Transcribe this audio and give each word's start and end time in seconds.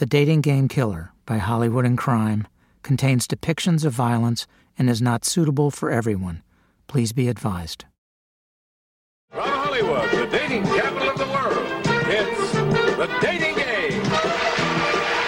The 0.00 0.06
Dating 0.06 0.40
Game 0.40 0.66
Killer 0.66 1.12
by 1.26 1.36
Hollywood 1.36 1.84
and 1.84 1.98
Crime 1.98 2.48
contains 2.82 3.28
depictions 3.28 3.84
of 3.84 3.92
violence 3.92 4.46
and 4.78 4.88
is 4.88 5.02
not 5.02 5.26
suitable 5.26 5.70
for 5.70 5.90
everyone. 5.90 6.42
Please 6.86 7.12
be 7.12 7.28
advised. 7.28 7.84
From 9.30 9.46
Hollywood, 9.46 10.10
the 10.10 10.26
dating 10.32 10.62
capital 10.62 11.10
of 11.10 11.18
the 11.18 11.26
world, 11.26 11.84
it's 12.08 12.52
The 12.96 13.08
Dating 13.20 13.54
Game. 13.60 14.00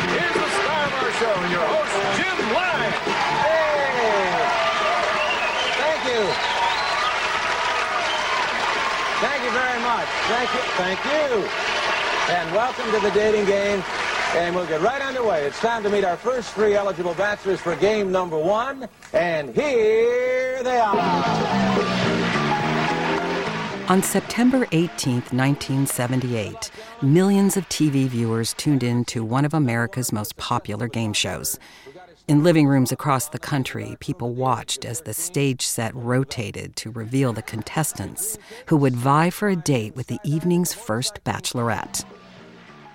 Here's 0.09 0.37
the 0.41 0.49
star 0.57 0.86
of 0.89 0.93
our 1.04 1.13
show 1.21 1.36
your 1.53 1.68
host, 1.68 1.93
Jim 2.17 2.39
Lange. 2.57 2.96
Thank 5.85 6.00
you. 6.09 6.23
Thank 9.21 9.45
you 9.45 9.53
very 9.53 9.81
much. 9.85 10.09
Thank 10.32 10.49
you. 10.57 10.64
Thank 10.81 10.99
you. 11.04 11.45
And 12.32 12.54
welcome 12.54 12.91
to 12.91 13.00
the 13.00 13.11
dating 13.11 13.45
game. 13.45 13.85
And 14.35 14.54
we'll 14.54 14.67
get 14.67 14.81
right 14.81 15.03
underway. 15.03 15.45
It's 15.45 15.61
time 15.61 15.82
to 15.82 15.91
meet 15.91 16.04
our 16.04 16.17
first 16.17 16.53
three 16.54 16.75
eligible 16.75 17.14
bachelors 17.14 17.61
for 17.61 17.77
game 17.77 18.11
number 18.11 18.39
one. 18.39 18.89
And 19.13 19.55
here 19.55 20.63
they 20.63 20.79
are. 20.79 22.13
On 23.89 24.03
September 24.03 24.67
18, 24.72 25.17
1978, 25.17 26.71
millions 27.03 27.58
of 27.58 27.68
TV 27.68 28.07
viewers 28.07 28.55
tuned 28.55 28.82
in 28.82 29.05
to 29.07 29.22
one 29.22 29.45
of 29.45 29.53
America's 29.53 30.13
most 30.13 30.36
popular 30.39 30.89
game 30.89 31.13
shows. 31.13 31.58
In 32.27 32.42
living 32.42 32.67
rooms 32.69 32.91
across 32.92 33.28
the 33.28 33.39
country, 33.39 33.97
people 34.00 34.33
watched 34.33 34.86
as 34.86 35.03
the 35.03 35.12
stage 35.12 35.67
set 35.67 35.94
rotated 35.94 36.75
to 36.77 36.91
reveal 36.91 37.34
the 37.34 37.42
contestants 37.42 38.39
who 38.67 38.78
would 38.78 38.94
vie 38.94 39.28
for 39.28 39.48
a 39.48 39.56
date 39.56 39.94
with 39.94 40.06
the 40.06 40.20
evening's 40.25 40.72
first 40.72 41.22
bachelorette. 41.25 42.05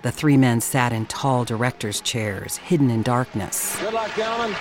The 0.02 0.12
three 0.12 0.36
men 0.36 0.60
sat 0.60 0.92
in 0.92 1.06
tall 1.06 1.44
director's 1.44 2.00
chairs, 2.00 2.56
hidden 2.56 2.88
in 2.88 3.02
darkness. 3.02 3.76
Good 3.80 3.94
luck, 3.94 4.14
gentlemen. 4.14 4.56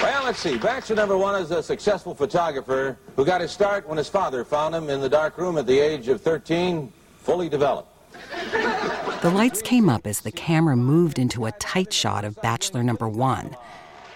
Well, 0.00 0.24
let's 0.24 0.38
see. 0.38 0.56
Bachelor 0.58 0.96
number 0.96 1.18
one 1.18 1.42
is 1.42 1.50
a 1.50 1.62
successful 1.62 2.14
photographer 2.14 2.96
who 3.16 3.24
got 3.24 3.40
his 3.40 3.50
start 3.50 3.88
when 3.88 3.98
his 3.98 4.08
father 4.08 4.44
found 4.44 4.76
him 4.76 4.88
in 4.88 5.00
the 5.00 5.08
dark 5.08 5.36
room 5.38 5.58
at 5.58 5.66
the 5.66 5.78
age 5.78 6.06
of 6.06 6.20
13, 6.20 6.92
fully 7.18 7.48
developed. 7.48 7.88
The 9.22 9.30
lights 9.34 9.60
came 9.60 9.88
up 9.88 10.06
as 10.06 10.20
the 10.20 10.32
camera 10.32 10.76
moved 10.76 11.18
into 11.18 11.46
a 11.46 11.52
tight 11.52 11.92
shot 11.92 12.24
of 12.24 12.36
Bachelor 12.36 12.84
number 12.84 13.08
one. 13.08 13.56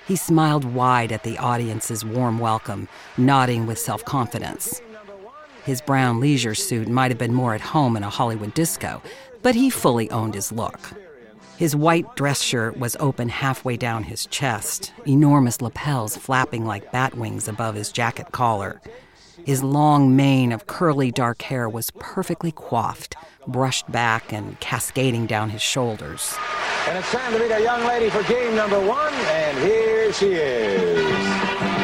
He 0.06 0.17
smiled 0.17 0.64
wide 0.64 1.11
at 1.11 1.25
the 1.25 1.36
audience's 1.39 2.05
warm 2.05 2.39
welcome, 2.39 2.89
nodding 3.17 3.67
with 3.67 3.78
self 3.78 4.05
confidence. 4.05 4.80
His 5.64 5.80
brown 5.80 6.20
leisure 6.20 6.55
suit 6.55 6.89
might 6.89 7.11
have 7.11 7.19
been 7.19 7.33
more 7.33 7.55
at 7.55 7.61
home 7.62 7.97
in 7.97 8.02
a 8.02 8.11
Hollywood 8.11 8.52
disco, 8.52 9.00
but 9.45 9.55
he 9.55 9.69
fully 9.69 10.11
owned 10.11 10.34
his 10.34 10.50
look. 10.50 10.81
His 11.59 11.77
white 11.77 12.17
dress 12.17 12.41
shirt 12.41 12.78
was 12.78 12.97
open 12.98 13.28
halfway 13.28 13.77
down 13.77 14.05
his 14.05 14.27
chest, 14.27 14.92
enormous 15.06 15.61
lapels 15.61 16.17
flapping 16.17 16.64
like 16.64 16.91
bat 16.91 17.14
wings 17.14 17.47
above 17.47 17.77
his 17.77 17.92
jacket 17.92 18.33
collar. 18.33 18.81
His 19.45 19.62
long 19.62 20.17
mane 20.17 20.51
of 20.51 20.67
curly 20.67 21.12
dark 21.12 21.42
hair 21.42 21.69
was 21.69 21.91
perfectly 21.98 22.53
coiffed, 22.53 23.17
brushed 23.47 23.92
back 23.92 24.33
and 24.33 24.59
cascading 24.61 25.27
down 25.27 25.51
his 25.51 25.62
shoulders. 25.62 26.34
And 26.89 26.97
it's 26.97 27.12
time 27.12 27.33
to 27.34 27.39
meet 27.39 27.53
our 27.53 27.61
young 27.61 27.86
lady 27.86 28.08
for 28.08 28.23
game 28.23 28.56
number 28.56 28.81
one, 28.81 29.12
and 29.12 29.58
here 29.58 30.12
she 30.14 30.33
is. 30.33 31.84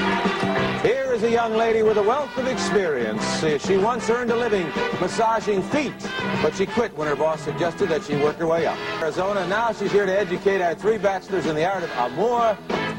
A 1.22 1.30
young 1.30 1.54
lady 1.54 1.82
with 1.82 1.98
a 1.98 2.02
wealth 2.02 2.34
of 2.38 2.46
experience. 2.46 3.22
She 3.62 3.76
once 3.76 4.08
earned 4.08 4.30
a 4.30 4.36
living 4.36 4.66
massaging 5.02 5.62
feet, 5.64 5.92
but 6.40 6.54
she 6.54 6.64
quit 6.64 6.96
when 6.96 7.08
her 7.08 7.14
boss 7.14 7.42
suggested 7.42 7.90
that 7.90 8.02
she 8.04 8.16
work 8.16 8.36
her 8.36 8.46
way 8.46 8.66
up. 8.66 8.78
Arizona, 9.02 9.46
now 9.46 9.70
she's 9.70 9.92
here 9.92 10.06
to 10.06 10.18
educate 10.18 10.62
our 10.62 10.74
three 10.74 10.96
bachelors 10.96 11.44
in 11.44 11.54
the 11.54 11.70
art 11.70 11.82
of 11.82 11.90
amour. 11.90 12.56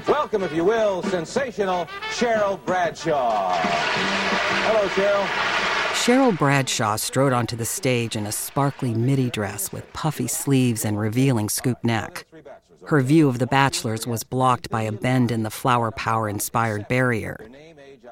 Welcome, 0.07 0.43
if 0.43 0.53
you 0.53 0.63
will, 0.63 1.01
sensational 1.01 1.87
Cheryl 2.11 2.63
Bradshaw. 2.63 3.57
Hello, 3.57 4.87
Cheryl. 4.89 5.25
Cheryl 5.95 6.37
Bradshaw 6.37 6.97
strode 6.97 7.33
onto 7.33 7.55
the 7.55 7.65
stage 7.65 8.15
in 8.15 8.27
a 8.27 8.31
sparkly 8.31 8.93
midi 8.93 9.31
dress 9.31 9.71
with 9.71 9.91
puffy 9.93 10.27
sleeves 10.27 10.85
and 10.85 10.99
revealing 10.99 11.49
scoop 11.49 11.83
neck. 11.83 12.27
Her 12.85 13.01
view 13.01 13.29
of 13.29 13.39
the 13.39 13.47
bachelors 13.47 14.05
was 14.05 14.23
blocked 14.23 14.69
by 14.69 14.83
a 14.83 14.91
bend 14.91 15.31
in 15.31 15.41
the 15.41 15.49
flower 15.49 15.89
power 15.89 16.29
inspired 16.29 16.87
barrier. 16.87 17.37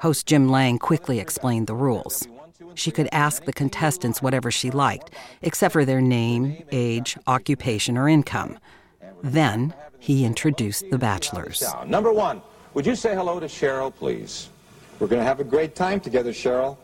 Host 0.02 0.26
Jim 0.26 0.50
Lange 0.50 0.80
quickly 0.80 1.20
explained 1.20 1.68
the 1.68 1.76
rules. 1.76 2.28
She 2.76 2.92
could 2.92 3.10
ask 3.12 3.44
the 3.44 3.54
contestants 3.54 4.22
whatever 4.22 4.52
she 4.52 4.72
liked, 4.72 5.12
except 5.42 5.74
for 5.74 5.84
their 5.84 6.02
name, 6.02 6.64
age, 6.72 7.18
occupation, 7.28 7.98
or 7.98 8.08
income. 8.08 8.58
Then 9.22 9.74
he 10.00 10.24
introduced 10.24 10.90
the 10.90 10.98
bachelors. 10.98 11.64
Number 11.86 12.14
one, 12.14 12.42
would 12.74 12.86
you 12.86 12.96
say 12.96 13.14
hello 13.14 13.40
to 13.40 13.48
Cheryl, 13.48 13.94
please? 13.94 14.50
We're 15.00 15.08
going 15.08 15.20
to 15.20 15.26
have 15.26 15.40
a 15.40 15.44
great 15.46 15.76
time 15.76 16.00
together, 16.00 16.31
Cheryl. 16.31 16.78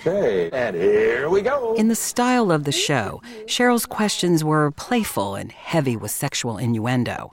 Okay, 0.00 0.50
and 0.50 0.76
here 0.76 1.28
we 1.28 1.42
go. 1.42 1.74
In 1.74 1.88
the 1.88 1.94
style 1.94 2.52
of 2.52 2.64
the 2.64 2.72
show, 2.72 3.22
Cheryl's 3.46 3.86
questions 3.86 4.44
were 4.44 4.70
playful 4.72 5.34
and 5.34 5.50
heavy 5.50 5.96
with 5.96 6.10
sexual 6.10 6.58
innuendo. 6.58 7.30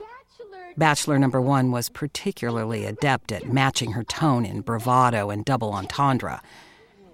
Bachelor 0.78 1.18
number 1.18 1.40
one 1.40 1.72
was 1.72 1.88
particularly 1.88 2.84
adept 2.84 3.32
at 3.32 3.52
matching 3.52 3.90
her 3.92 4.04
tone 4.04 4.46
in 4.46 4.60
bravado 4.60 5.28
and 5.28 5.44
double 5.44 5.72
entendre. 5.72 6.40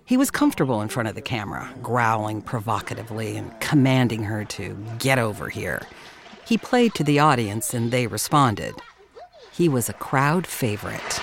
He 0.05 0.19
was 0.19 0.31
comfortable 0.31 0.83
in 0.83 0.89
front 0.89 1.09
of 1.09 1.15
the 1.15 1.23
camera, 1.23 1.73
growling 1.83 2.43
provocatively 2.43 3.39
and 3.39 3.59
commanding 3.61 4.25
her 4.25 4.45
to 4.45 4.77
get 4.99 5.19
over 5.19 5.49
here. 5.49 5.81
He 6.47 6.59
played 6.59 6.93
to 6.93 7.05
the 7.05 7.21
audience 7.21 7.73
and 7.73 7.91
they 7.91 8.07
responded. 8.07 8.75
He 9.51 9.71
was 9.71 9.89
a 9.89 9.95
crowd 9.95 10.47
favorite. 10.47 11.21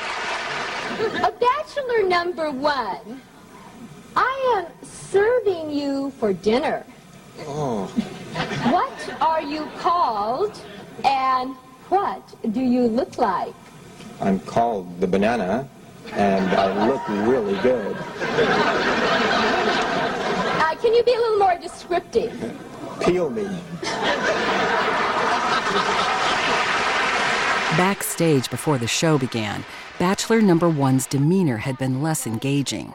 A 1.22 1.32
bachelor 1.40 2.08
number 2.08 2.50
one. 2.50 3.22
I 4.16 4.66
am 4.66 4.84
serving 4.84 5.70
you 5.70 6.10
for 6.18 6.34
dinner. 6.34 6.88
Oh, 7.42 7.86
What 8.72 9.22
are 9.22 9.44
you 9.44 9.68
called 9.78 10.60
and 11.06 11.56
what 11.92 12.24
do 12.54 12.62
you 12.62 12.88
look 12.88 13.18
like? 13.18 13.54
I'm 14.22 14.40
called 14.40 15.02
the 15.02 15.08
banana, 15.08 15.68
and 16.14 16.50
I 16.54 16.88
look 16.88 17.06
really 17.28 17.60
good. 17.60 17.98
Uh, 20.58 20.76
can 20.82 20.94
you 20.94 21.04
be 21.04 21.14
a 21.14 21.20
little 21.20 21.38
more 21.38 21.58
descriptive? 21.60 22.32
Peel 23.02 23.30
me. 23.30 23.44
Backstage 27.76 28.50
before 28.50 28.78
the 28.78 28.88
show 28.88 29.18
began, 29.18 29.66
Bachelor 30.00 30.42
number 30.42 30.70
one's 30.70 31.06
demeanor 31.06 31.58
had 31.58 31.78
been 31.78 32.02
less 32.02 32.26
engaging. 32.26 32.94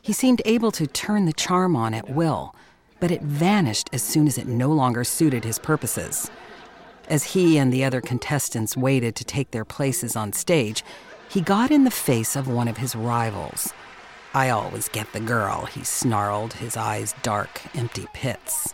He 0.00 0.14
seemed 0.14 0.40
able 0.46 0.72
to 0.72 0.86
turn 0.86 1.26
the 1.26 1.34
charm 1.34 1.76
on 1.76 1.92
at 1.92 2.08
will, 2.08 2.54
but 3.00 3.10
it 3.10 3.20
vanished 3.20 3.90
as 3.92 4.02
soon 4.02 4.26
as 4.26 4.38
it 4.38 4.46
no 4.46 4.68
longer 4.68 5.04
suited 5.04 5.44
his 5.44 5.58
purposes. 5.58 6.30
As 7.10 7.24
he 7.24 7.58
and 7.58 7.72
the 7.72 7.82
other 7.82 8.00
contestants 8.00 8.76
waited 8.76 9.16
to 9.16 9.24
take 9.24 9.50
their 9.50 9.64
places 9.64 10.14
on 10.14 10.32
stage, 10.32 10.84
he 11.28 11.40
got 11.40 11.72
in 11.72 11.82
the 11.82 11.90
face 11.90 12.36
of 12.36 12.46
one 12.46 12.68
of 12.68 12.76
his 12.76 12.94
rivals. 12.94 13.72
I 14.32 14.50
always 14.50 14.88
get 14.88 15.12
the 15.12 15.18
girl, 15.18 15.64
he 15.64 15.82
snarled, 15.82 16.52
his 16.52 16.76
eyes 16.76 17.16
dark, 17.22 17.62
empty 17.74 18.06
pits. 18.14 18.72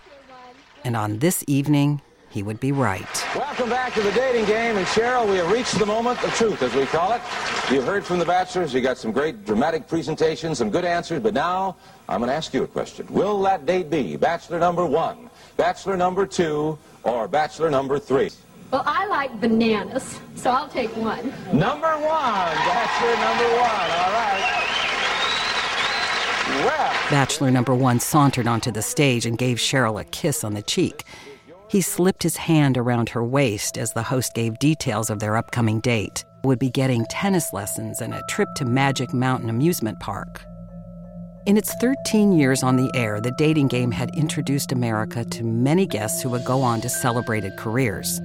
And 0.85 0.95
on 0.99 1.21
this 1.21 1.45
evening, 1.47 2.03
he 2.29 2.43
would 2.43 2.61
be 2.61 2.73
right. 2.73 3.27
Welcome 3.35 3.71
back 3.71 3.95
to 3.95 4.03
the 4.03 4.13
dating 4.13 4.45
game, 4.45 4.77
and 4.77 4.87
Cheryl, 4.89 5.27
we 5.27 5.37
have 5.37 5.51
reached 5.51 5.79
the 5.79 5.87
moment 5.87 6.23
of 6.23 6.31
truth, 6.35 6.61
as 6.61 6.75
we 6.75 6.85
call 6.85 7.15
it. 7.15 7.23
You've 7.71 7.87
heard 7.87 8.05
from 8.05 8.19
the 8.19 8.27
bachelors, 8.27 8.75
you 8.75 8.83
got 8.83 8.99
some 8.99 9.13
great 9.13 9.47
dramatic 9.47 9.89
presentations, 9.89 10.59
some 10.59 10.69
good 10.69 10.85
answers, 10.85 11.23
but 11.23 11.33
now 11.33 11.79
I'm 12.07 12.21
going 12.21 12.29
to 12.29 12.35
ask 12.35 12.53
you 12.53 12.65
a 12.65 12.67
question. 12.67 13.07
Will 13.09 13.41
that 13.45 13.65
date 13.65 13.89
be 13.89 14.16
bachelor 14.16 14.59
number 14.59 14.84
one, 14.84 15.31
bachelor 15.57 15.97
number 15.97 16.27
two, 16.27 16.78
or 17.07 17.29
bachelor 17.29 17.71
number 17.71 17.99
three? 17.99 18.31
Well, 18.71 18.83
I 18.85 19.07
like 19.07 19.41
bananas, 19.41 20.19
so 20.35 20.51
I'll 20.51 20.69
take 20.69 20.91
one. 20.97 21.33
Number 21.53 21.93
one, 21.93 22.03
bachelor 22.03 23.17
number 23.25 23.49
one, 23.57 23.91
all 23.91 24.13
right. 24.13 24.63
Well, 26.65 26.93
Bachelor 27.11 27.51
number 27.51 27.75
one 27.75 28.01
sauntered 28.01 28.47
onto 28.47 28.71
the 28.71 28.83
stage 28.83 29.27
and 29.27 29.37
gave 29.37 29.59
Cheryl 29.59 30.01
a 30.01 30.05
kiss 30.05 30.43
on 30.43 30.55
the 30.55 30.63
cheek. 30.63 31.05
He 31.69 31.81
slipped 31.81 32.23
his 32.23 32.37
hand 32.37 32.79
around 32.79 33.09
her 33.11 33.23
waist 33.23 33.77
as 33.77 33.93
the 33.93 34.03
host 34.03 34.35
gave 34.35 34.59
details 34.59 35.11
of 35.11 35.19
their 35.19 35.37
upcoming 35.37 35.81
date. 35.81 36.25
Would 36.45 36.59
be 36.59 36.71
getting 36.71 37.05
tennis 37.07 37.53
lessons 37.53 38.01
and 38.01 38.15
a 38.15 38.23
trip 38.29 38.49
to 38.57 38.65
Magic 38.65 39.13
Mountain 39.13 39.51
Amusement 39.51 40.01
Park. 40.01 40.45
In 41.47 41.57
its 41.57 41.72
13 41.75 42.33
years 42.33 42.65
on 42.65 42.75
the 42.75 42.91
air, 42.97 43.21
the 43.21 43.31
dating 43.39 43.69
game 43.69 43.93
had 43.93 44.10
introduced 44.16 44.72
America 44.72 45.25
to 45.25 45.45
many 45.45 45.87
guests 45.87 46.21
who 46.21 46.28
would 46.31 46.45
go 46.45 46.60
on 46.60 46.81
to 46.81 46.89
celebrated 46.89 47.57
careers. 47.57 48.19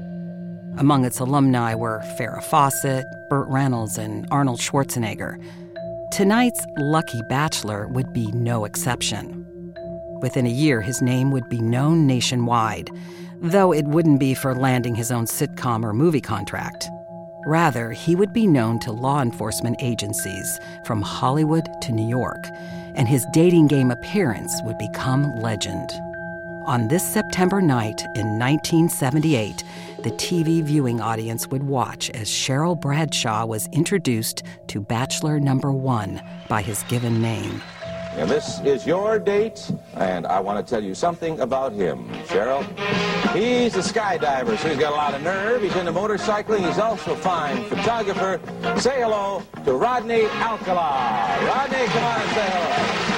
Among 0.79 1.05
its 1.05 1.19
alumni 1.19 1.75
were 1.75 2.01
Farrah 2.17 2.43
Fawcett, 2.43 3.05
Burt 3.29 3.47
Reynolds, 3.47 3.99
and 3.99 4.25
Arnold 4.31 4.59
Schwarzenegger. 4.59 5.37
Tonight's 6.11 6.65
lucky 6.79 7.21
bachelor 7.29 7.87
would 7.89 8.11
be 8.11 8.31
no 8.31 8.65
exception. 8.65 9.45
Within 10.23 10.47
a 10.47 10.49
year, 10.49 10.81
his 10.81 10.99
name 11.03 11.29
would 11.29 11.47
be 11.47 11.61
known 11.61 12.07
nationwide. 12.07 12.89
though 13.43 13.71
it 13.73 13.85
wouldn't 13.85 14.19
be 14.19 14.35
for 14.35 14.53
landing 14.53 14.93
his 14.93 15.11
own 15.11 15.25
sitcom 15.25 15.83
or 15.83 15.93
movie 15.93 16.21
contract. 16.21 16.87
Rather, 17.45 17.91
he 17.91 18.15
would 18.15 18.33
be 18.33 18.45
known 18.45 18.77
to 18.79 18.91
law 18.91 19.19
enforcement 19.19 19.75
agencies 19.79 20.59
from 20.85 21.01
Hollywood 21.01 21.67
to 21.81 21.91
New 21.91 22.07
York, 22.07 22.47
and 22.95 23.07
his 23.07 23.25
dating 23.33 23.67
game 23.67 23.91
appearance 23.91 24.61
would 24.63 24.77
become 24.77 25.35
legend. 25.39 25.91
On 26.65 26.87
this 26.87 27.03
September 27.03 27.61
night 27.61 28.01
in 28.15 28.37
1978, 28.37 29.63
the 30.03 30.11
TV 30.11 30.63
viewing 30.63 31.01
audience 31.01 31.47
would 31.47 31.63
watch 31.63 32.09
as 32.11 32.29
Cheryl 32.29 32.79
Bradshaw 32.79 33.45
was 33.45 33.67
introduced 33.71 34.43
to 34.67 34.79
Bachelor 34.79 35.39
Number 35.39 35.71
One 35.71 36.21
by 36.47 36.61
his 36.61 36.83
given 36.83 37.21
name. 37.21 37.61
And 38.17 38.29
this 38.29 38.59
is 38.61 38.85
your 38.85 39.19
date, 39.19 39.71
and 39.95 40.27
I 40.27 40.39
want 40.41 40.65
to 40.65 40.69
tell 40.69 40.83
you 40.83 40.93
something 40.93 41.39
about 41.39 41.71
him, 41.71 42.09
Cheryl. 42.25 42.63
He's 43.33 43.75
a 43.75 43.79
skydiver, 43.79 44.57
so 44.57 44.67
he's 44.67 44.77
got 44.77 44.91
a 44.91 44.95
lot 44.95 45.13
of 45.13 45.21
nerve. 45.23 45.61
He's 45.61 45.75
into 45.75 45.93
motorcycling. 45.93 46.67
He's 46.67 46.77
also 46.77 47.13
a 47.13 47.17
fine 47.17 47.63
photographer. 47.65 48.39
Say 48.79 49.01
hello 49.01 49.43
to 49.63 49.73
Rodney 49.73 50.25
Alcala. 50.25 51.39
Rodney, 51.45 51.85
come 51.85 52.03
on 52.03 52.21
and 52.21 52.29
say 52.31 52.49
hello. 52.49 53.10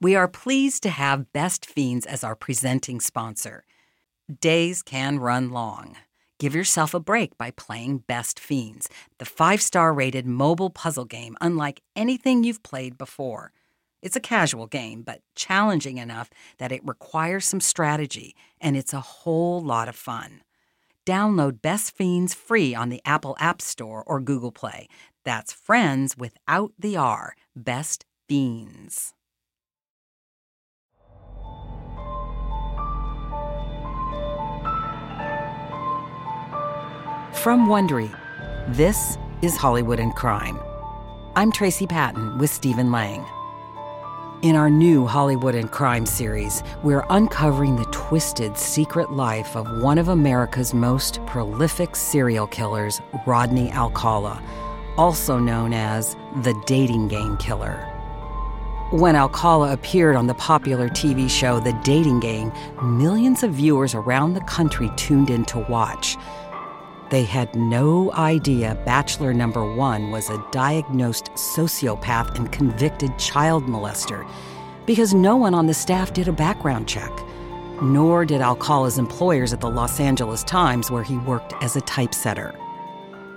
We 0.00 0.14
are 0.14 0.28
pleased 0.28 0.84
to 0.84 0.90
have 0.90 1.32
Best 1.32 1.66
Fiends 1.66 2.06
as 2.06 2.22
our 2.22 2.36
presenting 2.36 3.00
sponsor. 3.00 3.64
Days 4.40 4.80
can 4.80 5.18
run 5.18 5.50
long. 5.50 5.96
Give 6.38 6.54
yourself 6.54 6.94
a 6.94 7.00
break 7.00 7.36
by 7.36 7.50
playing 7.50 8.04
Best 8.06 8.38
Fiends, 8.38 8.88
the 9.18 9.24
five 9.24 9.60
star 9.60 9.92
rated 9.92 10.24
mobile 10.24 10.70
puzzle 10.70 11.04
game 11.04 11.36
unlike 11.40 11.82
anything 11.96 12.44
you've 12.44 12.62
played 12.62 12.96
before. 12.96 13.50
It's 14.00 14.14
a 14.14 14.20
casual 14.20 14.68
game, 14.68 15.02
but 15.02 15.22
challenging 15.34 15.98
enough 15.98 16.30
that 16.58 16.70
it 16.70 16.86
requires 16.86 17.44
some 17.44 17.60
strategy, 17.60 18.36
and 18.60 18.76
it's 18.76 18.94
a 18.94 19.00
whole 19.00 19.60
lot 19.60 19.88
of 19.88 19.96
fun. 19.96 20.42
Download 21.04 21.60
Best 21.60 21.96
Fiends 21.96 22.34
free 22.34 22.72
on 22.72 22.88
the 22.88 23.02
Apple 23.04 23.34
App 23.40 23.60
Store 23.60 24.04
or 24.06 24.20
Google 24.20 24.52
Play. 24.52 24.86
That's 25.24 25.52
friends 25.52 26.16
without 26.16 26.72
the 26.78 26.96
R. 26.96 27.34
Best 27.56 28.04
Fiends. 28.28 29.12
From 37.42 37.68
Wondery, 37.68 38.10
this 38.66 39.16
is 39.42 39.56
Hollywood 39.56 40.00
and 40.00 40.12
Crime. 40.12 40.58
I'm 41.36 41.52
Tracy 41.52 41.86
Patton 41.86 42.36
with 42.36 42.50
Stephen 42.50 42.90
Lang. 42.90 43.24
In 44.42 44.56
our 44.56 44.68
new 44.68 45.06
Hollywood 45.06 45.54
and 45.54 45.70
Crime 45.70 46.04
series, 46.04 46.64
we're 46.82 47.06
uncovering 47.10 47.76
the 47.76 47.84
twisted 47.92 48.58
secret 48.58 49.12
life 49.12 49.56
of 49.56 49.82
one 49.82 49.98
of 49.98 50.08
America's 50.08 50.74
most 50.74 51.24
prolific 51.26 51.94
serial 51.94 52.48
killers, 52.48 53.00
Rodney 53.24 53.70
Alcala, 53.70 54.42
also 54.96 55.38
known 55.38 55.72
as 55.72 56.16
the 56.42 56.60
Dating 56.66 57.06
Game 57.06 57.36
Killer. 57.36 57.88
When 58.90 59.14
Alcala 59.14 59.72
appeared 59.72 60.16
on 60.16 60.26
the 60.26 60.34
popular 60.34 60.88
TV 60.88 61.30
show 61.30 61.60
The 61.60 61.74
Dating 61.84 62.18
Game, 62.18 62.50
millions 62.82 63.42
of 63.44 63.52
viewers 63.52 63.94
around 63.94 64.32
the 64.32 64.40
country 64.40 64.90
tuned 64.96 65.30
in 65.30 65.44
to 65.44 65.58
watch. 65.68 66.16
They 67.10 67.24
had 67.24 67.54
no 67.54 68.12
idea 68.12 68.78
Bachelor 68.84 69.32
Number 69.32 69.74
One 69.74 70.10
was 70.10 70.28
a 70.28 70.44
diagnosed 70.52 71.30
sociopath 71.34 72.36
and 72.36 72.52
convicted 72.52 73.18
child 73.18 73.64
molester 73.64 74.28
because 74.84 75.14
no 75.14 75.34
one 75.34 75.54
on 75.54 75.66
the 75.66 75.72
staff 75.72 76.12
did 76.12 76.28
a 76.28 76.32
background 76.32 76.86
check. 76.86 77.10
Nor 77.80 78.26
did 78.26 78.42
Alcala's 78.42 78.98
employers 78.98 79.54
at 79.54 79.60
the 79.60 79.70
Los 79.70 80.00
Angeles 80.00 80.42
Times, 80.44 80.90
where 80.90 81.02
he 81.02 81.16
worked 81.18 81.54
as 81.62 81.76
a 81.76 81.80
typesetter. 81.82 82.54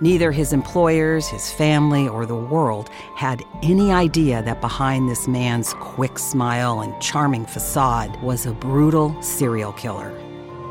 Neither 0.02 0.32
his 0.32 0.52
employers, 0.52 1.28
his 1.28 1.52
family, 1.52 2.08
or 2.08 2.26
the 2.26 2.34
world 2.34 2.90
had 3.14 3.42
any 3.62 3.92
idea 3.92 4.42
that 4.42 4.60
behind 4.60 5.08
this 5.08 5.28
man's 5.28 5.74
quick 5.74 6.18
smile 6.18 6.80
and 6.80 7.00
charming 7.00 7.46
facade 7.46 8.20
was 8.20 8.44
a 8.44 8.52
brutal 8.52 9.16
serial 9.22 9.72
killer. 9.72 10.12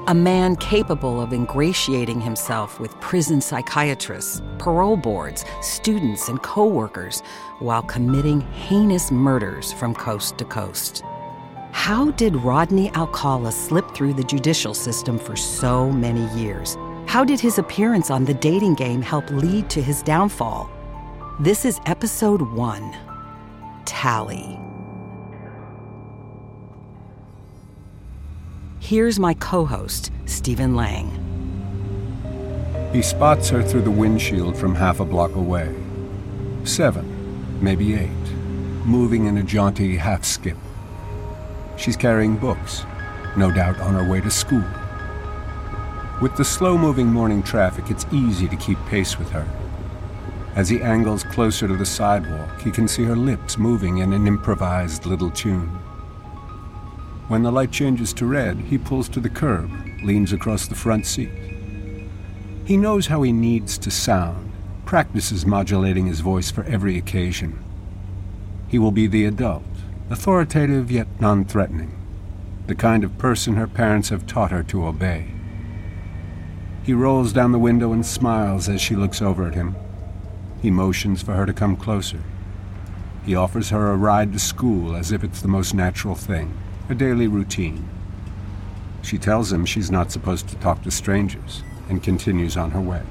A 0.07 0.15
man 0.15 0.55
capable 0.55 1.21
of 1.21 1.31
ingratiating 1.31 2.19
himself 2.19 2.79
with 2.79 2.99
prison 3.01 3.39
psychiatrists, 3.39 4.41
parole 4.57 4.97
boards, 4.97 5.45
students, 5.61 6.27
and 6.27 6.41
coworkers 6.41 7.21
while 7.59 7.83
committing 7.83 8.41
heinous 8.41 9.11
murders 9.11 9.71
from 9.71 9.93
coast 9.93 10.39
to 10.39 10.45
coast. 10.45 11.03
How 11.71 12.09
did 12.11 12.35
Rodney 12.37 12.89
Alcala 12.95 13.51
slip 13.51 13.93
through 13.93 14.13
the 14.15 14.23
judicial 14.23 14.73
system 14.73 15.19
for 15.19 15.35
so 15.35 15.91
many 15.91 16.25
years? 16.35 16.77
How 17.05 17.23
did 17.23 17.39
his 17.39 17.59
appearance 17.59 18.09
on 18.09 18.25
the 18.25 18.33
dating 18.33 18.73
game 18.73 19.03
help 19.03 19.29
lead 19.29 19.69
to 19.69 19.83
his 19.83 20.01
downfall? 20.01 20.67
This 21.39 21.63
is 21.63 21.79
episode 21.85 22.41
one 22.41 22.97
Tali. 23.85 24.70
Here's 28.81 29.19
my 29.19 29.35
co 29.35 29.63
host, 29.63 30.11
Stephen 30.25 30.75
Lang. 30.75 31.07
He 32.91 33.03
spots 33.03 33.47
her 33.49 33.61
through 33.61 33.83
the 33.83 33.91
windshield 33.91 34.57
from 34.57 34.73
half 34.73 34.99
a 34.99 35.05
block 35.05 35.35
away. 35.35 35.73
Seven, 36.63 37.61
maybe 37.61 37.93
eight, 37.93 38.09
moving 38.83 39.27
in 39.27 39.37
a 39.37 39.43
jaunty 39.43 39.95
half 39.95 40.25
skip. 40.25 40.57
She's 41.77 41.95
carrying 41.95 42.35
books, 42.37 42.83
no 43.37 43.51
doubt 43.51 43.79
on 43.79 43.93
her 43.93 44.09
way 44.09 44.19
to 44.19 44.31
school. 44.31 44.65
With 46.19 46.35
the 46.35 46.43
slow 46.43 46.75
moving 46.75 47.07
morning 47.07 47.43
traffic, 47.43 47.91
it's 47.91 48.07
easy 48.11 48.47
to 48.47 48.55
keep 48.55 48.79
pace 48.87 49.17
with 49.19 49.29
her. 49.29 49.47
As 50.55 50.69
he 50.69 50.81
angles 50.81 51.23
closer 51.23 51.67
to 51.67 51.77
the 51.77 51.85
sidewalk, 51.85 52.59
he 52.59 52.71
can 52.71 52.87
see 52.87 53.03
her 53.03 53.15
lips 53.15 53.59
moving 53.59 53.99
in 53.99 54.11
an 54.11 54.25
improvised 54.25 55.05
little 55.05 55.29
tune. 55.29 55.80
When 57.31 57.43
the 57.43 57.51
light 57.51 57.71
changes 57.71 58.11
to 58.15 58.25
red, 58.25 58.57
he 58.57 58.77
pulls 58.77 59.07
to 59.07 59.21
the 59.21 59.29
curb, 59.29 59.71
leans 60.03 60.33
across 60.33 60.67
the 60.67 60.75
front 60.75 61.05
seat. 61.05 61.31
He 62.65 62.75
knows 62.75 63.07
how 63.07 63.21
he 63.21 63.31
needs 63.31 63.77
to 63.77 63.89
sound, 63.89 64.51
practices 64.83 65.45
modulating 65.45 66.07
his 66.07 66.19
voice 66.19 66.51
for 66.51 66.65
every 66.65 66.97
occasion. 66.97 67.57
He 68.67 68.77
will 68.77 68.91
be 68.91 69.07
the 69.07 69.23
adult, 69.23 69.63
authoritative 70.09 70.91
yet 70.91 71.07
non 71.21 71.45
threatening, 71.45 71.97
the 72.67 72.75
kind 72.75 73.01
of 73.01 73.17
person 73.17 73.55
her 73.55 73.65
parents 73.65 74.09
have 74.09 74.27
taught 74.27 74.51
her 74.51 74.63
to 74.63 74.85
obey. 74.85 75.31
He 76.83 76.91
rolls 76.91 77.31
down 77.31 77.53
the 77.53 77.59
window 77.59 77.93
and 77.93 78.05
smiles 78.05 78.67
as 78.67 78.81
she 78.81 78.97
looks 78.97 79.21
over 79.21 79.47
at 79.47 79.55
him. 79.55 79.77
He 80.61 80.69
motions 80.69 81.21
for 81.21 81.35
her 81.35 81.45
to 81.45 81.53
come 81.53 81.77
closer. 81.77 82.21
He 83.25 83.35
offers 83.35 83.69
her 83.69 83.89
a 83.89 83.95
ride 83.95 84.33
to 84.33 84.39
school 84.39 84.97
as 84.97 85.13
if 85.13 85.23
it's 85.23 85.41
the 85.41 85.47
most 85.47 85.73
natural 85.73 86.15
thing, 86.15 86.57
a 86.91 86.95
daily 86.95 87.27
routine. 87.27 87.87
She 89.01 89.17
tells 89.17 89.51
him 89.51 89.65
she's 89.65 89.89
not 89.89 90.11
supposed 90.11 90.47
to 90.49 90.55
talk 90.57 90.83
to 90.83 90.91
strangers 90.91 91.63
and 91.89 92.03
continues 92.03 92.57
on 92.57 92.71
her 92.71 92.81
way. 92.81 93.01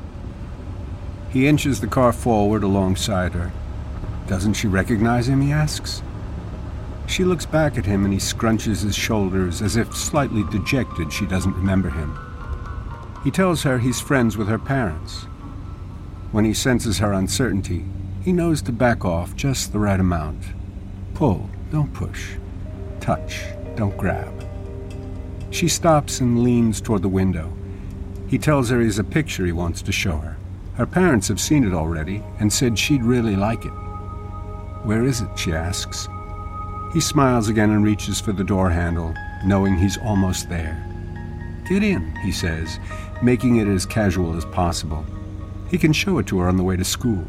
He 1.31 1.47
inches 1.49 1.81
the 1.81 1.87
car 1.87 2.13
forward 2.13 2.63
alongside 2.63 3.33
her. 3.33 3.53
Doesn't 4.27 4.55
she 4.55 4.69
recognize 4.69 5.29
him? 5.29 5.41
he 5.41 5.53
asks. 5.53 6.03
She 7.07 7.25
looks 7.25 7.47
back 7.47 7.77
at 7.77 7.87
him 7.87 8.05
and 8.05 8.13
he 8.13 8.21
scrunches 8.21 8.85
his 8.85 8.95
shoulders 8.95 9.63
as 9.63 9.77
if 9.77 9.97
slightly 9.97 10.45
dejected 10.45 11.13
she 11.13 11.27
doesn't 11.27 11.57
remember 11.57 11.91
him. 11.91 12.17
He 13.25 13.31
tells 13.31 13.63
her 13.65 13.79
he's 13.79 14.01
friends 14.01 14.37
with 14.37 14.49
her 14.49 14.59
parents. 14.59 15.25
When 16.33 16.45
he 16.45 16.55
senses 16.55 16.99
her 16.99 17.13
uncertainty, 17.13 17.85
he 18.23 18.33
knows 18.33 18.63
to 18.63 18.73
back 18.73 19.05
off 19.05 19.35
just 19.35 19.73
the 19.73 19.79
right 19.79 19.99
amount. 19.99 20.43
Pull, 21.15 21.51
don't 21.73 21.93
push. 21.93 22.37
Touch, 23.01 23.43
don't 23.81 23.97
grab. 23.97 24.47
She 25.51 25.67
stops 25.67 26.21
and 26.21 26.45
leans 26.45 26.83
toward 26.83 27.01
the 27.01 27.09
window. 27.09 27.51
He 28.29 28.37
tells 28.37 28.69
her 28.69 28.79
he's 28.79 28.99
a 28.99 29.15
picture 29.19 29.47
he 29.47 29.53
wants 29.53 29.81
to 29.81 29.91
show 29.91 30.19
her. 30.19 30.37
Her 30.75 30.85
parents 30.85 31.29
have 31.29 31.41
seen 31.41 31.67
it 31.67 31.73
already 31.73 32.23
and 32.39 32.53
said 32.53 32.79
she'd 32.79 33.03
really 33.03 33.37
like 33.37 33.65
it. 33.65 33.73
Where 34.85 35.07
is 35.07 35.23
it? 35.23 35.31
she 35.35 35.55
asks. 35.55 36.09
He 36.93 37.01
smiles 37.01 37.49
again 37.49 37.71
and 37.71 37.83
reaches 37.83 38.21
for 38.21 38.33
the 38.33 38.45
door 38.45 38.69
handle, 38.69 39.15
knowing 39.47 39.79
he's 39.79 39.97
almost 40.05 40.51
there. 40.51 40.77
Get 41.67 41.83
in, 41.83 42.15
he 42.17 42.33
says, 42.33 42.79
making 43.23 43.57
it 43.57 43.67
as 43.67 43.87
casual 43.87 44.37
as 44.37 44.45
possible. 44.45 45.07
He 45.71 45.79
can 45.79 45.95
show 45.95 46.19
it 46.19 46.27
to 46.27 46.39
her 46.41 46.49
on 46.49 46.59
the 46.59 46.63
way 46.63 46.77
to 46.77 46.85
school. 46.85 47.27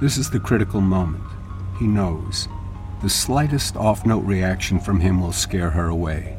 This 0.00 0.16
is 0.16 0.30
the 0.30 0.38
critical 0.38 0.80
moment. 0.80 1.24
He 1.80 1.88
knows. 1.88 2.46
The 3.02 3.10
slightest 3.10 3.76
off 3.76 4.06
note 4.06 4.24
reaction 4.24 4.78
from 4.78 5.00
him 5.00 5.20
will 5.20 5.32
scare 5.32 5.70
her 5.70 5.88
away. 5.88 6.36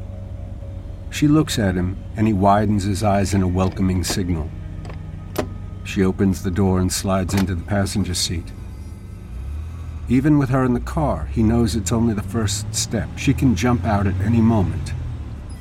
She 1.10 1.28
looks 1.28 1.58
at 1.58 1.74
him, 1.74 1.98
and 2.16 2.26
he 2.26 2.32
widens 2.32 2.84
his 2.84 3.02
eyes 3.02 3.34
in 3.34 3.42
a 3.42 3.48
welcoming 3.48 4.02
signal. 4.02 4.50
She 5.84 6.02
opens 6.02 6.42
the 6.42 6.50
door 6.50 6.80
and 6.80 6.90
slides 6.90 7.34
into 7.34 7.54
the 7.54 7.64
passenger 7.64 8.14
seat. 8.14 8.50
Even 10.08 10.38
with 10.38 10.48
her 10.48 10.64
in 10.64 10.72
the 10.72 10.80
car, 10.80 11.26
he 11.26 11.42
knows 11.42 11.76
it's 11.76 11.92
only 11.92 12.14
the 12.14 12.22
first 12.22 12.74
step. 12.74 13.10
She 13.18 13.34
can 13.34 13.54
jump 13.54 13.84
out 13.84 14.06
at 14.06 14.18
any 14.22 14.40
moment. 14.40 14.94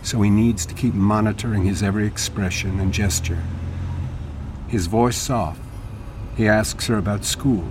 So 0.04 0.22
he 0.22 0.30
needs 0.30 0.66
to 0.66 0.74
keep 0.74 0.94
monitoring 0.94 1.66
his 1.66 1.84
every 1.84 2.08
expression 2.08 2.80
and 2.80 2.94
gesture. 2.94 3.44
His 4.70 4.88
voice 4.88 5.18
soft. 5.18 5.60
He 6.38 6.48
asks 6.48 6.88
her 6.88 6.98
about 6.98 7.26
school. 7.26 7.66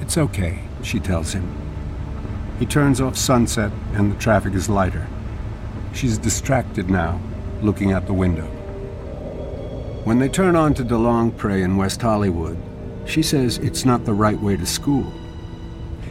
It's 0.00 0.16
okay, 0.16 0.62
she 0.84 1.00
tells 1.00 1.32
him. 1.32 1.65
He 2.58 2.66
turns 2.66 3.00
off 3.00 3.16
sunset 3.16 3.70
and 3.92 4.10
the 4.10 4.18
traffic 4.18 4.54
is 4.54 4.68
lighter. 4.68 5.06
She's 5.92 6.18
distracted 6.18 6.88
now, 6.88 7.20
looking 7.60 7.92
out 7.92 8.06
the 8.06 8.12
window. 8.12 8.46
When 10.04 10.18
they 10.18 10.28
turn 10.28 10.56
on 10.56 10.72
to 10.74 10.84
DeLongpre 10.84 11.62
in 11.62 11.76
West 11.76 12.00
Hollywood, 12.00 12.56
she 13.06 13.22
says 13.22 13.58
it's 13.58 13.84
not 13.84 14.04
the 14.04 14.14
right 14.14 14.40
way 14.40 14.56
to 14.56 14.66
school. 14.66 15.12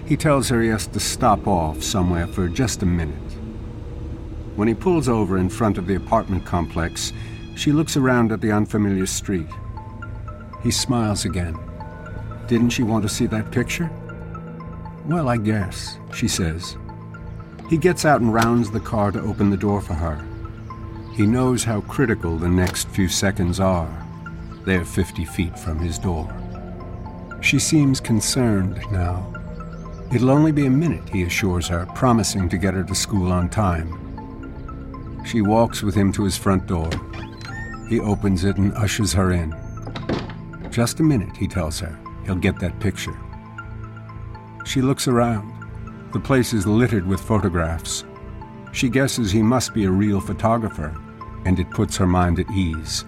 He 0.05 0.15
tells 0.15 0.49
her 0.49 0.61
he 0.61 0.69
has 0.69 0.85
to 0.87 0.99
stop 0.99 1.47
off 1.47 1.81
somewhere 1.81 2.27
for 2.27 2.47
just 2.47 2.83
a 2.83 2.85
minute. 2.85 3.15
When 4.55 4.67
he 4.67 4.73
pulls 4.73 5.09
over 5.09 5.37
in 5.37 5.49
front 5.49 5.77
of 5.77 5.87
the 5.87 5.95
apartment 5.95 6.45
complex, 6.45 7.11
she 7.55 7.71
looks 7.71 7.97
around 7.97 8.31
at 8.31 8.41
the 8.41 8.51
unfamiliar 8.51 9.05
street. 9.05 9.47
He 10.61 10.71
smiles 10.71 11.25
again. 11.25 11.57
Didn't 12.47 12.69
she 12.69 12.83
want 12.83 13.03
to 13.03 13.09
see 13.09 13.25
that 13.27 13.51
picture? 13.51 13.89
Well, 15.07 15.29
I 15.29 15.37
guess, 15.37 15.99
she 16.13 16.27
says. 16.27 16.77
He 17.69 17.77
gets 17.77 18.05
out 18.05 18.21
and 18.21 18.33
rounds 18.33 18.71
the 18.71 18.79
car 18.79 19.11
to 19.11 19.21
open 19.21 19.49
the 19.51 19.57
door 19.57 19.81
for 19.81 19.93
her. 19.93 20.23
He 21.13 21.25
knows 21.25 21.63
how 21.63 21.81
critical 21.81 22.37
the 22.37 22.49
next 22.49 22.89
few 22.89 23.07
seconds 23.07 23.59
are. 23.59 24.05
They're 24.65 24.83
50 24.83 25.25
feet 25.25 25.57
from 25.57 25.79
his 25.79 25.99
door. 25.99 26.33
She 27.41 27.59
seems 27.59 27.99
concerned 27.99 28.79
now. 28.91 29.31
It'll 30.11 30.31
only 30.31 30.51
be 30.51 30.65
a 30.65 30.71
minute, 30.71 31.07
he 31.09 31.23
assures 31.23 31.67
her, 31.67 31.85
promising 31.93 32.49
to 32.49 32.57
get 32.57 32.73
her 32.73 32.83
to 32.83 32.95
school 32.95 33.31
on 33.31 33.49
time. 33.49 35.23
She 35.25 35.41
walks 35.41 35.83
with 35.83 35.95
him 35.95 36.11
to 36.13 36.23
his 36.23 36.37
front 36.37 36.65
door. 36.65 36.89
He 37.89 37.99
opens 37.99 38.43
it 38.43 38.57
and 38.57 38.73
ushers 38.73 39.13
her 39.13 39.31
in. 39.31 39.55
Just 40.71 40.99
a 40.99 41.03
minute, 41.03 41.37
he 41.37 41.47
tells 41.47 41.79
her. 41.79 41.97
He'll 42.25 42.35
get 42.35 42.59
that 42.59 42.79
picture. 42.79 43.15
She 44.65 44.81
looks 44.81 45.07
around. 45.07 45.53
The 46.11 46.19
place 46.19 46.51
is 46.51 46.65
littered 46.65 47.05
with 47.05 47.21
photographs. 47.21 48.03
She 48.71 48.89
guesses 48.89 49.31
he 49.31 49.41
must 49.41 49.73
be 49.73 49.85
a 49.85 49.91
real 49.91 50.19
photographer, 50.19 50.93
and 51.45 51.59
it 51.59 51.69
puts 51.69 51.95
her 51.97 52.07
mind 52.07 52.39
at 52.39 52.49
ease. 52.51 53.05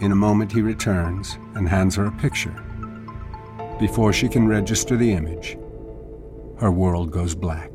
In 0.00 0.10
a 0.10 0.16
moment, 0.16 0.50
he 0.50 0.60
returns 0.60 1.38
and 1.54 1.68
hands 1.68 1.94
her 1.94 2.06
a 2.06 2.12
picture. 2.12 2.54
Before 3.78 4.12
she 4.12 4.28
can 4.28 4.48
register 4.48 4.96
the 4.96 5.12
image, 5.12 5.56
her 6.58 6.72
world 6.72 7.12
goes 7.12 7.34
black. 7.34 7.70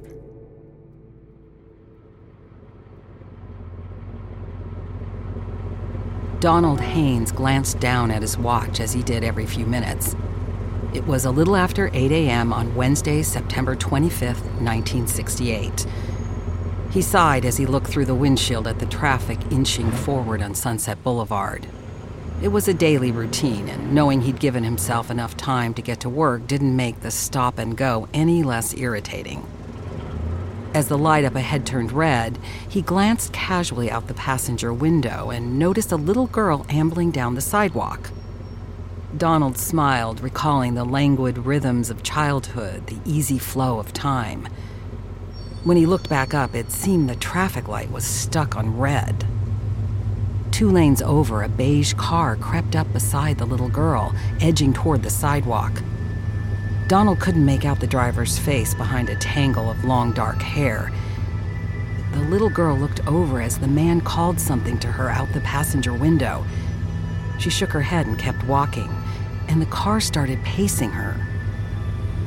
Donald 6.40 6.82
Haynes 6.82 7.32
glanced 7.32 7.80
down 7.80 8.12
at 8.12 8.22
his 8.22 8.38
watch 8.38 8.80
as 8.80 8.94
he 8.94 9.02
did 9.02 9.24
every 9.24 9.46
few 9.46 9.66
minutes. 9.66 10.16
It 10.94 11.06
was 11.06 11.26
a 11.26 11.32
little 11.32 11.58
after 11.58 11.90
8 11.94 12.12
a.m. 12.14 12.54
on 12.54 12.74
Wednesday, 12.74 13.22
September 13.22 13.76
25th, 13.76 14.44
1968. 14.62 15.86
He 16.92 17.02
sighed 17.02 17.44
as 17.44 17.58
he 17.58 17.66
looked 17.66 17.88
through 17.88 18.06
the 18.06 18.16
windshield 18.16 18.68
at 18.68 18.80
the 18.80 18.86
traffic 18.86 19.38
inching 19.52 19.92
forward 19.92 20.42
on 20.42 20.56
Sunset 20.56 21.04
Boulevard. 21.04 21.68
It 22.42 22.48
was 22.48 22.70
a 22.70 22.74
daily 22.74 23.12
routine, 23.12 23.68
and 23.68 23.94
knowing 23.94 24.22
he'd 24.22 24.40
given 24.40 24.64
himself 24.64 25.12
enough 25.12 25.36
time 25.36 25.74
to 25.74 25.82
get 25.82 26.00
to 26.02 26.10
work 26.10 26.48
didn't 26.48 26.76
make 26.76 27.02
the 27.02 27.12
stop 27.12 27.60
and 27.60 27.76
go 27.76 28.08
any 28.14 28.42
less 28.42 28.74
irritating. 28.74 29.46
As 30.74 30.88
the 30.88 30.98
light 30.98 31.26
up 31.26 31.36
ahead 31.36 31.66
turned 31.66 31.92
red, 31.92 32.40
he 32.70 32.82
glanced 32.82 33.34
casually 33.34 33.92
out 33.92 34.08
the 34.08 34.14
passenger 34.14 34.72
window 34.72 35.32
and 35.32 35.60
noticed 35.60 35.92
a 35.92 35.98
little 35.98 36.28
girl 36.28 36.66
ambling 36.70 37.12
down 37.12 37.36
the 37.36 37.42
sidewalk. 37.42 38.10
Donald 39.18 39.58
smiled, 39.58 40.22
recalling 40.22 40.76
the 40.76 40.84
languid 40.84 41.40
rhythms 41.40 41.90
of 41.90 42.04
childhood, 42.04 42.86
the 42.86 43.00
easy 43.04 43.40
flow 43.40 43.80
of 43.80 43.92
time. 43.92 44.48
When 45.64 45.76
he 45.76 45.88
looked 45.88 46.08
back 46.08 46.36
up, 46.36 46.54
it 46.54 46.72
seemed 46.72 47.10
the 47.10 47.16
traffic 47.16 47.68
light 47.68 47.90
was 47.90 48.04
stuck 48.04 48.56
on 48.56 48.78
red. 48.78 49.26
Two 50.52 50.70
lanes 50.70 51.02
over, 51.02 51.42
a 51.42 51.50
beige 51.50 51.94
car 51.94 52.36
crept 52.36 52.76
up 52.76 52.92
beside 52.94 53.38
the 53.38 53.46
little 53.46 53.70
girl, 53.70 54.14
edging 54.40 54.72
toward 54.72 55.02
the 55.02 55.10
sidewalk. 55.10 55.82
Donald 56.88 57.20
couldn't 57.20 57.46
make 57.46 57.66
out 57.66 57.80
the 57.80 57.88
driver's 57.88 58.38
face 58.38 58.76
behind 58.76 59.10
a 59.10 59.16
tangle 59.16 59.70
of 59.70 59.84
long 59.84 60.14
dark 60.14 60.42
hair. 60.42 60.92
The 62.14 62.22
little 62.22 62.50
girl 62.50 62.78
looked 62.78 63.06
over 63.08 63.42
as 63.42 63.58
the 63.58 63.68
man 63.68 64.02
called 64.02 64.40
something 64.40 64.78
to 64.80 64.88
her 64.88 65.10
out 65.10 65.34
the 65.34 65.42
passenger 65.42 65.94
window. 65.94 66.46
She 67.40 67.50
shook 67.50 67.72
her 67.72 67.82
head 67.82 68.08
and 68.08 68.18
kept 68.18 68.44
walking, 68.46 68.90
and 69.48 69.62
the 69.62 69.68
car 69.68 70.00
started 70.00 70.42
pacing 70.44 70.92
her. 70.92 71.16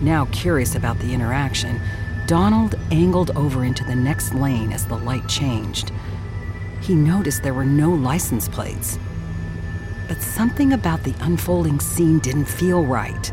Now 0.00 0.26
curious 0.26 0.74
about 0.74 0.98
the 0.98 1.12
interaction, 1.12 1.80
Donald 2.26 2.76
angled 2.90 3.30
over 3.36 3.64
into 3.64 3.84
the 3.84 3.94
next 3.94 4.34
lane 4.34 4.72
as 4.72 4.86
the 4.86 4.96
light 4.96 5.26
changed 5.28 5.92
he 6.80 6.94
noticed 6.94 7.42
there 7.42 7.54
were 7.54 7.64
no 7.64 7.90
license 7.90 8.48
plates. 8.48 8.98
But 10.08 10.22
something 10.22 10.72
about 10.72 11.04
the 11.04 11.14
unfolding 11.20 11.78
scene 11.78 12.18
didn't 12.18 12.46
feel 12.46 12.84
right. 12.84 13.32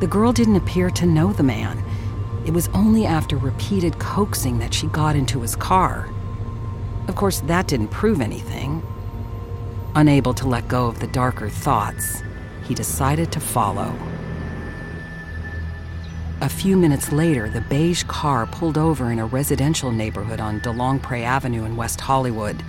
The 0.00 0.06
girl 0.06 0.32
didn't 0.32 0.56
appear 0.56 0.90
to 0.90 1.06
know 1.06 1.32
the 1.32 1.42
man. 1.42 1.82
It 2.46 2.52
was 2.52 2.68
only 2.68 3.06
after 3.06 3.36
repeated 3.36 3.98
coaxing 3.98 4.58
that 4.58 4.74
she 4.74 4.86
got 4.88 5.16
into 5.16 5.40
his 5.40 5.56
car. 5.56 6.08
Of 7.08 7.16
course, 7.16 7.40
that 7.40 7.66
didn't 7.66 7.88
prove 7.88 8.20
anything. 8.20 8.82
Unable 9.94 10.34
to 10.34 10.48
let 10.48 10.68
go 10.68 10.86
of 10.86 11.00
the 11.00 11.06
darker 11.08 11.48
thoughts, 11.48 12.22
he 12.62 12.74
decided 12.74 13.32
to 13.32 13.40
follow. 13.40 13.94
A 16.42 16.48
few 16.48 16.76
minutes 16.76 17.12
later, 17.12 17.48
the 17.48 17.60
beige 17.60 18.02
car 18.02 18.46
pulled 18.46 18.76
over 18.76 19.12
in 19.12 19.20
a 19.20 19.26
residential 19.26 19.92
neighborhood 19.92 20.40
on 20.40 20.60
DeLongpre 20.60 21.22
Avenue 21.22 21.64
in 21.64 21.76
West 21.76 22.00
Hollywood. 22.00 22.62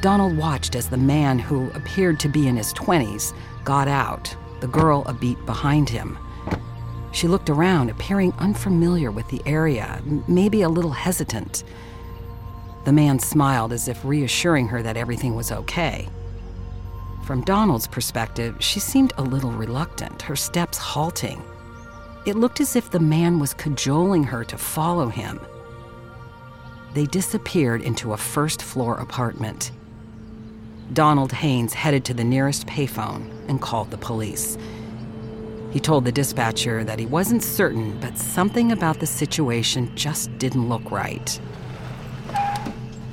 Donald 0.00 0.36
watched 0.36 0.74
as 0.74 0.88
the 0.88 0.96
man, 0.96 1.38
who 1.38 1.70
appeared 1.72 2.18
to 2.20 2.28
be 2.28 2.48
in 2.48 2.56
his 2.56 2.72
20s, 2.72 3.34
got 3.64 3.88
out, 3.88 4.34
the 4.60 4.68
girl 4.68 5.02
a 5.04 5.12
beat 5.12 5.44
behind 5.44 5.88
him. 5.88 6.16
She 7.12 7.28
looked 7.28 7.50
around, 7.50 7.90
appearing 7.90 8.32
unfamiliar 8.38 9.10
with 9.10 9.28
the 9.28 9.42
area, 9.44 10.00
maybe 10.26 10.62
a 10.62 10.68
little 10.68 10.92
hesitant. 10.92 11.64
The 12.84 12.92
man 12.92 13.18
smiled 13.18 13.72
as 13.72 13.88
if 13.88 14.04
reassuring 14.04 14.68
her 14.68 14.82
that 14.82 14.96
everything 14.96 15.34
was 15.34 15.52
okay. 15.52 16.08
From 17.26 17.40
Donald's 17.40 17.88
perspective, 17.88 18.54
she 18.60 18.78
seemed 18.78 19.12
a 19.18 19.22
little 19.22 19.50
reluctant, 19.50 20.22
her 20.22 20.36
steps 20.36 20.78
halting. 20.78 21.42
It 22.24 22.36
looked 22.36 22.60
as 22.60 22.76
if 22.76 22.88
the 22.88 23.00
man 23.00 23.40
was 23.40 23.52
cajoling 23.52 24.22
her 24.22 24.44
to 24.44 24.56
follow 24.56 25.08
him. 25.08 25.40
They 26.94 27.06
disappeared 27.06 27.82
into 27.82 28.12
a 28.12 28.16
first 28.16 28.62
floor 28.62 28.98
apartment. 28.98 29.72
Donald 30.92 31.32
Haynes 31.32 31.74
headed 31.74 32.04
to 32.04 32.14
the 32.14 32.22
nearest 32.22 32.64
payphone 32.68 33.28
and 33.48 33.60
called 33.60 33.90
the 33.90 33.98
police. 33.98 34.56
He 35.72 35.80
told 35.80 36.04
the 36.04 36.12
dispatcher 36.12 36.84
that 36.84 37.00
he 37.00 37.06
wasn't 37.06 37.42
certain, 37.42 37.98
but 37.98 38.16
something 38.16 38.70
about 38.70 39.00
the 39.00 39.06
situation 39.06 39.90
just 39.96 40.38
didn't 40.38 40.68
look 40.68 40.92
right. 40.92 41.40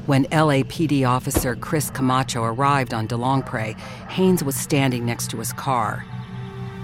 When 0.05 0.25
LAPD 0.25 1.07
officer 1.07 1.55
Chris 1.55 1.89
Camacho 1.89 2.43
arrived 2.43 2.93
on 2.93 3.07
DeLongpre, 3.07 3.79
Haynes 4.09 4.43
was 4.43 4.53
standing 4.53 5.05
next 5.05 5.29
to 5.29 5.37
his 5.37 5.53
car. 5.53 6.05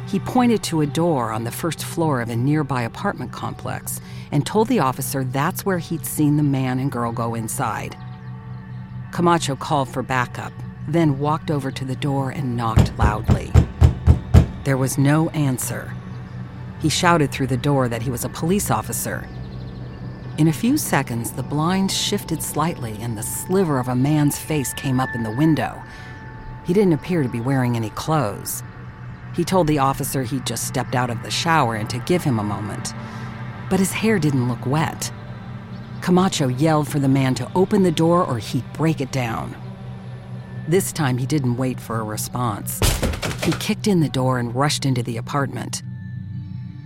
He 0.08 0.20
pointed 0.20 0.64
to 0.64 0.80
a 0.80 0.88
door 0.88 1.32
on 1.32 1.44
the 1.44 1.52
first 1.52 1.84
floor 1.84 2.22
of 2.22 2.30
a 2.30 2.36
nearby 2.38 2.84
apartment 2.84 3.34
complex 3.34 4.00
and 4.32 4.46
told 4.46 4.70
the 4.70 4.80
officer 4.80 5.26
that's 5.26 5.66
where 5.66 5.80
he'd 5.80 6.06
seen 6.06 6.38
the 6.38 6.44
man 6.44 6.80
and 6.80 6.90
girl 6.90 7.12
go 7.12 7.36
inside. 7.36 7.98
Camacho 9.12 9.58
called 9.58 9.90
for 9.90 10.02
backup, 10.02 10.54
then 10.88 11.20
walked 11.20 11.52
over 11.52 11.72
to 11.72 11.84
the 11.84 11.98
door 11.98 12.30
and 12.30 12.56
knocked 12.56 12.98
loudly. 12.98 13.52
There 14.64 14.78
was 14.78 14.98
no 14.98 15.28
answer. 15.32 15.94
He 16.80 16.88
shouted 16.88 17.34
through 17.34 17.48
the 17.48 17.58
door 17.58 17.90
that 17.90 18.02
he 18.02 18.12
was 18.12 18.24
a 18.24 18.30
police 18.30 18.72
officer. 18.72 19.28
In 20.40 20.48
a 20.48 20.54
few 20.54 20.78
seconds, 20.78 21.32
the 21.32 21.44
blinds 21.44 21.94
shifted 21.94 22.42
slightly 22.42 22.98
and 23.02 23.18
the 23.18 23.24
sliver 23.24 23.78
of 23.78 23.90
a 23.90 23.96
man's 23.96 24.40
face 24.40 24.74
came 24.74 25.02
up 25.02 25.10
in 25.14 25.24
the 25.24 25.36
window. 25.36 25.84
He 26.66 26.72
didn't 26.72 26.94
appear 26.94 27.24
to 27.24 27.28
be 27.28 27.42
wearing 27.42 27.76
any 27.76 27.90
clothes. 27.90 28.64
He 29.36 29.44
told 29.44 29.68
the 29.68 29.80
officer 29.80 30.24
he'd 30.24 30.46
just 30.46 30.66
stepped 30.66 30.96
out 30.96 31.10
of 31.10 31.24
the 31.24 31.30
shower 31.30 31.76
and 31.76 31.90
to 31.90 32.00
give 32.00 32.24
him 32.24 32.40
a 32.40 32.44
moment. 32.44 32.94
But 33.70 33.80
his 33.80 33.92
hair 33.92 34.18
didn't 34.18 34.48
look 34.48 34.66
wet. 34.66 35.12
Camacho 36.00 36.48
yelled 36.48 36.88
for 36.88 37.00
the 37.00 37.10
man 37.10 37.36
to 37.36 37.52
open 37.54 37.84
the 37.84 37.92
door 37.92 38.24
or 38.24 38.38
he'd 38.38 38.72
break 38.72 39.02
it 39.02 39.12
down. 39.12 39.58
This 40.70 40.94
time 40.94 41.18
he 41.18 41.26
didn't 41.26 41.58
wait 41.58 41.82
for 41.82 42.00
a 42.00 42.04
response. 42.04 42.80
He 43.44 43.52
kicked 43.60 43.88
in 43.88 44.00
the 44.00 44.08
door 44.08 44.40
and 44.40 44.56
rushed 44.56 44.86
into 44.86 45.04
the 45.04 45.18
apartment. 45.18 45.84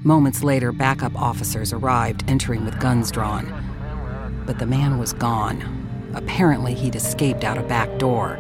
Moments 0.06 0.44
later, 0.44 0.74
backup 0.74 1.16
officers 1.16 1.72
arrived, 1.72 2.26
entering 2.28 2.66
with 2.66 2.80
guns 2.82 3.10
drawn. 3.10 4.44
But 4.46 4.60
the 4.60 4.66
man 4.66 4.98
was 4.98 5.14
gone. 5.14 6.12
Apparently, 6.14 6.74
he'd 6.74 6.98
escaped 6.98 7.46
out 7.46 7.58
a 7.58 7.64
back 7.64 7.98
door. 8.00 8.38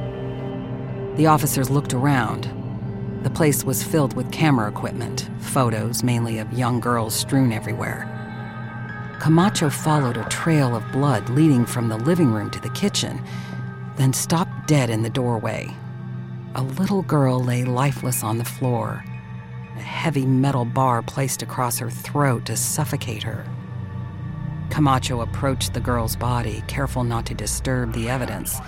The 1.15 1.27
officers 1.27 1.70
looked 1.70 1.93
around. 1.93 2.50
The 3.24 3.29
place 3.29 3.63
was 3.63 3.82
filled 3.82 4.13
with 4.13 4.29
camera 4.29 4.70
equipment, 4.70 5.29
photos, 5.39 6.03
mainly 6.03 6.39
of 6.39 6.51
young 6.51 6.82
girls 6.82 7.15
strewn 7.15 7.53
everywhere. 7.53 8.10
Camacho 9.22 9.70
followed 9.70 10.17
a 10.17 10.27
trail 10.27 10.75
of 10.75 10.91
blood 10.91 11.29
leading 11.29 11.65
from 11.65 11.88
the 11.88 11.96
living 11.96 12.34
room 12.34 12.51
to 12.51 12.60
the 12.60 12.72
kitchen, 12.72 13.22
then 13.96 14.12
stopped 14.12 14.67
dead 14.67 14.89
in 14.89 15.01
the 15.01 15.10
doorway. 15.10 15.74
A 16.55 16.62
little 16.62 17.03
girl 17.03 17.41
lay 17.41 17.63
lifeless 17.63 18.22
on 18.22 18.38
the 18.38 18.43
floor, 18.43 19.05
a 19.75 19.82
heavy 19.82 20.25
metal 20.25 20.65
bar 20.65 21.01
placed 21.01 21.42
across 21.42 21.80
her 21.80 21.89
throat 21.89 22.46
to 22.46 22.56
suffocate 22.56 23.24
her. 23.24 23.46
Camacho 24.70 25.22
approached 25.22 25.74
the 25.74 25.80
girl's 25.80 26.15
body, 26.15 26.63
careful 26.68 27.03
not 27.03 27.25
to 27.27 27.34
disturb 27.34 27.94
the 27.94 28.10
evidence. 28.10 28.60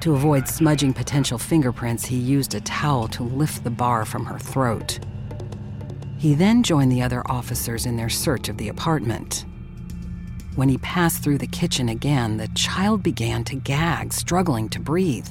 To 0.00 0.14
avoid 0.14 0.48
smudging 0.48 0.92
potential 0.92 1.38
fingerprints, 1.38 2.04
he 2.04 2.16
used 2.16 2.54
a 2.54 2.60
towel 2.60 3.08
to 3.08 3.22
lift 3.22 3.64
the 3.64 3.70
bar 3.70 4.04
from 4.04 4.26
her 4.26 4.38
throat. 4.38 4.98
He 6.18 6.34
then 6.34 6.62
joined 6.62 6.90
the 6.90 7.02
other 7.02 7.22
officers 7.30 7.86
in 7.86 7.96
their 7.96 8.08
search 8.08 8.48
of 8.48 8.56
the 8.56 8.68
apartment. 8.68 9.44
When 10.56 10.68
he 10.68 10.78
passed 10.78 11.22
through 11.22 11.38
the 11.38 11.46
kitchen 11.46 11.88
again, 11.88 12.36
the 12.36 12.48
child 12.48 13.02
began 13.02 13.44
to 13.44 13.56
gag, 13.56 14.12
struggling 14.12 14.68
to 14.70 14.80
breathe. 14.80 15.28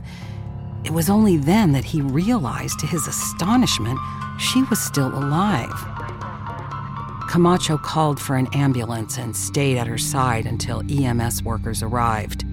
It 0.85 0.91
was 0.91 1.09
only 1.09 1.37
then 1.37 1.71
that 1.71 1.85
he 1.85 2.01
realized, 2.01 2.79
to 2.79 2.87
his 2.87 3.07
astonishment, 3.07 3.99
she 4.37 4.63
was 4.63 4.79
still 4.79 5.07
alive. 5.07 5.71
Camacho 7.29 7.77
called 7.77 8.19
for 8.19 8.35
an 8.35 8.47
ambulance 8.53 9.17
and 9.17 9.35
stayed 9.35 9.77
at 9.77 9.87
her 9.87 9.97
side 9.97 10.45
until 10.45 10.83
EMS 10.91 11.41
workers 11.43 11.81
arrived. 11.81 12.45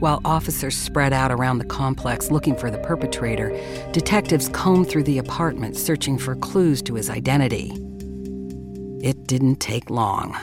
While 0.00 0.20
officers 0.24 0.76
spread 0.76 1.12
out 1.12 1.30
around 1.30 1.58
the 1.58 1.64
complex 1.64 2.30
looking 2.30 2.56
for 2.56 2.70
the 2.72 2.78
perpetrator, 2.78 3.50
detectives 3.92 4.48
combed 4.48 4.88
through 4.88 5.04
the 5.04 5.18
apartment 5.18 5.76
searching 5.76 6.18
for 6.18 6.34
clues 6.34 6.82
to 6.82 6.94
his 6.94 7.08
identity. 7.08 7.70
It 9.00 9.28
didn't 9.28 9.60
take 9.60 9.90
long. 9.90 10.36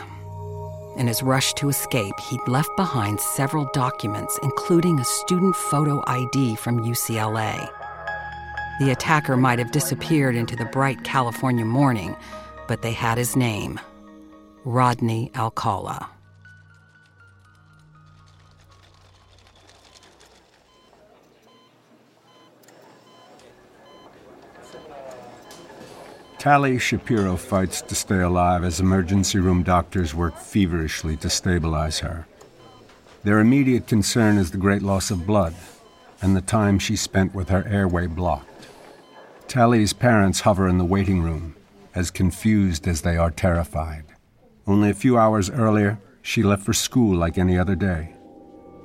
In 1.00 1.08
his 1.08 1.24
rush 1.24 1.54
to 1.54 1.70
escape, 1.70 2.20
he'd 2.20 2.46
left 2.46 2.76
behind 2.76 3.22
several 3.22 3.70
documents, 3.72 4.38
including 4.44 5.00
a 5.00 5.06
student 5.06 5.56
photo 5.56 6.04
ID 6.08 6.56
from 6.58 6.84
UCLA. 6.84 7.72
The 8.82 8.92
attacker 8.92 9.38
might 9.38 9.60
have 9.60 9.72
disappeared 9.72 10.36
into 10.36 10.58
the 10.58 10.66
bright 10.66 11.06
California 11.06 11.64
morning, 11.64 12.18
but 12.68 12.82
they 12.82 12.92
had 12.92 13.18
his 13.18 13.38
name 13.38 13.80
Rodney 14.66 15.32
Alcala. 15.36 16.10
Tali 26.40 26.80
Shapiro 26.80 27.36
fights 27.36 27.82
to 27.82 27.94
stay 27.94 28.22
alive 28.22 28.64
as 28.64 28.80
emergency 28.80 29.40
room 29.40 29.62
doctors 29.62 30.16
work 30.16 30.38
feverishly 30.38 31.18
to 31.18 31.30
stabilize 31.30 32.00
her. 32.00 32.28
Their 33.24 33.42
immediate 33.42 33.88
concern 33.88 34.38
is 34.38 34.50
the 34.50 34.58
great 34.58 34.82
loss 34.82 35.12
of 35.12 35.28
blood 35.28 35.54
and 36.22 36.38
the 36.38 36.42
time 36.42 36.80
she 36.80 36.96
spent 36.96 37.36
with 37.36 37.50
her 37.50 37.68
airway 37.68 38.08
blocked. 38.08 38.70
Tali's 39.50 39.92
parents 39.92 40.40
hover 40.40 40.70
in 40.70 40.78
the 40.78 40.86
waiting 40.86 41.22
room, 41.22 41.58
as 41.94 42.10
confused 42.10 42.88
as 42.88 43.02
they 43.02 43.18
are 43.18 43.32
terrified. 43.32 44.06
Only 44.66 44.92
a 44.92 44.94
few 44.94 45.18
hours 45.18 45.50
earlier, 45.50 46.00
she 46.22 46.42
left 46.42 46.64
for 46.64 46.72
school 46.72 47.18
like 47.18 47.38
any 47.38 47.58
other 47.58 47.76
day. 47.76 48.14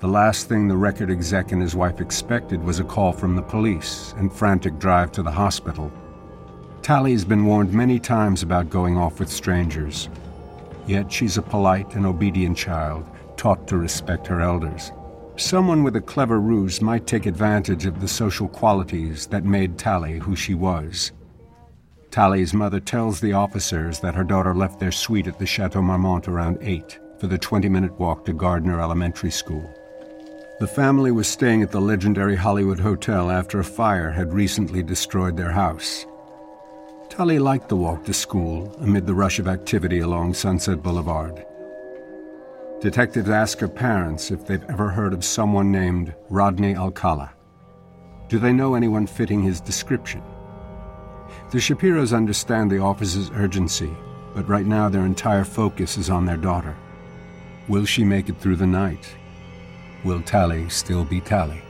The 0.01 0.09
last 0.09 0.49
thing 0.49 0.67
the 0.67 0.77
record 0.77 1.09
exec 1.09 1.53
and 1.53 1.63
his 1.63 1.77
wife 1.77 2.01
expected 2.01 2.65
was 2.65 2.81
a 2.81 2.85
call 2.85 3.13
from 3.13 3.37
the 3.37 3.43
police 3.43 4.13
and 4.17 4.33
frantic 4.33 4.81
drive 4.81 5.13
to 5.13 5.23
the 5.23 5.31
hospital. 5.31 5.93
Tali's 6.85 7.25
been 7.25 7.47
warned 7.47 7.73
many 7.73 7.99
times 7.99 8.43
about 8.43 8.69
going 8.69 8.99
off 8.99 9.19
with 9.19 9.31
strangers. 9.31 10.11
Yet 10.87 11.11
she's 11.11 11.39
a 11.39 11.43
polite 11.43 11.95
and 11.95 12.05
obedient 12.05 12.59
child, 12.59 13.09
taught 13.39 13.67
to 13.69 13.79
respect 13.79 14.27
her 14.27 14.43
elders. 14.43 14.93
Someone 15.37 15.83
with 15.83 15.97
a 15.97 16.03
clever 16.03 16.39
ruse 16.39 16.83
might 16.83 17.07
take 17.07 17.25
advantage 17.25 17.87
of 17.87 18.03
the 18.03 18.07
social 18.07 18.49
qualities 18.49 19.27
that 19.29 19.47
made 19.47 19.79
Tali 19.79 20.19
who 20.19 20.37
she 20.37 20.53
was. 20.53 21.13
Tali's 22.11 22.53
mother 22.53 22.81
tells 22.81 23.19
the 23.19 23.33
officers 23.33 24.01
that 24.01 24.15
her 24.15 24.23
daughter 24.23 24.55
left 24.55 24.79
their 24.79 24.93
suite 24.93 25.27
at 25.27 25.39
the 25.39 25.47
Chateau 25.47 25.81
Marmont 25.81 26.29
around 26.29 26.59
8 26.61 26.99
for 27.19 27.29
the 27.29 27.39
20 27.39 27.67
minute 27.67 27.99
walk 27.99 28.27
to 28.27 28.35
Gardner 28.35 28.79
Elementary 28.79 29.31
School. 29.31 29.75
The 30.61 30.69
family 30.69 31.13
was 31.13 31.29
staying 31.29 31.63
at 31.63 31.71
the 31.71 31.81
legendary 31.81 32.37
Hollywood 32.37 32.81
Hotel 32.81 33.31
after 33.31 33.59
a 33.59 33.65
fire 33.65 34.11
had 34.11 34.35
recently 34.35 34.83
destroyed 34.83 35.39
their 35.39 35.53
house. 35.53 36.05
Tali 37.17 37.39
liked 37.39 37.69
the 37.69 37.77
walk 37.77 38.05
to 38.07 38.13
school 38.13 38.77
amid 38.81 39.07
the 39.07 39.15
rush 39.15 39.39
of 39.39 39.47
activity 39.47 40.01
along 40.01 40.35
Sunset 40.35 40.83
Boulevard. 40.83 41.47
Detectives 42.81 43.31
ask 43.31 43.61
her 43.61 43.69
parents 43.69 44.33
if 44.33 44.45
they've 44.45 44.69
ever 44.69 44.89
heard 44.89 45.13
of 45.13 45.25
someone 45.25 45.71
named 45.71 46.13
Rodney 46.29 46.75
Alcala. 46.75 47.33
Do 48.29 48.41
they 48.41 48.53
know 48.53 48.75
anyone 48.75 49.07
fitting 49.07 49.45
his 49.45 49.61
description? 49.61 50.25
The 51.53 51.59
Shapiros 51.59 52.13
understand 52.13 52.69
the 52.69 52.81
officer's 52.81 53.31
urgency, 53.31 53.95
but 54.35 54.49
right 54.49 54.67
now 54.67 54.89
their 54.89 55.07
entire 55.07 55.45
focus 55.45 55.97
is 55.97 56.11
on 56.11 56.27
their 56.27 56.37
daughter. 56.37 56.75
Will 57.69 57.85
she 57.85 58.03
make 58.03 58.29
it 58.29 58.41
through 58.41 58.57
the 58.57 58.67
night? 58.67 59.09
Will 60.03 60.21
Tali 60.21 60.69
still 60.69 61.05
be 61.05 61.21
Tali? 61.21 61.63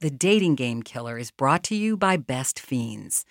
The 0.00 0.10
Dating 0.12 0.54
Game 0.54 0.84
Killer 0.84 1.18
is 1.18 1.32
brought 1.32 1.64
to 1.64 1.74
you 1.74 1.96
by 1.96 2.16
Best 2.16 2.60
Fiends. 2.60 3.24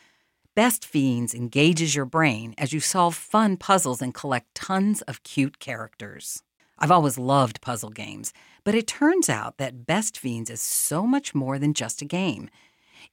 Best 0.54 0.84
Fiends 0.84 1.34
engages 1.34 1.96
your 1.96 2.04
brain 2.04 2.54
as 2.58 2.74
you 2.74 2.82
solve 2.82 3.16
fun 3.16 3.56
puzzles 3.56 4.02
and 4.02 4.14
collect 4.14 4.54
tons 4.54 5.02
of 5.04 5.24
cute 5.24 5.60
characters. 5.60 6.44
I've 6.78 6.92
always 6.92 7.18
loved 7.18 7.62
puzzle 7.62 7.92
games, 7.92 8.34
but 8.66 8.76
it 8.76 8.86
turns 8.86 9.30
out 9.30 9.60
that 9.60 9.86
Best 9.86 10.20
Fiends 10.20 10.50
is 10.50 10.60
so 10.60 11.08
much 11.08 11.34
more 11.34 11.58
than 11.58 11.74
just 11.74 12.02
a 12.02 12.06
game. 12.06 12.50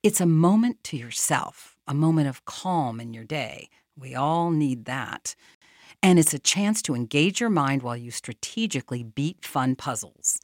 It's 0.03 0.21
a 0.21 0.27
moment 0.27 0.83
to 0.85 0.97
yourself, 0.97 1.77
a 1.87 1.95
moment 1.95 2.27
of 2.27 2.45
calm 2.47 2.99
in 2.99 3.15
your 3.15 3.23
day. 3.23 3.69
We 3.97 4.17
all 4.17 4.51
need 4.51 4.85
that. 4.87 5.37
And 6.03 6.19
it's 6.19 6.35
a 6.35 6.41
chance 6.41 6.83
to 6.83 6.97
engage 6.97 7.41
your 7.41 7.51
mind 7.51 7.85
while 7.85 7.97
you 7.97 8.11
strategically 8.11 9.05
beat 9.05 9.45
fun 9.45 9.77
puzzles. 9.77 10.41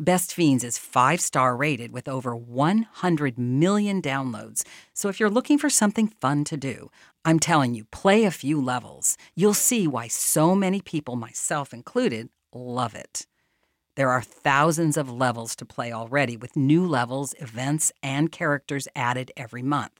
Best 0.00 0.32
Fiends 0.32 0.62
is 0.62 0.78
five 0.78 1.20
star 1.20 1.56
rated 1.56 1.90
with 1.90 2.06
over 2.06 2.36
100 2.36 3.36
million 3.36 4.00
downloads. 4.00 4.62
So 4.94 5.08
if 5.08 5.18
you're 5.18 5.28
looking 5.28 5.58
for 5.58 5.68
something 5.68 6.06
fun 6.06 6.44
to 6.44 6.56
do, 6.56 6.92
I'm 7.24 7.40
telling 7.40 7.74
you, 7.74 7.84
play 7.86 8.24
a 8.24 8.30
few 8.30 8.62
levels. 8.62 9.18
You'll 9.34 9.54
see 9.54 9.88
why 9.88 10.06
so 10.06 10.54
many 10.54 10.80
people, 10.80 11.16
myself 11.16 11.74
included, 11.74 12.28
love 12.54 12.94
it. 12.94 13.26
There 13.96 14.10
are 14.10 14.22
thousands 14.22 14.96
of 14.96 15.10
levels 15.10 15.56
to 15.56 15.66
play 15.66 15.90
already, 15.90 16.36
with 16.36 16.54
new 16.54 16.86
levels, 16.86 17.34
events, 17.40 17.90
and 18.00 18.30
characters 18.30 18.86
added 18.94 19.32
every 19.36 19.62
month. 19.64 19.98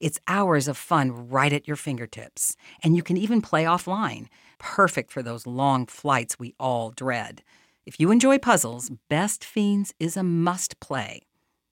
It's 0.00 0.18
hours 0.26 0.66
of 0.66 0.76
fun 0.76 1.28
right 1.28 1.52
at 1.52 1.68
your 1.68 1.76
fingertips, 1.76 2.56
and 2.82 2.96
you 2.96 3.04
can 3.04 3.16
even 3.16 3.40
play 3.40 3.62
offline. 3.62 4.26
Perfect 4.58 5.12
for 5.12 5.22
those 5.22 5.46
long 5.46 5.86
flights 5.86 6.40
we 6.40 6.56
all 6.58 6.90
dread. 6.90 7.44
If 7.88 7.98
you 7.98 8.10
enjoy 8.10 8.36
puzzles, 8.36 8.92
Best 9.08 9.42
Fiends 9.42 9.94
is 9.98 10.18
a 10.18 10.22
must 10.22 10.78
play. 10.78 11.22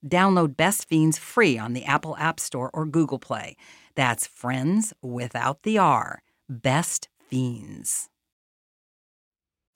Download 0.03 0.57
Best 0.57 0.89
Fiends 0.89 1.19
free 1.19 1.59
on 1.59 1.75
the 1.75 1.85
Apple 1.85 2.17
App 2.17 2.41
Store 2.41 2.71
or 2.73 2.87
Google 2.87 3.19
Play. 3.19 3.55
That's 3.97 4.27
Friends 4.27 4.95
without 5.03 5.63
the 5.63 5.77
R. 5.77 6.23
Best 6.49 7.11
Fiends. 7.29 8.09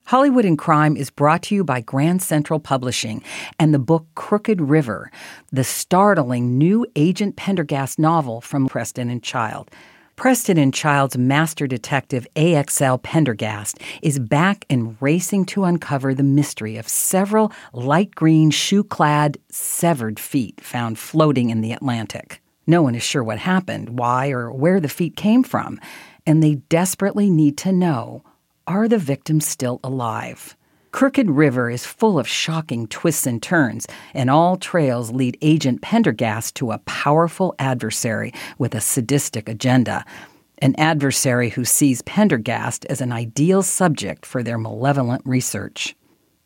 Hollywood 0.07 0.47
and 0.47 0.57
Crime 0.57 0.97
is 0.97 1.11
brought 1.11 1.43
to 1.43 1.55
you 1.55 1.63
by 1.63 1.83
Grand 1.83 2.23
Central 2.23 2.59
Publishing 2.59 3.23
and 3.59 3.75
the 3.75 3.79
book 3.79 4.07
Crooked 4.15 4.63
River, 4.63 5.11
the 5.53 5.63
startling 5.63 6.57
new 6.57 6.87
Agent 6.97 7.37
Pendergast 7.37 7.99
novel 7.99 8.41
from 8.41 8.67
Preston 8.67 9.11
and 9.11 9.23
Child. 9.23 9.71
Preston 10.21 10.59
and 10.59 10.75
Child's 10.75 11.17
master 11.17 11.67
detective 11.67 12.27
AXL 12.37 13.03
Pendergast 13.03 13.79
is 14.03 14.19
back 14.19 14.67
and 14.69 14.95
racing 15.01 15.47
to 15.47 15.65
uncover 15.65 16.13
the 16.13 16.23
mystery 16.23 16.77
of 16.77 16.87
several 16.87 17.51
light 17.73 18.15
green 18.15 18.51
shoe 18.51 18.85
clad 18.85 19.39
severed 19.49 20.21
feet 20.21 20.61
found 20.61 20.99
floating 20.99 21.49
in 21.49 21.63
the 21.63 21.73
Atlantic. 21.73 22.43
No 22.67 22.83
one 22.83 22.95
is 22.95 23.03
sure 23.03 23.25
what 23.25 23.39
happened, 23.39 23.99
why, 23.99 24.29
or 24.29 24.53
where 24.53 24.79
the 24.79 24.91
feet 24.91 25.17
came 25.17 25.43
from, 25.43 25.81
and 26.27 26.43
they 26.43 26.57
desperately 26.69 27.31
need 27.31 27.57
to 27.57 27.73
know 27.73 28.23
are 28.67 28.89
the 28.89 28.99
victims 28.99 29.47
still 29.47 29.81
alive? 29.83 30.55
Crooked 30.93 31.31
River 31.31 31.71
is 31.71 31.87
full 31.87 32.19
of 32.19 32.27
shocking 32.27 32.89
twists 32.89 33.27
and 33.27 33.41
turns, 33.41 33.87
and 34.13 34.29
all 34.29 34.57
trails 34.57 35.13
lead 35.13 35.39
Agent 35.41 35.83
Pendergast 35.83 36.57
to 36.57 36.73
a 36.73 36.79
powerful 36.79 37.55
adversary 37.61 38.33
with 38.59 38.75
a 38.75 38.81
sadistic 38.81 39.49
agenda. 39.49 40.05
An 40.59 40.75
adversary 40.79 41.51
who 41.51 41.65
sees 41.65 42.03
Pendergast 42.03 42.85
as 42.87 43.01
an 43.01 43.13
ideal 43.13 43.63
subject 43.63 44.27
for 44.27 44.43
their 44.43 44.59
malevolent 44.59 45.23
research. 45.25 45.95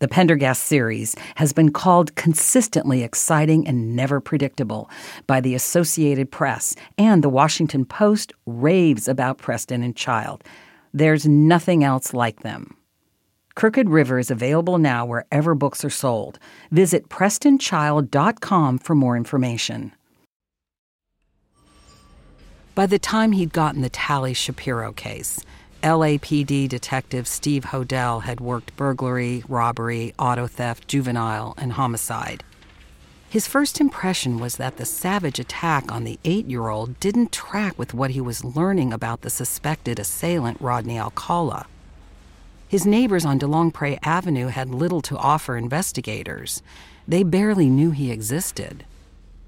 The 0.01 0.09
Pendergast 0.09 0.65
series 0.65 1.17
has 1.37 1.55
been 1.55 1.73
called 1.73 2.15
consistently 2.15 3.03
exciting 3.03 3.67
and 3.67 3.97
never 3.97 4.21
predictable 4.21 4.91
by 5.27 5.41
the 5.41 5.55
Associated 5.55 6.31
Press, 6.31 6.77
and 6.99 7.25
the 7.25 7.31
Washington 7.31 7.87
Post 7.87 8.35
raves 8.45 9.09
about 9.09 9.39
Preston 9.39 9.83
and 9.83 9.97
Child. 9.97 10.45
There's 10.93 11.27
nothing 11.27 11.83
else 11.83 12.13
like 12.13 12.41
them. 12.41 12.77
Crooked 13.55 13.89
River 13.89 14.19
is 14.19 14.33
available 14.33 14.79
now 14.79 15.07
wherever 15.07 15.55
books 15.55 15.85
are 15.85 15.91
sold. 15.91 16.39
Visit 16.73 17.09
PrestonChild.com 17.09 18.79
for 18.79 18.95
more 18.95 19.17
information. 19.17 19.93
By 22.75 22.87
the 22.87 22.99
time 22.99 23.31
he'd 23.33 23.53
gotten 23.53 23.83
the 23.83 23.89
Tali 23.89 24.35
Shapiro 24.35 24.93
case, 24.93 25.39
LAPD 25.85 26.69
detective 26.69 27.29
Steve 27.29 27.67
Hodel 27.67 28.23
had 28.23 28.41
worked 28.41 28.77
burglary, 28.77 29.45
robbery, 29.49 30.13
auto 30.19 30.49
theft, 30.49 30.89
juvenile, 30.89 31.55
and 31.57 31.75
homicide. 31.75 32.43
His 33.31 33.47
first 33.47 33.81
impression 33.81 34.41
was 34.41 34.57
that 34.57 34.77
the 34.77 34.85
savage 34.85 35.39
attack 35.39 35.93
on 35.93 36.03
the 36.03 36.19
eight 36.25 36.47
year 36.47 36.69
old 36.69 36.99
didn't 36.99 37.31
track 37.31 37.79
with 37.79 37.95
what 37.95 38.11
he 38.11 38.21
was 38.21 38.45
learning 38.45 38.93
about 38.93 39.21
the 39.21 39.31
suspected 39.31 40.01
assailant, 40.01 40.61
Rodney 40.61 40.99
Alcala. 40.99 41.67
His 42.75 42.87
neighbors 42.87 43.25
on 43.25 43.39
DeLongpre 43.39 44.01
Avenue 44.03 44.49
had 44.49 44.75
little 44.75 45.01
to 45.03 45.17
offer 45.17 45.57
investigators. 45.57 46.61
They 47.07 47.23
barely 47.23 47.71
knew 47.71 47.93
he 47.93 48.11
existed. 48.11 48.85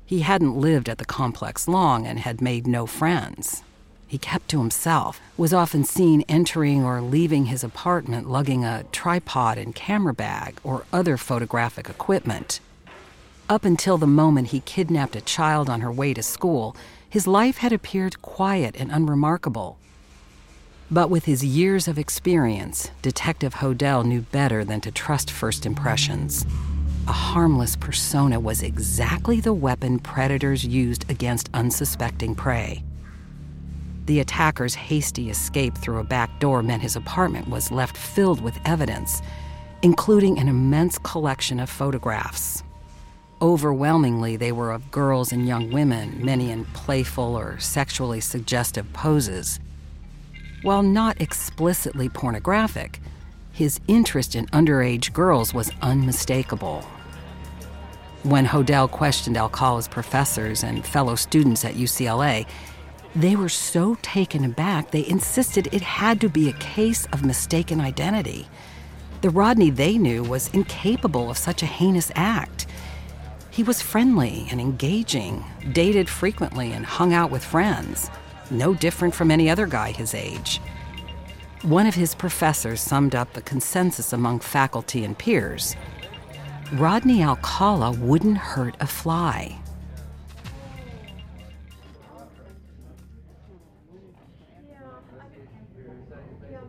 He 0.05 0.21
hadn't 0.21 0.57
lived 0.57 0.89
at 0.89 0.99
the 0.99 1.05
complex 1.05 1.67
long 1.67 2.07
and 2.07 2.21
had 2.21 2.41
made 2.41 2.69
no 2.69 2.87
friends. 2.87 3.65
He 4.07 4.17
kept 4.17 4.49
to 4.51 4.61
himself, 4.61 5.21
was 5.37 5.53
often 5.53 5.83
seen 5.83 6.23
entering 6.29 6.85
or 6.85 7.01
leaving 7.01 7.47
his 7.47 7.65
apartment 7.65 8.31
lugging 8.31 8.65
a 8.65 8.85
tripod 8.93 9.59
and 9.59 9.75
camera 9.75 10.15
bag 10.15 10.61
or 10.63 10.87
other 10.93 11.17
photographic 11.17 11.89
equipment. 11.89 12.61
Up 13.49 13.65
until 13.65 13.99
the 13.99 14.07
moment 14.07 14.51
he 14.51 14.61
kidnapped 14.61 15.17
a 15.17 15.21
child 15.21 15.69
on 15.69 15.81
her 15.81 15.91
way 15.91 16.15
to 16.15 16.23
school, 16.23 16.77
his 17.11 17.27
life 17.27 17.57
had 17.57 17.73
appeared 17.73 18.23
quiet 18.23 18.77
and 18.79 18.93
unremarkable. 18.93 19.79
But 20.91 21.11
with 21.11 21.25
his 21.25 21.45
years 21.45 21.89
of 21.89 21.99
experience, 21.99 22.93
Detective 23.03 23.55
Hodel 23.55 24.05
knew 24.05 24.21
better 24.21 24.65
than 24.65 24.81
to 24.83 24.93
trust 24.93 25.33
first 25.33 25.67
impressions. 25.67 26.47
A 27.09 27.13
harmless 27.13 27.75
persona 27.75 28.39
was 28.39 28.63
exactly 28.63 29.41
the 29.41 29.53
weapon 29.53 29.99
predators 29.99 30.65
used 30.65 31.11
against 31.11 31.51
unsuspecting 31.55 32.37
prey. 32.37 32.85
The 34.07 34.21
attacker's 34.21 34.77
hasty 34.77 35.29
escape 35.29 35.77
through 35.77 35.99
a 35.99 36.05
back 36.05 36.39
door 36.39 36.63
meant 36.63 36.83
his 36.83 36.95
apartment 36.95 37.49
was 37.49 37.73
left 37.73 37.97
filled 37.97 38.41
with 38.41 38.57
evidence, 38.65 39.23
including 39.83 40.39
an 40.39 40.47
immense 40.47 40.99
collection 40.99 41.59
of 41.59 41.69
photographs. 41.69 42.63
Overwhelmingly, 43.43 44.37
they 44.37 44.53
were 44.53 44.71
of 44.71 44.93
girls 44.93 45.33
and 45.33 45.49
young 45.49 45.73
women, 45.73 46.25
many 46.25 46.53
in 46.53 46.65
playful 46.67 47.37
or 47.37 47.59
sexually 47.59 48.21
suggestive 48.21 48.93
poses. 48.93 49.59
While 50.63 50.83
not 50.83 51.21
explicitly 51.21 52.09
pornographic, 52.09 53.01
his 53.53 53.79
interest 53.89 54.35
in 54.35 54.47
underage 54.47 55.13
girls 55.13 55.53
was 55.53 55.71
unmistakable. 55.83 56.83
When 58.23 58.47
Hodel 58.47 58.91
questioned 58.91 59.37
Alcala's 59.37 59.87
professors 59.87 60.65
and 60.65 60.85
fellow 60.85 61.15
students 61.15 61.65
at 61.65 61.75
UCLA, 61.75 62.47
they 63.15 63.37
were 63.37 63.49
so 63.49 63.97
taken 64.03 64.45
aback 64.45 64.91
they 64.91 65.07
insisted 65.07 65.69
it 65.73 65.83
had 65.83 66.21
to 66.23 66.29
be 66.29 66.49
a 66.49 66.55
case 66.55 67.07
of 67.13 67.25
mistaken 67.25 67.81
identity. 67.81 68.49
The 69.21 69.31
Rodney 69.31 69.71
they 69.71 69.99
knew 69.99 70.23
was 70.23 70.49
incapable 70.49 71.31
of 71.31 71.39
such 71.39 71.63
a 71.63 71.67
heinous 71.67 72.11
act. 72.15 72.67
He 73.51 73.63
was 73.63 73.81
friendly 73.81 74.47
and 74.51 74.61
engaging, 74.61 75.45
dated 75.73 76.09
frequently, 76.09 76.73
and 76.73 76.85
hung 76.85 77.15
out 77.15 77.31
with 77.31 77.45
friends 77.45 78.11
no 78.51 78.75
different 78.75 79.15
from 79.15 79.31
any 79.31 79.51
other 79.51 79.67
guy 79.67 79.93
his 79.93 80.15
age. 80.15 80.61
One 81.63 81.87
of 81.87 81.95
his 81.95 82.15
professors 82.15 82.81
summed 82.81 83.15
up 83.15 83.33
the 83.33 83.43
consensus 83.43 84.13
among 84.13 84.41
faculty 84.41 85.05
and 85.05 85.17
peers 85.17 85.77
Rodney 86.73 87.23
Alcala 87.23 87.93
wouldn't 87.93 88.39
hurt 88.39 88.77
a 88.81 88.87
fly. 88.87 89.57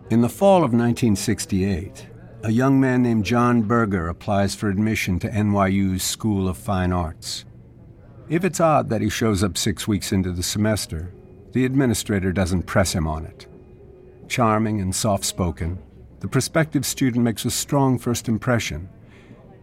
In 0.10 0.22
the 0.22 0.30
fall 0.30 0.58
of 0.58 0.72
1968, 0.72 2.08
a 2.44 2.52
young 2.52 2.80
man 2.80 3.02
named 3.02 3.26
John 3.26 3.64
Berger 3.64 4.08
applies 4.08 4.56
for 4.56 4.70
admission 4.70 5.20
to 5.20 5.30
NYU's 5.30 6.04
School 6.04 6.48
of 6.48 6.58
Fine 6.58 6.94
Arts. 6.94 7.44
If 8.30 8.46
it's 8.46 8.60
odd 8.60 8.90
that 8.90 9.02
he 9.02 9.10
shows 9.10 9.44
up 9.44 9.58
six 9.58 9.88
weeks 9.88 10.12
into 10.12 10.32
the 10.32 10.44
semester, 10.44 11.12
the 11.54 11.66
administrator 11.66 12.32
doesn't 12.32 12.64
press 12.64 12.94
him 12.94 13.08
on 13.08 13.26
it. 13.26 13.48
Charming 14.28 14.82
and 14.82 14.94
soft 14.94 15.24
spoken, 15.24 15.80
the 16.20 16.28
prospective 16.28 16.86
student 16.86 17.24
makes 17.24 17.46
a 17.46 17.52
strong 17.52 17.98
first 17.98 18.28
impression. 18.28 18.90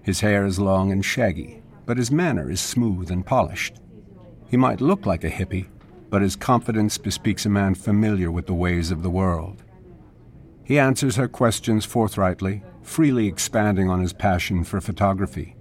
His 0.03 0.21
hair 0.21 0.45
is 0.45 0.59
long 0.59 0.93
and 0.93 1.05
shaggy, 1.05 1.63
but 1.85 1.99
his 1.99 2.11
manner 2.11 2.51
is 2.51 2.61
smooth 2.61 3.11
and 3.11 3.27
polished. 3.27 3.81
He 4.49 4.57
might 4.57 4.81
look 4.81 5.05
like 5.05 5.25
a 5.25 5.31
hippie, 5.31 5.69
but 6.11 6.23
his 6.23 6.37
confidence 6.37 6.97
bespeaks 6.97 7.45
a 7.45 7.49
man 7.49 7.75
familiar 7.75 8.31
with 8.31 8.47
the 8.47 8.55
ways 8.55 8.91
of 8.91 9.03
the 9.03 9.11
world. 9.11 9.65
He 10.65 10.79
answers 10.79 11.17
her 11.17 11.29
questions 11.29 11.85
forthrightly, 11.85 12.63
freely 12.83 13.27
expanding 13.27 13.91
on 13.91 14.01
his 14.01 14.13
passion 14.13 14.65
for 14.65 14.81
photography. 14.81 15.57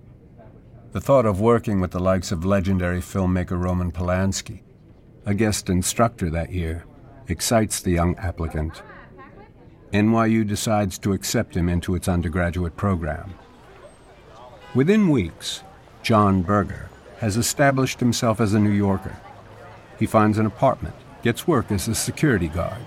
The 0.91 1.01
thought 1.01 1.25
of 1.25 1.41
working 1.41 1.81
with 1.81 1.91
the 1.91 1.99
likes 1.99 2.31
of 2.31 2.45
legendary 2.45 2.99
filmmaker 2.99 3.59
Roman 3.59 3.91
Polanski 3.91 4.61
a 5.25 5.33
guest 5.33 5.69
instructor 5.69 6.29
that 6.29 6.51
year, 6.51 6.85
excites 7.27 7.79
the 7.79 7.91
young 7.91 8.15
applicant. 8.17 8.81
NYU 9.93 10.45
decides 10.45 10.97
to 10.99 11.13
accept 11.13 11.55
him 11.55 11.69
into 11.69 11.95
its 11.95 12.07
undergraduate 12.07 12.75
program. 12.75 13.33
Within 14.75 15.09
weeks, 15.09 15.63
John 16.01 16.41
Berger 16.41 16.89
has 17.19 17.37
established 17.37 17.99
himself 17.99 18.41
as 18.41 18.53
a 18.53 18.59
New 18.59 18.71
Yorker. 18.71 19.15
He 19.97 20.05
finds 20.05 20.37
an 20.37 20.45
apartment, 20.45 20.95
gets 21.21 21.47
work 21.47 21.71
as 21.71 21.87
a 21.87 21.95
security 21.95 22.49
guard. 22.49 22.81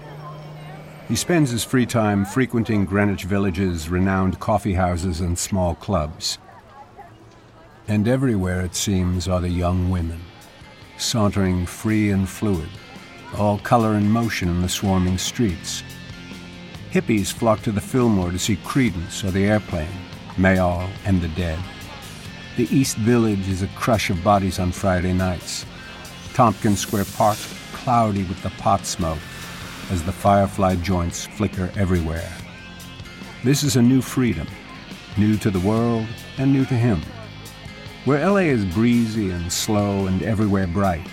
He 1.08 1.16
spends 1.16 1.50
his 1.50 1.64
free 1.64 1.86
time 1.86 2.24
frequenting 2.26 2.84
Greenwich 2.84 3.24
Village's 3.24 3.88
renowned 3.88 4.40
coffee 4.40 4.74
houses 4.74 5.20
and 5.20 5.38
small 5.38 5.76
clubs. 5.76 6.38
And 7.88 8.08
everywhere, 8.08 8.62
it 8.62 8.74
seems, 8.74 9.28
are 9.28 9.40
the 9.40 9.48
young 9.48 9.88
women 9.88 10.20
sauntering 10.98 11.66
free 11.66 12.10
and 12.10 12.28
fluid, 12.28 12.68
all 13.36 13.58
color 13.58 13.94
and 13.94 14.10
motion 14.10 14.48
in 14.48 14.62
the 14.62 14.68
swarming 14.68 15.18
streets. 15.18 15.82
Hippies 16.90 17.32
flock 17.32 17.62
to 17.62 17.72
the 17.72 17.80
Fillmore 17.80 18.30
to 18.30 18.38
see 18.38 18.56
Creedence 18.56 19.22
or 19.24 19.30
the 19.30 19.44
airplane, 19.44 19.88
Mayall 20.36 20.88
and 21.04 21.20
the 21.20 21.28
Dead. 21.28 21.58
The 22.56 22.74
East 22.74 22.96
Village 22.96 23.48
is 23.48 23.62
a 23.62 23.68
crush 23.68 24.08
of 24.08 24.24
bodies 24.24 24.58
on 24.58 24.72
Friday 24.72 25.12
nights. 25.12 25.66
Tompkins 26.32 26.80
Square 26.80 27.06
Park 27.16 27.38
cloudy 27.72 28.24
with 28.24 28.42
the 28.42 28.50
pot 28.50 28.86
smoke 28.86 29.18
as 29.90 30.02
the 30.02 30.12
firefly 30.12 30.76
joints 30.76 31.26
flicker 31.26 31.70
everywhere. 31.76 32.32
This 33.44 33.62
is 33.62 33.76
a 33.76 33.82
new 33.82 34.00
freedom, 34.00 34.46
new 35.16 35.36
to 35.38 35.50
the 35.50 35.60
world 35.60 36.06
and 36.38 36.52
new 36.52 36.64
to 36.64 36.74
him. 36.74 37.00
Where 38.06 38.24
LA 38.24 38.52
is 38.54 38.64
breezy 38.64 39.30
and 39.30 39.52
slow 39.52 40.06
and 40.06 40.22
everywhere 40.22 40.68
bright, 40.68 41.04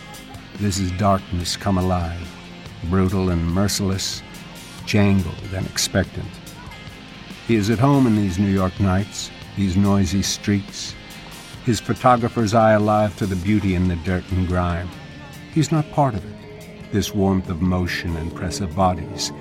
this 0.58 0.78
is 0.78 0.92
darkness 0.92 1.58
come 1.58 1.80
alive, 1.80 2.22
brutal 2.88 3.32
and 3.32 3.44
merciless, 3.44 4.22
jangled 4.86 5.34
and 5.56 5.66
expectant. 5.66 6.30
He 7.48 7.56
is 7.56 7.72
at 7.72 7.80
home 7.80 8.06
in 8.06 8.16
these 8.16 8.38
New 8.38 8.52
York 8.52 8.80
nights, 8.80 9.32
these 9.58 9.76
noisy 9.76 10.22
streets, 10.22 10.94
his 11.66 11.80
photographer's 11.80 12.54
eye 12.54 12.74
alive 12.74 13.18
to 13.18 13.26
the 13.26 13.38
beauty 13.38 13.74
in 13.74 13.88
the 13.88 13.96
dirt 13.96 14.32
and 14.32 14.48
grime. 14.48 14.90
He's 15.52 15.72
not 15.72 15.90
part 15.94 16.14
of 16.14 16.24
it, 16.24 16.92
this 16.92 17.12
warmth 17.12 17.50
of 17.50 17.60
motion 17.60 18.16
and 18.18 18.36
press 18.36 18.60
of 18.60 18.76
bodies. 18.76 19.32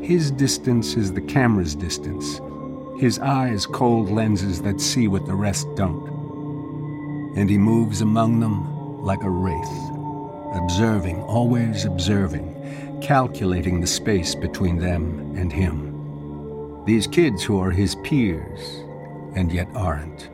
His 0.00 0.30
distance 0.30 0.96
is 0.96 1.12
the 1.12 1.20
camera's 1.20 1.76
distance, 1.76 2.40
his 2.98 3.18
eyes 3.18 3.66
cold 3.66 4.10
lenses 4.10 4.62
that 4.62 4.80
see 4.80 5.08
what 5.08 5.26
the 5.26 5.34
rest 5.34 5.68
don't 5.74 6.19
and 7.36 7.48
he 7.48 7.58
moves 7.58 8.00
among 8.00 8.40
them 8.40 9.02
like 9.02 9.22
a 9.22 9.30
wraith, 9.30 9.90
observing, 10.54 11.22
always 11.22 11.84
observing, 11.84 13.00
calculating 13.00 13.80
the 13.80 13.86
space 13.86 14.34
between 14.34 14.78
them 14.78 15.34
and 15.36 15.52
him. 15.52 16.84
These 16.86 17.06
kids 17.06 17.42
who 17.42 17.60
are 17.60 17.70
his 17.70 17.94
peers, 17.96 18.60
and 19.34 19.52
yet 19.52 19.68
aren't. 19.74 20.28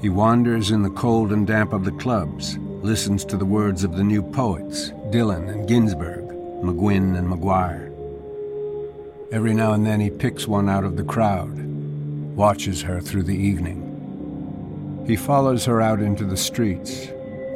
He 0.00 0.08
wanders 0.08 0.70
in 0.70 0.82
the 0.82 0.90
cold 0.90 1.32
and 1.32 1.46
damp 1.46 1.72
of 1.72 1.84
the 1.84 1.92
clubs, 1.92 2.58
listens 2.58 3.24
to 3.26 3.36
the 3.36 3.44
words 3.44 3.84
of 3.84 3.96
the 3.96 4.02
new 4.02 4.22
poets, 4.22 4.90
Dylan 5.10 5.48
and 5.48 5.68
Ginsberg, 5.68 6.24
McGuinn 6.62 7.16
and 7.16 7.28
McGuire. 7.28 7.90
Every 9.32 9.54
now 9.54 9.72
and 9.72 9.86
then 9.86 10.00
he 10.00 10.10
picks 10.10 10.48
one 10.48 10.68
out 10.68 10.84
of 10.84 10.96
the 10.96 11.04
crowd, 11.04 11.56
watches 12.34 12.82
her 12.82 13.00
through 13.00 13.22
the 13.22 13.36
evening. 13.36 13.81
He 15.06 15.16
follows 15.16 15.64
her 15.64 15.82
out 15.82 16.00
into 16.00 16.24
the 16.24 16.36
streets, 16.36 17.08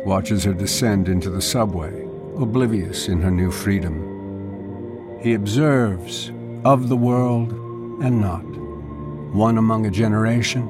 watches 0.04 0.42
her 0.42 0.52
descend 0.52 1.08
into 1.08 1.30
the 1.30 1.40
subway, 1.40 2.04
oblivious 2.36 3.06
in 3.06 3.22
her 3.22 3.30
new 3.30 3.52
freedom. 3.52 5.18
He 5.20 5.34
observes 5.34 6.32
of 6.64 6.88
the 6.88 6.96
world 6.96 7.52
and 8.02 8.20
not, 8.20 8.42
one 9.32 9.58
among 9.58 9.86
a 9.86 9.90
generation 9.90 10.68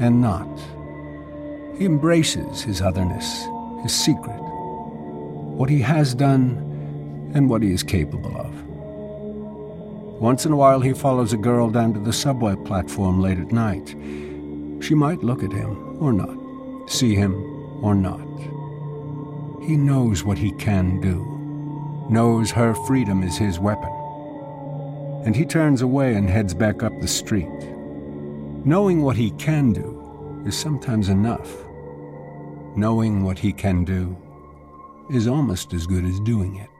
and 0.00 0.22
not. 0.22 0.48
He 1.76 1.84
embraces 1.84 2.62
his 2.62 2.80
otherness, 2.80 3.44
his 3.82 3.92
secret, 3.92 4.40
what 4.40 5.68
he 5.68 5.80
has 5.82 6.14
done 6.14 7.30
and 7.34 7.50
what 7.50 7.62
he 7.62 7.72
is 7.72 7.82
capable 7.82 8.34
of. 8.38 8.54
Once 10.18 10.46
in 10.46 10.52
a 10.52 10.56
while, 10.56 10.80
he 10.80 10.94
follows 10.94 11.34
a 11.34 11.38
girl 11.38 11.68
down 11.68 11.92
to 11.92 12.00
the 12.00 12.12
subway 12.12 12.56
platform 12.64 13.20
late 13.20 13.38
at 13.38 13.52
night. 13.52 13.94
She 14.82 14.94
might 14.94 15.22
look 15.22 15.42
at 15.42 15.52
him 15.52 15.89
or 16.00 16.12
not, 16.12 16.90
see 16.90 17.14
him 17.14 17.34
or 17.84 17.94
not. 17.94 18.26
He 19.62 19.76
knows 19.76 20.24
what 20.24 20.38
he 20.38 20.50
can 20.52 21.00
do, 21.00 21.24
knows 22.10 22.50
her 22.50 22.74
freedom 22.86 23.22
is 23.22 23.36
his 23.36 23.58
weapon. 23.58 23.92
And 25.24 25.36
he 25.36 25.44
turns 25.44 25.82
away 25.82 26.14
and 26.14 26.28
heads 26.28 26.54
back 26.54 26.82
up 26.82 26.98
the 27.00 27.08
street. 27.08 27.46
Knowing 28.64 29.02
what 29.02 29.16
he 29.16 29.30
can 29.32 29.72
do 29.72 30.42
is 30.46 30.56
sometimes 30.56 31.08
enough. 31.08 31.48
Knowing 32.74 33.22
what 33.22 33.38
he 33.38 33.52
can 33.52 33.84
do 33.84 34.16
is 35.10 35.28
almost 35.28 35.74
as 35.74 35.86
good 35.86 36.04
as 36.04 36.18
doing 36.20 36.56
it. 36.56 36.70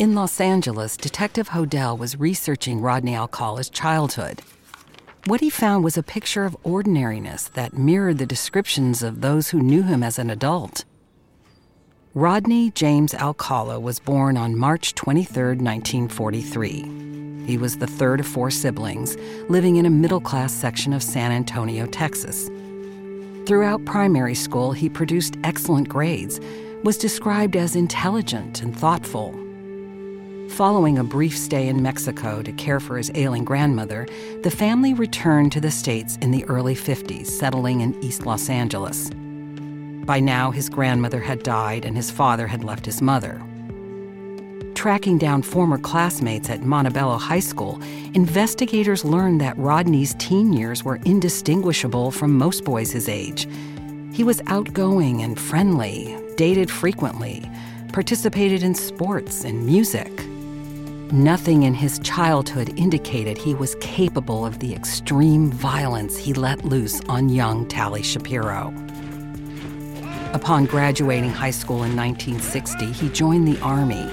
In 0.00 0.14
Los 0.14 0.40
Angeles, 0.40 0.96
Detective 0.96 1.50
Hodel 1.50 1.98
was 1.98 2.18
researching 2.18 2.80
Rodney 2.80 3.14
Alcala's 3.14 3.68
childhood. 3.68 4.40
What 5.26 5.42
he 5.42 5.50
found 5.50 5.84
was 5.84 5.98
a 5.98 6.02
picture 6.02 6.46
of 6.46 6.56
ordinariness 6.64 7.48
that 7.48 7.76
mirrored 7.76 8.16
the 8.16 8.24
descriptions 8.24 9.02
of 9.02 9.20
those 9.20 9.50
who 9.50 9.60
knew 9.60 9.82
him 9.82 10.02
as 10.02 10.18
an 10.18 10.30
adult. 10.30 10.86
Rodney 12.14 12.70
James 12.70 13.12
Alcala 13.12 13.78
was 13.78 14.00
born 14.00 14.38
on 14.38 14.56
March 14.56 14.94
23, 14.94 15.56
1943. 15.56 17.44
He 17.46 17.58
was 17.58 17.76
the 17.76 17.86
third 17.86 18.20
of 18.20 18.26
four 18.26 18.50
siblings, 18.50 19.18
living 19.50 19.76
in 19.76 19.84
a 19.84 19.90
middle 19.90 20.22
class 20.22 20.50
section 20.50 20.94
of 20.94 21.02
San 21.02 21.30
Antonio, 21.30 21.84
Texas. 21.84 22.48
Throughout 23.44 23.84
primary 23.84 24.34
school, 24.34 24.72
he 24.72 24.88
produced 24.88 25.36
excellent 25.44 25.90
grades, 25.90 26.40
was 26.84 26.96
described 26.96 27.54
as 27.54 27.76
intelligent 27.76 28.62
and 28.62 28.74
thoughtful, 28.74 29.38
Following 30.50 30.98
a 30.98 31.04
brief 31.04 31.38
stay 31.38 31.68
in 31.68 31.80
Mexico 31.80 32.42
to 32.42 32.52
care 32.52 32.80
for 32.80 32.98
his 32.98 33.10
ailing 33.14 33.44
grandmother, 33.44 34.06
the 34.42 34.50
family 34.50 34.92
returned 34.92 35.52
to 35.52 35.60
the 35.60 35.70
States 35.70 36.18
in 36.20 36.32
the 36.32 36.44
early 36.46 36.74
50s, 36.74 37.28
settling 37.28 37.80
in 37.80 37.98
East 38.02 38.26
Los 38.26 38.50
Angeles. 38.50 39.10
By 40.04 40.18
now, 40.18 40.50
his 40.50 40.68
grandmother 40.68 41.20
had 41.20 41.44
died 41.44 41.84
and 41.84 41.96
his 41.96 42.10
father 42.10 42.48
had 42.48 42.64
left 42.64 42.84
his 42.84 43.00
mother. 43.00 43.40
Tracking 44.74 45.18
down 45.18 45.42
former 45.42 45.78
classmates 45.78 46.50
at 46.50 46.62
Montebello 46.62 47.16
High 47.16 47.40
School, 47.40 47.80
investigators 48.14 49.04
learned 49.04 49.40
that 49.40 49.56
Rodney's 49.56 50.14
teen 50.18 50.52
years 50.52 50.82
were 50.82 50.98
indistinguishable 51.04 52.10
from 52.10 52.36
most 52.36 52.64
boys 52.64 52.90
his 52.90 53.08
age. 53.08 53.46
He 54.12 54.24
was 54.24 54.42
outgoing 54.48 55.22
and 55.22 55.38
friendly, 55.38 56.18
dated 56.36 56.70
frequently, 56.70 57.48
participated 57.92 58.62
in 58.62 58.74
sports 58.74 59.44
and 59.44 59.64
music. 59.64 60.10
Nothing 61.12 61.64
in 61.64 61.74
his 61.74 61.98
childhood 61.98 62.72
indicated 62.78 63.36
he 63.36 63.56
was 63.56 63.74
capable 63.80 64.46
of 64.46 64.60
the 64.60 64.72
extreme 64.72 65.50
violence 65.50 66.16
he 66.16 66.32
let 66.32 66.64
loose 66.64 67.00
on 67.08 67.28
young 67.28 67.66
Tali 67.66 68.04
Shapiro. 68.04 68.72
Upon 70.32 70.66
graduating 70.66 71.30
high 71.30 71.50
school 71.50 71.82
in 71.82 71.96
1960, 71.96 72.92
he 72.92 73.08
joined 73.08 73.48
the 73.48 73.60
Army. 73.60 74.08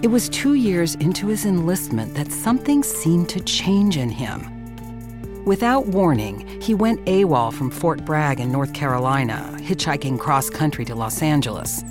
It 0.00 0.06
was 0.06 0.30
two 0.30 0.54
years 0.54 0.94
into 0.94 1.26
his 1.26 1.44
enlistment 1.44 2.14
that 2.14 2.32
something 2.32 2.82
seemed 2.82 3.28
to 3.28 3.40
change 3.40 3.98
in 3.98 4.08
him. 4.08 5.44
Without 5.44 5.88
warning, 5.88 6.46
he 6.62 6.72
went 6.72 7.04
AWOL 7.04 7.52
from 7.52 7.70
Fort 7.70 8.06
Bragg 8.06 8.40
in 8.40 8.50
North 8.50 8.72
Carolina, 8.72 9.54
hitchhiking 9.58 10.18
cross 10.18 10.48
country 10.48 10.86
to 10.86 10.94
Los 10.94 11.20
Angeles. 11.20 11.84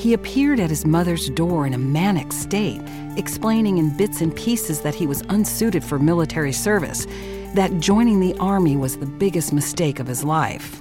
He 0.00 0.14
appeared 0.14 0.60
at 0.60 0.70
his 0.70 0.86
mother's 0.86 1.28
door 1.28 1.66
in 1.66 1.74
a 1.74 1.78
manic 1.78 2.32
state, 2.32 2.80
explaining 3.18 3.76
in 3.76 3.94
bits 3.98 4.22
and 4.22 4.34
pieces 4.34 4.80
that 4.80 4.94
he 4.94 5.06
was 5.06 5.20
unsuited 5.28 5.84
for 5.84 5.98
military 5.98 6.54
service, 6.54 7.06
that 7.54 7.80
joining 7.80 8.18
the 8.18 8.34
army 8.38 8.78
was 8.78 8.96
the 8.96 9.04
biggest 9.04 9.52
mistake 9.52 10.00
of 10.00 10.06
his 10.06 10.24
life. 10.24 10.80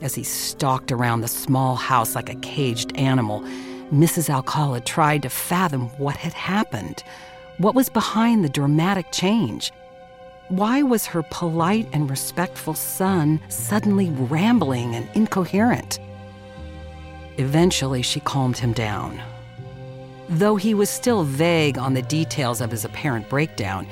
As 0.00 0.14
he 0.14 0.22
stalked 0.22 0.92
around 0.92 1.22
the 1.22 1.26
small 1.26 1.74
house 1.74 2.14
like 2.14 2.28
a 2.28 2.36
caged 2.36 2.96
animal, 2.96 3.40
Mrs. 3.92 4.30
Alcala 4.30 4.80
tried 4.80 5.22
to 5.22 5.28
fathom 5.28 5.88
what 5.98 6.14
had 6.14 6.32
happened. 6.32 7.02
What 7.58 7.74
was 7.74 7.88
behind 7.88 8.44
the 8.44 8.48
dramatic 8.48 9.10
change? 9.10 9.72
Why 10.50 10.82
was 10.82 11.04
her 11.04 11.24
polite 11.32 11.88
and 11.92 12.08
respectful 12.08 12.74
son 12.74 13.40
suddenly 13.48 14.08
rambling 14.10 14.94
and 14.94 15.08
incoherent? 15.16 15.98
Eventually, 17.40 18.02
she 18.02 18.20
calmed 18.20 18.58
him 18.58 18.74
down. 18.74 19.18
Though 20.28 20.56
he 20.56 20.74
was 20.74 20.90
still 20.90 21.24
vague 21.24 21.78
on 21.78 21.94
the 21.94 22.02
details 22.02 22.60
of 22.60 22.70
his 22.70 22.84
apparent 22.84 23.30
breakdown, 23.30 23.86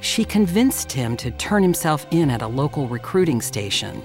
she 0.00 0.24
convinced 0.24 0.90
him 0.90 1.14
to 1.18 1.30
turn 1.32 1.62
himself 1.62 2.06
in 2.10 2.30
at 2.30 2.40
a 2.40 2.46
local 2.46 2.88
recruiting 2.88 3.42
station. 3.42 4.02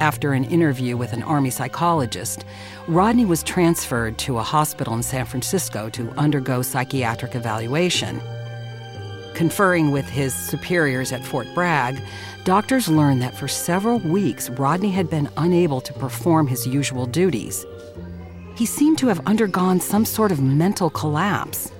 After 0.00 0.32
an 0.32 0.42
interview 0.42 0.96
with 0.96 1.12
an 1.12 1.22
Army 1.22 1.50
psychologist, 1.50 2.44
Rodney 2.88 3.24
was 3.24 3.44
transferred 3.44 4.18
to 4.18 4.38
a 4.38 4.42
hospital 4.42 4.94
in 4.94 5.04
San 5.04 5.24
Francisco 5.24 5.88
to 5.90 6.10
undergo 6.18 6.62
psychiatric 6.62 7.36
evaluation. 7.36 8.20
Conferring 9.34 9.92
with 9.92 10.08
his 10.08 10.34
superiors 10.34 11.12
at 11.12 11.24
Fort 11.24 11.46
Bragg, 11.54 12.02
doctors 12.48 12.88
learned 12.88 13.20
that 13.20 13.36
for 13.36 13.46
several 13.46 13.98
weeks 13.98 14.48
Rodney 14.48 14.90
had 14.90 15.10
been 15.10 15.28
unable 15.36 15.82
to 15.82 15.92
perform 15.92 16.46
his 16.46 16.66
usual 16.66 17.04
duties. 17.04 17.66
He 18.56 18.64
seemed 18.64 18.96
to 19.00 19.08
have 19.08 19.20
undergone 19.26 19.80
some 19.80 20.06
sort 20.06 20.32
of 20.32 20.40
mental 20.40 20.88
collapse. 20.88 21.70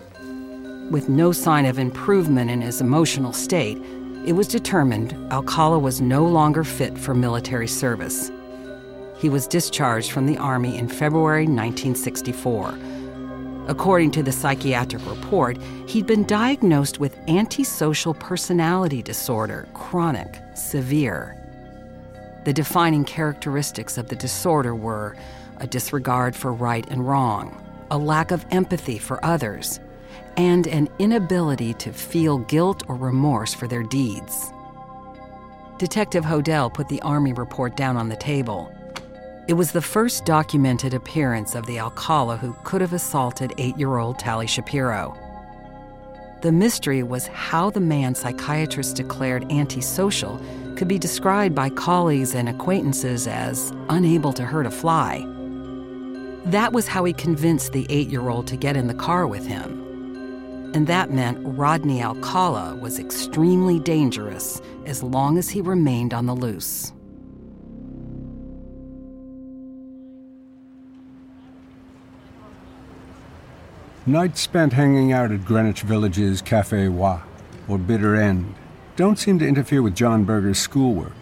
With 0.91 1.09
no 1.09 1.33
sign 1.33 1.65
of 1.65 1.79
improvement 1.79 2.51
in 2.51 2.61
his 2.61 2.83
emotional 2.83 3.33
state, 3.33 3.79
it 4.27 4.35
was 4.35 4.47
determined 4.47 5.15
Alcala 5.33 5.79
was 5.79 6.03
no 6.03 6.27
longer 6.27 6.65
fit 6.65 6.99
for 6.99 7.15
military 7.15 7.67
service. 7.67 8.31
He 9.17 9.31
was 9.31 9.47
discharged 9.47 10.11
from 10.13 10.27
the 10.27 10.37
Army 10.37 10.77
in 10.77 10.87
February 10.87 11.47
1964 11.47 12.73
According 13.69 14.13
to 14.13 14.23
the 14.23 14.33
psychiatric 14.33 15.07
report, 15.07 15.59
he'd 15.87 16.07
been 16.07 16.25
diagnosed 16.25 16.99
with 16.99 17.19
antisocial 17.29 18.15
personality 18.15 19.03
disorder, 19.03 19.69
chronic, 19.75 20.41
severe. 20.55 21.37
The 22.47 22.55
defining 22.55 23.05
characteristics 23.05 23.99
of 23.99 24.09
the 24.09 24.17
disorder 24.17 24.75
were 24.75 25.17
a 25.59 25.67
disregard 25.67 26.35
for 26.35 26.51
right 26.51 26.89
and 26.89 27.07
wrong, 27.07 27.63
a 27.91 27.99
lack 27.99 28.31
of 28.31 28.47
empathy 28.51 28.97
for 28.97 29.23
others, 29.23 29.81
and 30.39 30.67
an 30.67 30.89
inability 30.99 31.75
to 31.75 31.93
feel 31.93 32.39
guilt 32.39 32.85
or 32.89 32.97
remorse 32.97 33.53
for 33.53 33.69
their 33.69 33.83
deeds. 33.83 34.51
Detective 35.77 36.25
Hodel 36.25 36.73
put 36.73 36.89
the 36.89 37.03
Army 37.03 37.35
report 37.35 37.77
down 37.77 37.99
on 37.99 38.09
the 38.09 38.17
table. 38.17 38.73
It 39.49 39.57
was 39.57 39.73
the 39.73 39.81
first 39.81 40.27
documented 40.27 40.93
appearance 40.93 41.55
of 41.55 41.65
the 41.65 41.79
Alcala 41.79 42.37
who 42.37 42.55
could 42.65 42.83
have 42.83 42.93
assaulted 42.93 43.55
eight 43.57 43.79
year 43.79 43.97
old 43.97 44.19
Tali 44.19 44.47
Shapiro. 44.47 45.17
The 46.43 46.53
mystery 46.53 47.03
was 47.03 47.29
how 47.29 47.71
the 47.71 47.81
man 47.81 48.15
psychiatrists 48.15 48.93
declared 48.93 49.51
antisocial 49.51 50.39
could 50.77 50.87
be 50.87 50.99
described 50.99 51.55
by 51.55 51.71
colleagues 51.71 52.35
and 52.35 52.47
acquaintances 52.47 53.27
as 53.27 53.73
unable 53.89 54.35
to 54.35 54.45
hurt 54.45 54.67
a 54.67 54.71
fly. 54.71 55.25
That 56.45 56.75
was 56.75 56.87
how 56.87 57.05
he 57.05 57.15
convinced 57.15 57.73
the 57.73 57.87
eight 57.89 58.09
year 58.09 58.29
old 58.29 58.47
to 58.49 58.57
get 58.57 58.77
in 58.77 58.87
the 58.87 58.93
car 58.93 59.27
with 59.27 59.47
him. 59.47 59.83
And 60.75 60.87
that 60.89 61.11
meant 61.11 61.39
Rodney 61.41 62.03
Alcala 62.03 62.77
was 62.77 62.99
extremely 62.99 63.81
dangerous 63.81 64.61
as 64.85 65.03
long 65.03 65.39
as 65.39 65.49
he 65.49 65.63
remained 65.63 66.13
on 66.13 66.27
the 66.27 66.37
loose. 66.37 66.93
Nights 74.09 74.41
spent 74.41 74.73
hanging 74.73 75.13
out 75.13 75.31
at 75.31 75.45
Greenwich 75.45 75.83
Village's 75.83 76.41
Cafe 76.41 76.89
Wha 76.89 77.21
or 77.69 77.77
Bitter 77.77 78.17
End 78.17 78.55
don't 78.97 79.19
seem 79.19 79.39
to 79.39 79.47
interfere 79.47 79.83
with 79.83 79.95
John 79.95 80.25
Berger's 80.25 80.59
schoolwork. 80.59 81.13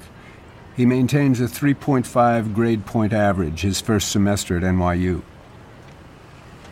He 0.76 0.86
maintains 0.86 1.40
a 1.40 1.46
3.5 1.46 2.54
grade 2.54 2.86
point 2.86 3.12
average 3.12 3.62
his 3.62 3.80
first 3.80 4.12
semester 4.12 4.56
at 4.56 4.62
NYU. 4.62 5.22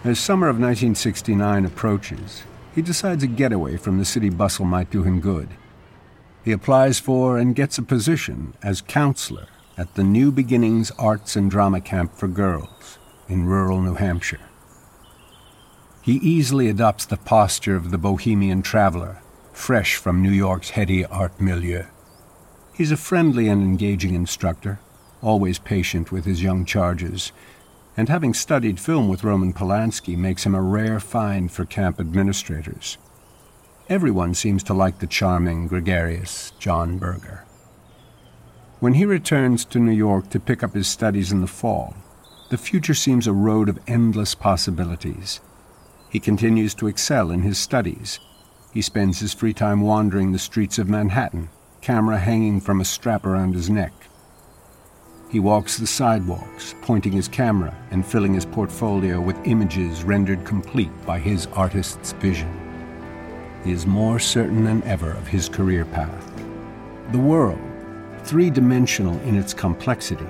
As 0.05 0.21
summer 0.21 0.47
of 0.47 0.55
1969 0.55 1.65
approaches, 1.65 2.45
he 2.77 2.81
decides 2.81 3.25
a 3.25 3.27
getaway 3.27 3.77
from 3.77 3.99
the 3.99 4.05
city 4.05 4.31
bustle 4.31 4.67
might 4.67 4.93
do 4.93 5.03
him 5.03 5.19
good. 5.19 5.49
He 6.45 6.53
applies 6.53 7.01
for 7.01 7.39
and 7.39 7.57
gets 7.57 7.77
a 7.77 7.83
position 7.83 8.55
as 8.63 8.83
counselor 8.83 9.49
at 9.77 9.97
the 9.97 10.05
New 10.05 10.31
Beginnings 10.31 10.93
Arts 10.97 11.35
and 11.35 11.51
Drama 11.51 11.81
Camp 11.81 12.15
for 12.15 12.29
Girls 12.29 13.01
in 13.29 13.47
rural 13.47 13.83
New 13.83 13.95
Hampshire. 13.95 14.39
He 16.05 16.17
easily 16.17 16.69
adopts 16.69 17.07
the 17.07 17.17
posture 17.17 17.77
of 17.77 17.91
the 17.91 17.97
bohemian 17.97 18.61
traveler, 18.61 19.23
fresh 19.55 19.97
from 19.97 20.21
New 20.21 20.33
York's 20.33 20.69
heady 20.69 21.03
art 21.07 21.41
milieu. 21.41 21.85
He's 22.75 22.93
a 22.93 22.99
friendly 22.99 23.49
and 23.49 23.63
engaging 23.63 24.15
instructor, 24.15 24.81
always 25.23 25.59
patient 25.59 26.13
with 26.13 26.27
his 26.27 26.43
young 26.43 26.67
charges, 26.67 27.33
and 27.97 28.11
having 28.11 28.35
studied 28.35 28.79
film 28.79 29.09
with 29.09 29.25
Roman 29.25 29.55
Polanski 29.55 30.15
makes 30.15 30.45
him 30.45 30.55
a 30.55 30.61
rare 30.61 31.01
find 31.01 31.51
for 31.51 31.65
camp 31.65 31.99
administrators. 31.99 32.99
Everyone 33.89 34.35
seems 34.35 34.63
to 34.65 34.75
like 34.75 34.99
the 34.99 35.07
charming, 35.07 35.69
gregarious 35.69 36.53
John 36.59 36.99
Berger. 36.99 37.47
When 38.79 38.93
he 38.93 39.07
returns 39.07 39.65
to 39.65 39.79
New 39.79 39.91
York 39.91 40.29
to 40.31 40.39
pick 40.39 40.63
up 40.63 40.75
his 40.75 40.87
studies 40.87 41.33
in 41.33 41.41
the 41.41 41.47
fall, 41.47 41.97
the 42.51 42.59
future 42.59 42.93
seems 42.93 43.27
a 43.27 43.33
road 43.33 43.71
of 43.71 43.81
endless 43.87 44.35
possibilities. 44.35 45.41
He 46.15 46.21
continues 46.21 46.75
to 46.75 46.87
excel 46.87 47.33
in 47.33 47.43
his 47.43 47.59
studies. 47.59 48.21
He 48.73 48.83
spends 48.83 49.19
his 49.19 49.35
free 49.35 49.53
time 49.53 49.81
wandering 49.81 50.31
the 50.31 50.39
streets 50.39 50.79
of 50.79 50.89
Manhattan, 50.89 51.49
camera 51.81 52.19
hanging 52.19 52.61
from 52.61 52.81
a 52.81 52.85
strap 52.85 53.27
around 53.27 53.55
his 53.55 53.69
neck. 53.69 53.93
He 55.29 55.41
walks 55.41 55.77
the 55.77 55.89
sidewalks, 55.89 56.77
pointing 56.83 57.11
his 57.11 57.27
camera 57.27 57.77
and 57.91 58.07
filling 58.07 58.33
his 58.33 58.47
portfolio 58.47 59.21
with 59.21 59.45
images 59.45 60.05
rendered 60.05 60.45
complete 60.45 60.93
by 61.05 61.19
his 61.19 61.47
artist's 61.49 62.13
vision. 62.13 62.61
He 63.65 63.73
is 63.73 63.85
more 63.85 64.21
certain 64.21 64.63
than 64.63 64.85
ever 64.85 65.11
of 65.11 65.27
his 65.27 65.49
career 65.49 65.85
path. 65.85 66.33
The 67.11 67.19
world, 67.19 67.59
three 68.23 68.51
dimensional 68.51 69.19
in 69.23 69.35
its 69.35 69.53
complexity, 69.53 70.29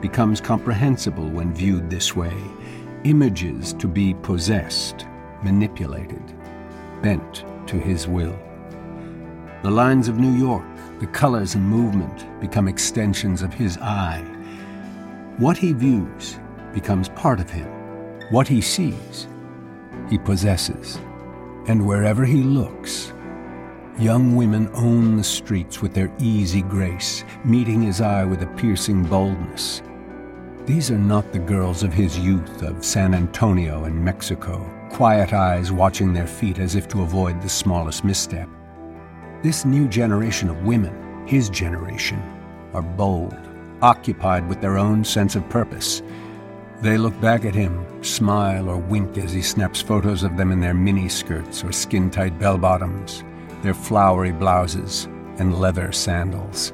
becomes 0.00 0.40
comprehensible 0.40 1.28
when 1.28 1.54
viewed 1.54 1.88
this 1.88 2.16
way 2.16 2.34
images 3.04 3.72
to 3.74 3.86
be 3.86 4.12
possessed, 4.12 5.06
manipulated, 5.42 6.22
bent 7.02 7.44
to 7.66 7.76
his 7.78 8.06
will. 8.06 8.38
The 9.62 9.70
lines 9.70 10.08
of 10.08 10.18
New 10.18 10.32
York, 10.32 10.64
the 11.00 11.06
colors 11.06 11.54
and 11.54 11.64
movement 11.64 12.26
become 12.40 12.68
extensions 12.68 13.42
of 13.42 13.52
his 13.52 13.76
eye. 13.78 14.22
What 15.36 15.56
he 15.56 15.72
views 15.72 16.38
becomes 16.72 17.08
part 17.10 17.40
of 17.40 17.50
him. 17.50 17.68
What 18.30 18.48
he 18.48 18.60
sees, 18.60 19.26
he 20.08 20.18
possesses. 20.18 20.98
And 21.66 21.86
wherever 21.86 22.24
he 22.24 22.42
looks, 22.42 23.12
young 23.98 24.34
women 24.34 24.70
own 24.72 25.16
the 25.16 25.24
streets 25.24 25.82
with 25.82 25.92
their 25.92 26.12
easy 26.18 26.62
grace, 26.62 27.24
meeting 27.44 27.82
his 27.82 28.00
eye 28.00 28.24
with 28.24 28.42
a 28.42 28.46
piercing 28.46 29.04
boldness. 29.04 29.82
These 30.64 30.90
are 30.90 30.98
not 30.98 31.32
the 31.32 31.38
girls 31.38 31.82
of 31.82 31.92
his 31.92 32.18
youth 32.18 32.62
of 32.62 32.84
San 32.84 33.14
Antonio 33.14 33.84
and 33.84 34.02
Mexico, 34.02 34.64
quiet 34.90 35.32
eyes 35.32 35.72
watching 35.72 36.12
their 36.12 36.26
feet 36.26 36.58
as 36.58 36.74
if 36.74 36.86
to 36.88 37.02
avoid 37.02 37.40
the 37.40 37.48
smallest 37.48 38.04
misstep. 38.04 38.48
This 39.42 39.64
new 39.64 39.88
generation 39.88 40.50
of 40.50 40.64
women, 40.64 41.26
his 41.26 41.48
generation, 41.48 42.22
are 42.74 42.82
bold, 42.82 43.36
occupied 43.80 44.46
with 44.48 44.60
their 44.60 44.76
own 44.76 45.04
sense 45.04 45.36
of 45.36 45.48
purpose. 45.48 46.02
They 46.82 46.98
look 46.98 47.18
back 47.20 47.44
at 47.44 47.54
him, 47.54 47.86
smile 48.02 48.68
or 48.68 48.76
wink 48.76 49.16
as 49.16 49.32
he 49.32 49.42
snaps 49.42 49.80
photos 49.80 50.22
of 50.22 50.36
them 50.36 50.52
in 50.52 50.60
their 50.60 50.74
mini 50.74 51.08
skirts 51.08 51.64
or 51.64 51.72
skin 51.72 52.10
tight 52.10 52.38
bell 52.38 52.58
bottoms, 52.58 53.24
their 53.62 53.74
flowery 53.74 54.32
blouses, 54.32 55.06
and 55.38 55.58
leather 55.58 55.92
sandals. 55.92 56.72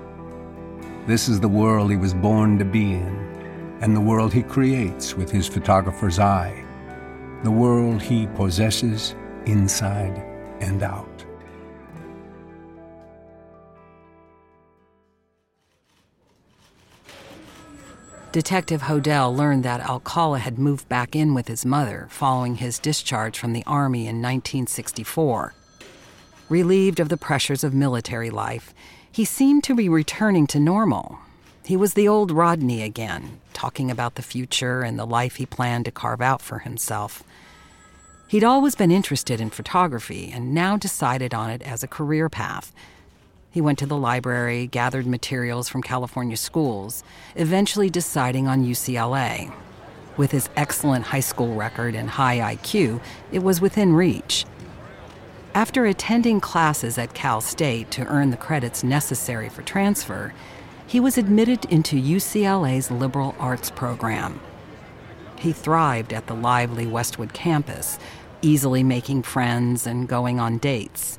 This 1.06 1.28
is 1.28 1.38
the 1.38 1.48
world 1.48 1.90
he 1.90 1.96
was 1.96 2.14
born 2.14 2.58
to 2.58 2.64
be 2.64 2.94
in, 2.94 3.78
and 3.80 3.94
the 3.94 4.00
world 4.00 4.32
he 4.32 4.42
creates 4.42 5.14
with 5.14 5.30
his 5.30 5.46
photographer's 5.46 6.18
eye, 6.18 6.65
the 7.46 7.52
world 7.52 8.02
he 8.02 8.26
possesses 8.34 9.14
inside 9.44 10.20
and 10.58 10.82
out. 10.82 11.24
Detective 18.32 18.82
Hodel 18.82 19.36
learned 19.36 19.62
that 19.62 19.80
Alcala 19.80 20.40
had 20.40 20.58
moved 20.58 20.88
back 20.88 21.14
in 21.14 21.34
with 21.34 21.46
his 21.46 21.64
mother 21.64 22.08
following 22.10 22.56
his 22.56 22.80
discharge 22.80 23.38
from 23.38 23.52
the 23.52 23.62
Army 23.64 24.08
in 24.08 24.20
1964. 24.20 25.54
Relieved 26.48 26.98
of 26.98 27.08
the 27.08 27.16
pressures 27.16 27.62
of 27.62 27.72
military 27.72 28.30
life, 28.30 28.74
he 29.12 29.24
seemed 29.24 29.62
to 29.62 29.76
be 29.76 29.88
returning 29.88 30.48
to 30.48 30.58
normal. 30.58 31.20
He 31.64 31.76
was 31.76 31.94
the 31.94 32.08
old 32.08 32.32
Rodney 32.32 32.82
again, 32.82 33.40
talking 33.56 33.90
about 33.90 34.14
the 34.14 34.22
future 34.22 34.82
and 34.82 34.98
the 34.98 35.04
life 35.04 35.36
he 35.36 35.46
planned 35.46 35.86
to 35.86 35.90
carve 35.90 36.20
out 36.20 36.40
for 36.40 36.60
himself. 36.60 37.24
He'd 38.28 38.44
always 38.44 38.76
been 38.76 38.92
interested 38.92 39.40
in 39.40 39.50
photography 39.50 40.30
and 40.32 40.54
now 40.54 40.76
decided 40.76 41.34
on 41.34 41.50
it 41.50 41.62
as 41.62 41.82
a 41.82 41.88
career 41.88 42.28
path 42.28 42.72
he 43.56 43.62
went 43.62 43.78
to 43.78 43.86
the 43.86 43.96
library, 43.96 44.66
gathered 44.66 45.06
materials 45.06 45.66
from 45.66 45.80
California 45.80 46.36
schools, 46.36 47.02
eventually 47.36 47.88
deciding 47.88 48.46
on 48.46 48.66
UCLA. 48.66 49.50
With 50.18 50.30
his 50.30 50.50
excellent 50.56 51.06
high 51.06 51.20
school 51.20 51.54
record 51.54 51.94
and 51.94 52.10
high 52.10 52.54
IQ, 52.54 53.00
it 53.32 53.38
was 53.38 53.62
within 53.62 53.94
reach. 53.94 54.44
After 55.54 55.86
attending 55.86 56.38
classes 56.38 56.98
at 56.98 57.14
Cal 57.14 57.40
State 57.40 57.90
to 57.92 58.04
earn 58.04 58.28
the 58.28 58.36
credits 58.36 58.84
necessary 58.84 59.48
for 59.48 59.62
transfer, 59.62 60.34
he 60.86 61.00
was 61.00 61.18
admitted 61.18 61.64
into 61.66 61.96
UCLA's 61.96 62.90
liberal 62.90 63.34
arts 63.38 63.70
program. 63.70 64.40
He 65.38 65.52
thrived 65.52 66.12
at 66.12 66.26
the 66.26 66.34
lively 66.34 66.86
Westwood 66.86 67.32
campus, 67.32 67.98
easily 68.42 68.82
making 68.82 69.22
friends 69.22 69.86
and 69.86 70.08
going 70.08 70.38
on 70.40 70.58
dates. 70.58 71.18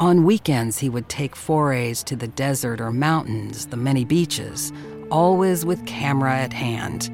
On 0.00 0.24
weekends, 0.24 0.78
he 0.78 0.88
would 0.88 1.08
take 1.08 1.36
forays 1.36 2.02
to 2.04 2.16
the 2.16 2.28
desert 2.28 2.80
or 2.80 2.92
mountains, 2.92 3.66
the 3.66 3.76
many 3.76 4.04
beaches, 4.04 4.72
always 5.10 5.64
with 5.64 5.86
camera 5.86 6.36
at 6.36 6.52
hand. 6.52 7.06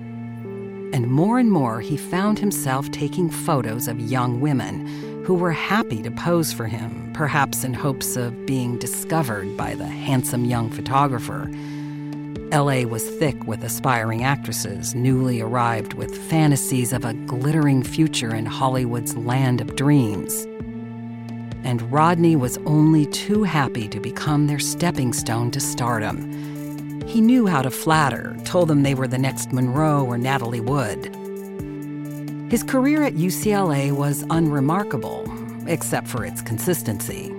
And 0.94 1.06
more 1.08 1.38
and 1.38 1.50
more, 1.50 1.80
he 1.80 1.96
found 1.96 2.38
himself 2.38 2.90
taking 2.90 3.30
photos 3.30 3.88
of 3.88 4.00
young 4.00 4.40
women 4.40 5.11
who 5.24 5.34
were 5.34 5.52
happy 5.52 6.02
to 6.02 6.10
pose 6.10 6.52
for 6.52 6.66
him, 6.66 7.10
perhaps 7.14 7.64
in 7.64 7.74
hopes 7.74 8.16
of 8.16 8.46
being 8.46 8.78
discovered 8.78 9.56
by 9.56 9.74
the 9.74 9.86
handsome 9.86 10.44
young 10.44 10.70
photographer. 10.70 11.50
LA 12.50 12.82
was 12.82 13.08
thick 13.08 13.46
with 13.46 13.64
aspiring 13.64 14.24
actresses, 14.24 14.94
newly 14.94 15.40
arrived 15.40 15.94
with 15.94 16.16
fantasies 16.28 16.92
of 16.92 17.04
a 17.04 17.14
glittering 17.14 17.82
future 17.82 18.34
in 18.34 18.46
Hollywood's 18.46 19.16
land 19.16 19.60
of 19.60 19.76
dreams 19.76 20.46
and 21.64 21.90
Rodney 21.92 22.36
was 22.36 22.58
only 22.66 23.06
too 23.06 23.44
happy 23.44 23.88
to 23.88 24.00
become 24.00 24.46
their 24.46 24.58
stepping 24.58 25.12
stone 25.12 25.50
to 25.52 25.60
stardom. 25.60 27.02
He 27.06 27.20
knew 27.20 27.46
how 27.46 27.62
to 27.62 27.70
flatter, 27.70 28.36
told 28.44 28.68
them 28.68 28.82
they 28.82 28.94
were 28.94 29.08
the 29.08 29.18
next 29.18 29.52
Monroe 29.52 30.04
or 30.04 30.18
Natalie 30.18 30.60
Wood. 30.60 31.16
His 32.52 32.62
career 32.62 33.02
at 33.02 33.14
UCLA 33.14 33.92
was 33.92 34.26
unremarkable, 34.28 35.24
except 35.66 36.06
for 36.06 36.26
its 36.26 36.42
consistency. 36.42 37.32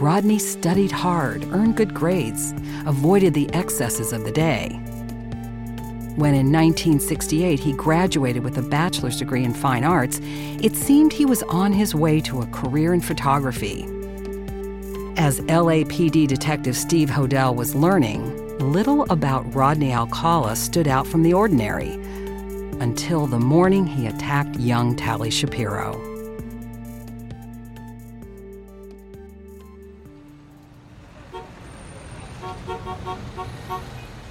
Rodney 0.00 0.40
studied 0.40 0.90
hard, 0.90 1.44
earned 1.52 1.76
good 1.76 1.94
grades, 1.94 2.52
avoided 2.84 3.32
the 3.32 3.48
excesses 3.54 4.12
of 4.12 4.24
the 4.24 4.32
day. 4.32 4.70
When 6.16 6.34
in 6.34 6.50
1968 6.50 7.60
he 7.60 7.74
graduated 7.74 8.42
with 8.42 8.58
a 8.58 8.62
bachelor's 8.62 9.18
degree 9.18 9.44
in 9.44 9.54
fine 9.54 9.84
arts, 9.84 10.18
it 10.24 10.74
seemed 10.74 11.12
he 11.12 11.26
was 11.26 11.44
on 11.44 11.72
his 11.72 11.94
way 11.94 12.20
to 12.22 12.40
a 12.40 12.46
career 12.46 12.92
in 12.92 13.02
photography. 13.02 13.84
As 15.16 15.42
LAPD 15.42 16.26
Detective 16.26 16.76
Steve 16.76 17.08
Hodel 17.08 17.54
was 17.54 17.76
learning, 17.76 18.36
little 18.58 19.04
about 19.10 19.54
Rodney 19.54 19.92
Alcala 19.92 20.56
stood 20.56 20.88
out 20.88 21.06
from 21.06 21.22
the 21.22 21.34
ordinary 21.34 22.00
until 22.84 23.26
the 23.26 23.38
morning 23.38 23.86
he 23.86 24.08
attacked 24.08 24.56
young 24.56 24.94
Tali 24.94 25.30
Shapiro. 25.30 25.92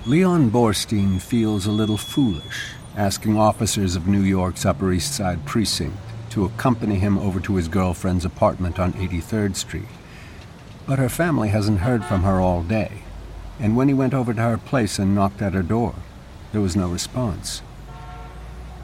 Leon 0.05 0.51
Borstein 0.51 1.19
feels 1.19 1.65
a 1.65 1.71
little 1.71 1.97
foolish 1.97 2.75
asking 2.95 3.39
officers 3.39 3.95
of 3.95 4.05
New 4.05 4.21
York's 4.21 4.67
Upper 4.67 4.93
East 4.93 5.15
Side 5.15 5.43
precinct 5.47 5.97
to 6.29 6.45
accompany 6.45 6.99
him 6.99 7.17
over 7.17 7.39
to 7.39 7.55
his 7.55 7.67
girlfriend's 7.67 8.23
apartment 8.23 8.77
on 8.77 8.93
83rd 8.93 9.55
Street. 9.55 9.89
But 10.85 10.99
her 10.99 11.09
family 11.09 11.49
hasn't 11.49 11.79
heard 11.79 12.05
from 12.05 12.21
her 12.21 12.39
all 12.39 12.61
day, 12.61 13.01
and 13.59 13.75
when 13.75 13.87
he 13.87 13.95
went 13.95 14.13
over 14.13 14.31
to 14.31 14.41
her 14.41 14.57
place 14.59 14.99
and 14.99 15.15
knocked 15.15 15.41
at 15.41 15.55
her 15.55 15.63
door, 15.63 15.95
there 16.51 16.61
was 16.61 16.75
no 16.75 16.87
response. 16.87 17.63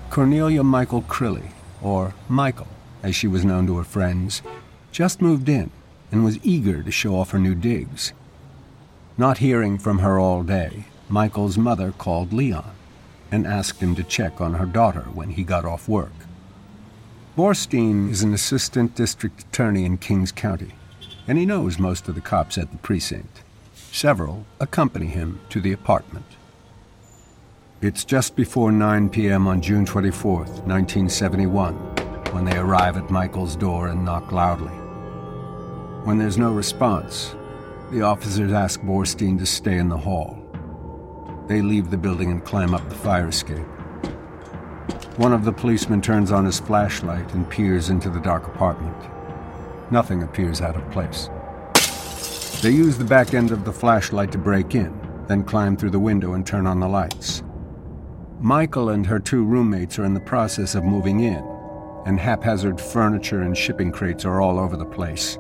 Cornelia 0.10 0.64
Michael 0.64 1.04
Crilly, 1.04 1.52
or 1.84 2.16
Michael, 2.28 2.68
as 3.04 3.16
she 3.16 3.28
was 3.28 3.46
known 3.46 3.68
to 3.68 3.78
her 3.78 3.84
friends, 3.84 4.42
just 4.92 5.22
moved 5.22 5.48
in 5.48 5.70
and 6.12 6.26
was 6.26 6.44
eager 6.44 6.82
to 6.82 6.92
show 6.92 7.16
off 7.16 7.30
her 7.30 7.40
new 7.40 7.54
digs. 7.54 8.12
Not 9.18 9.38
hearing 9.38 9.78
from 9.78 10.00
her 10.00 10.20
all 10.20 10.42
day, 10.42 10.86
Michael's 11.10 11.58
mother 11.58 11.92
called 11.92 12.34
Leon 12.34 12.72
and 13.32 13.46
asked 13.46 13.82
him 13.82 13.96
to 13.96 14.04
check 14.04 14.42
on 14.42 14.56
her 14.56 14.66
daughter 14.66 15.06
when 15.14 15.30
he 15.30 15.44
got 15.44 15.64
off 15.64 15.88
work. 15.88 16.14
Borstein 17.38 18.10
is 18.10 18.24
an 18.24 18.34
assistant 18.34 18.96
district 18.96 19.42
attorney 19.42 19.86
in 19.86 19.98
Kings 19.98 20.32
County, 20.32 20.74
and 21.28 21.38
he 21.38 21.46
knows 21.46 21.78
most 21.78 22.08
of 22.08 22.16
the 22.16 22.22
cops 22.22 22.58
at 22.58 22.72
the 22.72 22.78
precinct. 22.80 23.44
Several 23.92 24.46
accompany 24.60 25.06
him 25.06 25.40
to 25.50 25.62
the 25.62 25.72
apartment. 25.72 26.26
It's 27.82 28.04
just 28.04 28.36
before 28.36 28.74
9 28.74 29.08
p.m. 29.08 29.48
on 29.48 29.62
June 29.62 29.86
24, 29.86 30.40
1971, 30.40 31.76
when 32.34 32.44
they 32.44 32.58
arrive 32.58 32.98
at 32.98 33.10
Michael's 33.10 33.56
door 33.56 33.88
and 33.88 34.04
knock 34.04 34.34
loudly. 34.34 34.74
When 36.04 36.18
there's 36.18 36.38
no 36.38 36.52
response, 36.52 37.34
the 37.90 38.02
officers 38.02 38.52
ask 38.52 38.82
Borstein 38.82 39.40
to 39.40 39.46
stay 39.46 39.78
in 39.78 39.88
the 39.88 39.96
hall. 39.96 40.38
They 41.48 41.62
leave 41.62 41.90
the 41.90 41.98
building 41.98 42.32
and 42.32 42.44
climb 42.44 42.74
up 42.74 42.90
the 42.90 42.96
fire 42.96 43.30
escape. 43.30 43.66
One 45.16 45.32
of 45.32 45.46
the 45.46 45.54
policemen 45.54 46.02
turns 46.02 46.34
on 46.34 46.44
his 46.44 46.60
flashlight 46.60 47.34
and 47.34 47.50
peers 47.50 47.90
into 47.90 48.10
the 48.10 48.20
dark 48.20 48.46
apartment. 48.46 48.98
Nothing 49.90 50.24
appears 50.24 50.60
out 50.60 50.76
of 50.76 50.92
place. 50.92 51.30
They 52.62 52.72
use 52.72 52.98
the 52.98 53.06
back 53.06 53.34
end 53.34 53.52
of 53.52 53.64
the 53.64 53.72
flashlight 53.72 54.34
to 54.34 54.38
break 54.38 54.76
in, 54.76 55.00
then 55.30 55.46
climb 55.46 55.78
through 55.78 55.92
the 55.92 56.00
window 56.00 56.34
and 56.34 56.46
turn 56.46 56.68
on 56.68 56.82
the 56.82 56.90
lights. 56.90 57.42
Michael 58.42 58.88
and 58.88 59.06
her 59.06 59.20
two 59.20 59.44
roommates 59.44 60.00
are 60.00 60.06
in 60.06 60.14
the 60.14 60.20
process 60.22 60.74
of 60.74 60.86
moving 60.86 61.20
in, 61.20 61.44
and 62.06 62.18
haphazard 62.18 62.80
furniture 62.80 63.42
and 63.42 63.58
shipping 63.58 63.92
crates 63.92 64.24
are 64.24 64.40
all 64.40 64.58
over 64.58 64.78
the 64.78 64.86
place. 64.86 65.38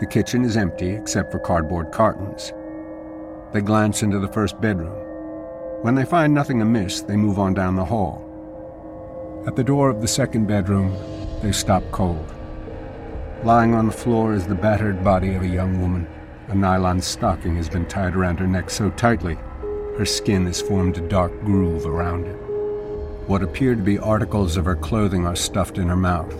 The 0.00 0.08
kitchen 0.10 0.44
is 0.44 0.56
empty 0.56 0.90
except 0.90 1.30
for 1.30 1.38
cardboard 1.38 1.92
cartons. 1.92 2.52
They 3.52 3.60
glance 3.60 4.02
into 4.02 4.18
the 4.18 4.32
first 4.32 4.60
bedroom. 4.60 4.92
When 5.82 5.94
they 5.94 6.04
find 6.04 6.34
nothing 6.34 6.60
amiss, 6.60 7.02
they 7.02 7.16
move 7.16 7.38
on 7.38 7.54
down 7.54 7.76
the 7.76 7.84
hall. 7.84 8.26
At 9.46 9.54
the 9.54 9.62
door 9.62 9.88
of 9.88 10.00
the 10.00 10.08
second 10.08 10.48
bedroom, 10.48 10.92
they 11.42 11.52
stop 11.52 11.84
cold. 11.92 12.34
Lying 13.44 13.72
on 13.72 13.86
the 13.86 13.92
floor 13.92 14.34
is 14.34 14.48
the 14.48 14.54
battered 14.56 15.04
body 15.04 15.34
of 15.34 15.42
a 15.42 15.48
young 15.48 15.80
woman. 15.80 16.08
A 16.48 16.56
nylon 16.56 17.00
stocking 17.00 17.54
has 17.54 17.68
been 17.68 17.86
tied 17.86 18.16
around 18.16 18.40
her 18.40 18.48
neck 18.48 18.68
so 18.68 18.90
tightly, 18.90 19.38
her 20.00 20.06
skin 20.06 20.46
has 20.46 20.62
formed 20.62 20.96
a 20.96 21.08
dark 21.08 21.30
groove 21.44 21.84
around 21.84 22.24
it. 22.24 22.36
What 23.28 23.42
appear 23.42 23.74
to 23.74 23.82
be 23.82 23.98
articles 23.98 24.56
of 24.56 24.64
her 24.64 24.74
clothing 24.74 25.26
are 25.26 25.36
stuffed 25.36 25.76
in 25.76 25.88
her 25.88 25.94
mouth. 25.94 26.34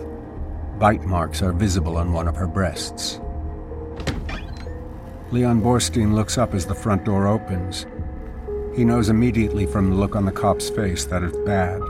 Bite 0.79 1.03
marks 1.03 1.43
are 1.43 1.53
visible 1.53 1.95
on 1.97 2.11
one 2.11 2.27
of 2.27 2.35
her 2.35 2.47
breasts. 2.47 3.19
Leon 5.29 5.61
Borstein 5.61 6.15
looks 6.15 6.39
up 6.39 6.55
as 6.55 6.65
the 6.65 6.73
front 6.73 7.05
door 7.05 7.27
opens. 7.27 7.85
He 8.75 8.83
knows 8.83 9.09
immediately 9.09 9.67
from 9.67 9.91
the 9.91 9.95
look 9.95 10.15
on 10.15 10.25
the 10.25 10.31
cop's 10.31 10.71
face 10.71 11.05
that 11.05 11.21
it's 11.21 11.37
bad. 11.45 11.83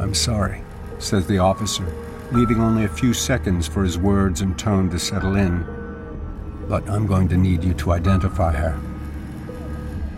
I'm 0.00 0.14
sorry, 0.14 0.64
says 0.98 1.28
the 1.28 1.38
officer, 1.38 1.86
leaving 2.32 2.60
only 2.60 2.86
a 2.86 2.88
few 2.88 3.14
seconds 3.14 3.68
for 3.68 3.84
his 3.84 3.98
words 3.98 4.40
and 4.40 4.58
tone 4.58 4.90
to 4.90 4.98
settle 4.98 5.36
in. 5.36 5.64
But 6.68 6.90
I'm 6.90 7.06
going 7.06 7.28
to 7.28 7.36
need 7.36 7.62
you 7.62 7.72
to 7.74 7.92
identify 7.92 8.50
her. 8.50 8.93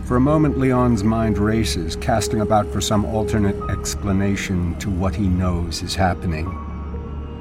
For 0.07 0.15
a 0.15 0.21
moment, 0.21 0.57
Leon's 0.57 1.03
mind 1.03 1.37
races, 1.37 1.95
casting 1.97 2.41
about 2.41 2.71
for 2.71 2.81
some 2.81 3.05
alternate 3.05 3.61
explanation 3.69 4.77
to 4.79 4.89
what 4.89 5.13
he 5.13 5.27
knows 5.27 5.83
is 5.83 5.95
happening. 5.95 6.47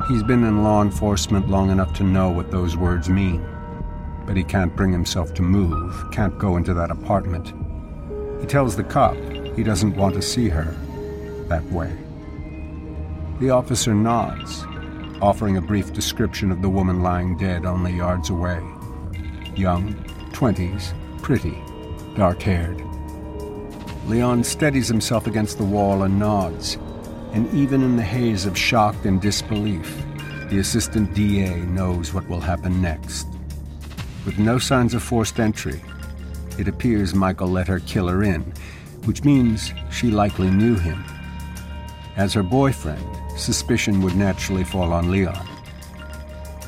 He's 0.08 0.22
been 0.22 0.44
in 0.44 0.62
law 0.62 0.82
enforcement 0.82 1.48
long 1.48 1.70
enough 1.70 1.94
to 1.94 2.04
know 2.04 2.28
what 2.28 2.50
those 2.50 2.76
words 2.76 3.08
mean 3.08 3.46
but 4.26 4.36
he 4.36 4.42
can't 4.42 4.74
bring 4.74 4.92
himself 4.92 5.32
to 5.34 5.42
move, 5.42 6.04
can't 6.10 6.36
go 6.36 6.56
into 6.56 6.74
that 6.74 6.90
apartment. 6.90 7.54
He 8.40 8.46
tells 8.46 8.76
the 8.76 8.84
cop 8.84 9.16
he 9.54 9.62
doesn't 9.62 9.96
want 9.96 10.14
to 10.16 10.22
see 10.22 10.48
her 10.48 10.76
that 11.48 11.64
way. 11.66 11.96
The 13.38 13.50
officer 13.50 13.94
nods, 13.94 14.64
offering 15.22 15.56
a 15.56 15.62
brief 15.62 15.92
description 15.92 16.50
of 16.50 16.60
the 16.60 16.68
woman 16.68 17.02
lying 17.02 17.36
dead 17.38 17.64
only 17.64 17.92
yards 17.92 18.30
away. 18.30 18.60
Young, 19.54 19.94
twenties, 20.32 20.92
pretty, 21.22 21.56
dark 22.16 22.40
haired. 22.42 22.82
Leon 24.06 24.42
steadies 24.42 24.88
himself 24.88 25.26
against 25.26 25.58
the 25.58 25.64
wall 25.64 26.04
and 26.04 26.18
nods, 26.18 26.78
and 27.32 27.52
even 27.52 27.82
in 27.82 27.96
the 27.96 28.02
haze 28.02 28.46
of 28.46 28.56
shock 28.56 29.04
and 29.04 29.20
disbelief, 29.20 30.02
the 30.48 30.58
assistant 30.58 31.12
DA 31.12 31.56
knows 31.56 32.14
what 32.14 32.26
will 32.28 32.40
happen 32.40 32.80
next. 32.80 33.26
With 34.24 34.38
no 34.38 34.58
signs 34.58 34.94
of 34.94 35.02
forced 35.02 35.38
entry, 35.38 35.82
it 36.58 36.68
appears 36.68 37.14
Michael 37.14 37.48
let 37.48 37.68
her 37.68 37.80
killer 37.80 38.24
in, 38.24 38.42
which 39.04 39.24
means 39.24 39.72
she 39.90 40.10
likely 40.10 40.50
knew 40.50 40.76
him. 40.76 41.04
As 42.16 42.32
her 42.32 42.42
boyfriend, 42.42 43.04
suspicion 43.36 44.00
would 44.00 44.16
naturally 44.16 44.64
fall 44.64 44.92
on 44.92 45.10
Leon. 45.10 45.46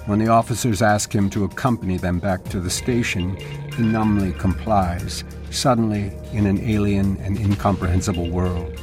When 0.04 0.18
the 0.18 0.28
officers 0.28 0.82
ask 0.82 1.14
him 1.14 1.30
to 1.30 1.44
accompany 1.44 1.96
them 1.96 2.18
back 2.18 2.44
to 2.44 2.60
the 2.60 2.70
station, 2.70 3.36
he 3.76 3.82
numbly 3.82 4.32
complies, 4.32 5.24
suddenly 5.50 6.12
in 6.32 6.46
an 6.46 6.60
alien 6.68 7.16
and 7.18 7.38
incomprehensible 7.38 8.28
world. 8.30 8.78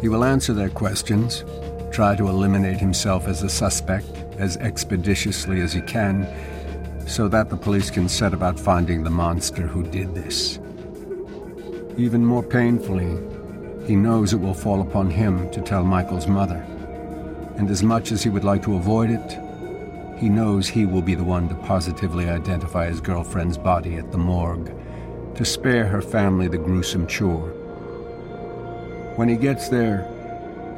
He 0.00 0.08
will 0.08 0.24
answer 0.24 0.52
their 0.52 0.68
questions, 0.68 1.44
try 1.90 2.14
to 2.16 2.28
eliminate 2.28 2.78
himself 2.78 3.26
as 3.26 3.42
a 3.42 3.48
suspect 3.48 4.06
as 4.38 4.56
expeditiously 4.58 5.60
as 5.60 5.72
he 5.72 5.80
can, 5.80 6.26
so 7.06 7.28
that 7.28 7.48
the 7.48 7.56
police 7.56 7.90
can 7.90 8.08
set 8.08 8.34
about 8.34 8.58
finding 8.58 9.02
the 9.02 9.10
monster 9.10 9.66
who 9.66 9.82
did 9.82 10.14
this. 10.14 10.58
Even 11.96 12.24
more 12.24 12.42
painfully, 12.42 13.16
he 13.86 13.96
knows 13.96 14.32
it 14.32 14.40
will 14.40 14.54
fall 14.54 14.82
upon 14.82 15.08
him 15.08 15.50
to 15.52 15.62
tell 15.62 15.84
Michael's 15.84 16.26
mother. 16.26 16.64
And 17.56 17.70
as 17.70 17.82
much 17.82 18.12
as 18.12 18.22
he 18.22 18.28
would 18.28 18.44
like 18.44 18.62
to 18.64 18.74
avoid 18.74 19.10
it, 19.10 19.38
he 20.18 20.28
knows 20.28 20.68
he 20.68 20.84
will 20.84 21.02
be 21.02 21.14
the 21.14 21.24
one 21.24 21.48
to 21.48 21.54
positively 21.54 22.28
identify 22.28 22.86
his 22.86 23.00
girlfriend's 23.00 23.56
body 23.56 23.96
at 23.96 24.12
the 24.12 24.18
morgue, 24.18 24.70
to 25.36 25.44
spare 25.44 25.86
her 25.86 26.00
family 26.00 26.48
the 26.48 26.58
gruesome 26.58 27.06
chore. 27.06 27.50
When 29.16 29.28
he 29.28 29.36
gets 29.36 29.68
there, 29.68 30.08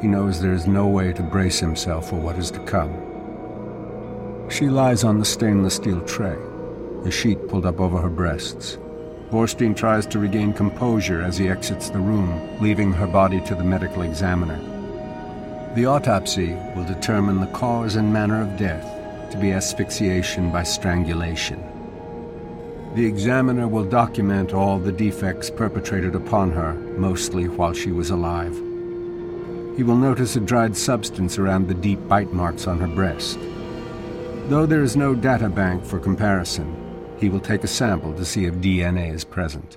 he 0.00 0.08
knows 0.08 0.40
there 0.40 0.52
is 0.52 0.66
no 0.66 0.86
way 0.86 1.12
to 1.12 1.22
brace 1.22 1.58
himself 1.58 2.10
for 2.10 2.16
what 2.16 2.38
is 2.38 2.50
to 2.52 2.60
come. 2.60 2.92
She 4.50 4.68
lies 4.68 5.04
on 5.04 5.18
the 5.18 5.24
stainless 5.24 5.74
steel 5.74 6.00
tray, 6.02 6.36
the 7.04 7.10
sheet 7.10 7.48
pulled 7.48 7.66
up 7.66 7.80
over 7.80 8.00
her 8.00 8.08
breasts. 8.08 8.78
Borstein 9.30 9.76
tries 9.76 10.06
to 10.06 10.18
regain 10.18 10.52
composure 10.52 11.22
as 11.22 11.36
he 11.36 11.48
exits 11.48 11.90
the 11.90 11.98
room, 11.98 12.58
leaving 12.60 12.92
her 12.92 13.06
body 13.06 13.40
to 13.42 13.54
the 13.54 13.64
medical 13.64 14.02
examiner. 14.02 14.58
The 15.74 15.86
autopsy 15.86 16.54
will 16.74 16.84
determine 16.84 17.40
the 17.40 17.46
cause 17.48 17.96
and 17.96 18.12
manner 18.12 18.40
of 18.40 18.56
death 18.56 19.30
to 19.30 19.38
be 19.38 19.52
asphyxiation 19.52 20.50
by 20.50 20.62
strangulation. 20.62 21.62
The 22.98 23.06
examiner 23.06 23.68
will 23.68 23.84
document 23.84 24.52
all 24.52 24.76
the 24.76 24.90
defects 24.90 25.50
perpetrated 25.50 26.16
upon 26.16 26.50
her, 26.50 26.74
mostly 26.98 27.46
while 27.46 27.72
she 27.72 27.92
was 27.92 28.10
alive. 28.10 28.52
He 29.76 29.84
will 29.84 29.94
notice 29.94 30.34
a 30.34 30.40
dried 30.40 30.76
substance 30.76 31.38
around 31.38 31.68
the 31.68 31.74
deep 31.74 32.08
bite 32.08 32.32
marks 32.32 32.66
on 32.66 32.80
her 32.80 32.88
breast. 32.88 33.38
Though 34.48 34.66
there 34.66 34.82
is 34.82 34.96
no 34.96 35.14
data 35.14 35.48
bank 35.48 35.84
for 35.84 36.00
comparison, 36.00 36.74
he 37.20 37.28
will 37.28 37.38
take 37.38 37.62
a 37.62 37.68
sample 37.68 38.12
to 38.14 38.24
see 38.24 38.46
if 38.46 38.54
DNA 38.54 39.14
is 39.14 39.22
present. 39.22 39.76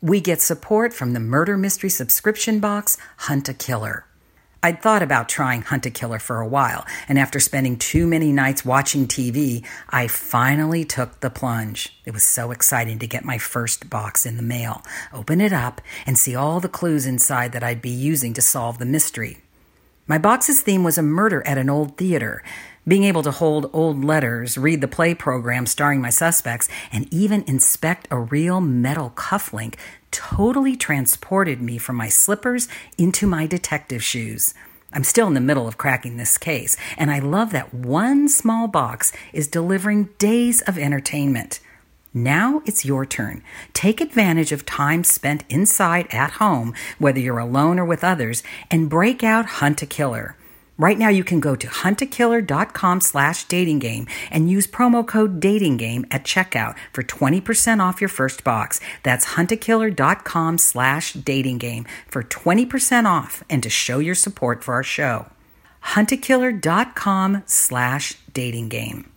We 0.00 0.22
get 0.22 0.40
support 0.40 0.94
from 0.94 1.12
the 1.12 1.20
murder 1.20 1.58
mystery 1.58 1.90
subscription 1.90 2.58
box, 2.58 2.96
Hunt 3.18 3.50
a 3.50 3.52
Killer. 3.52 4.06
I'd 4.64 4.80
thought 4.80 5.02
about 5.02 5.28
trying 5.28 5.62
Hunt 5.62 5.86
a 5.86 5.90
Killer 5.90 6.20
for 6.20 6.40
a 6.40 6.46
while, 6.46 6.86
and 7.08 7.18
after 7.18 7.40
spending 7.40 7.76
too 7.76 8.06
many 8.06 8.30
nights 8.30 8.64
watching 8.64 9.08
TV, 9.08 9.66
I 9.90 10.06
finally 10.06 10.84
took 10.84 11.18
the 11.18 11.30
plunge. 11.30 12.00
It 12.04 12.12
was 12.12 12.22
so 12.22 12.52
exciting 12.52 13.00
to 13.00 13.08
get 13.08 13.24
my 13.24 13.38
first 13.38 13.90
box 13.90 14.24
in 14.24 14.36
the 14.36 14.42
mail, 14.42 14.82
open 15.12 15.40
it 15.40 15.52
up, 15.52 15.80
and 16.06 16.16
see 16.16 16.36
all 16.36 16.60
the 16.60 16.68
clues 16.68 17.06
inside 17.06 17.50
that 17.52 17.64
I'd 17.64 17.82
be 17.82 17.90
using 17.90 18.34
to 18.34 18.42
solve 18.42 18.78
the 18.78 18.86
mystery. 18.86 19.38
My 20.06 20.18
box's 20.18 20.60
theme 20.60 20.84
was 20.84 20.96
a 20.96 21.02
murder 21.02 21.44
at 21.44 21.58
an 21.58 21.68
old 21.68 21.96
theater. 21.96 22.44
Being 22.86 23.04
able 23.04 23.22
to 23.22 23.30
hold 23.30 23.70
old 23.72 24.04
letters, 24.04 24.58
read 24.58 24.80
the 24.80 24.88
play 24.88 25.14
program 25.14 25.66
starring 25.66 26.00
my 26.00 26.10
suspects, 26.10 26.68
and 26.90 27.12
even 27.14 27.44
inspect 27.46 28.08
a 28.10 28.18
real 28.18 28.60
metal 28.60 29.10
cufflink 29.14 29.76
totally 30.10 30.74
transported 30.74 31.62
me 31.62 31.78
from 31.78 31.94
my 31.94 32.08
slippers 32.08 32.66
into 32.98 33.28
my 33.28 33.46
detective 33.46 34.02
shoes. 34.02 34.52
I'm 34.92 35.04
still 35.04 35.28
in 35.28 35.34
the 35.34 35.40
middle 35.40 35.68
of 35.68 35.78
cracking 35.78 36.16
this 36.16 36.36
case, 36.36 36.76
and 36.98 37.12
I 37.12 37.20
love 37.20 37.52
that 37.52 37.72
one 37.72 38.28
small 38.28 38.66
box 38.66 39.12
is 39.32 39.46
delivering 39.46 40.08
days 40.18 40.60
of 40.62 40.76
entertainment. 40.76 41.60
Now 42.12 42.62
it's 42.66 42.84
your 42.84 43.06
turn. 43.06 43.44
Take 43.74 44.00
advantage 44.00 44.50
of 44.50 44.66
time 44.66 45.04
spent 45.04 45.44
inside 45.48 46.08
at 46.10 46.32
home, 46.32 46.74
whether 46.98 47.20
you're 47.20 47.38
alone 47.38 47.78
or 47.78 47.84
with 47.84 48.02
others, 48.02 48.42
and 48.72 48.90
break 48.90 49.22
out 49.22 49.46
Hunt 49.46 49.80
a 49.82 49.86
Killer. 49.86 50.36
Right 50.82 50.98
now 50.98 51.10
you 51.10 51.22
can 51.22 51.38
go 51.38 51.54
to 51.54 51.68
huntakiller.com 51.68 53.02
slash 53.02 53.44
dating 53.44 53.78
game 53.78 54.08
and 54.32 54.50
use 54.50 54.66
promo 54.66 55.06
code 55.06 55.38
dating 55.38 55.76
game 55.76 56.04
at 56.10 56.24
checkout 56.24 56.76
for 56.92 57.04
20% 57.04 57.78
off 57.78 58.00
your 58.00 58.08
first 58.08 58.42
box. 58.42 58.80
That's 59.04 59.36
huntakiller.com 59.36 60.58
slash 60.58 61.12
dating 61.12 61.58
game 61.58 61.86
for 62.08 62.24
20% 62.24 63.04
off 63.04 63.44
and 63.48 63.62
to 63.62 63.70
show 63.70 64.00
your 64.00 64.16
support 64.16 64.64
for 64.64 64.74
our 64.74 64.82
show. 64.82 65.26
huntakiller.com 65.94 67.44
slash 67.46 68.14
dating 68.34 68.68
game. 68.68 69.08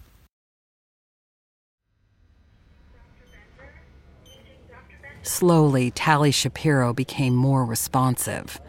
Slowly, 5.24 5.90
Tali 5.90 6.30
Shapiro 6.30 6.94
became 6.94 7.36
more 7.36 7.66
responsive. 7.66 8.62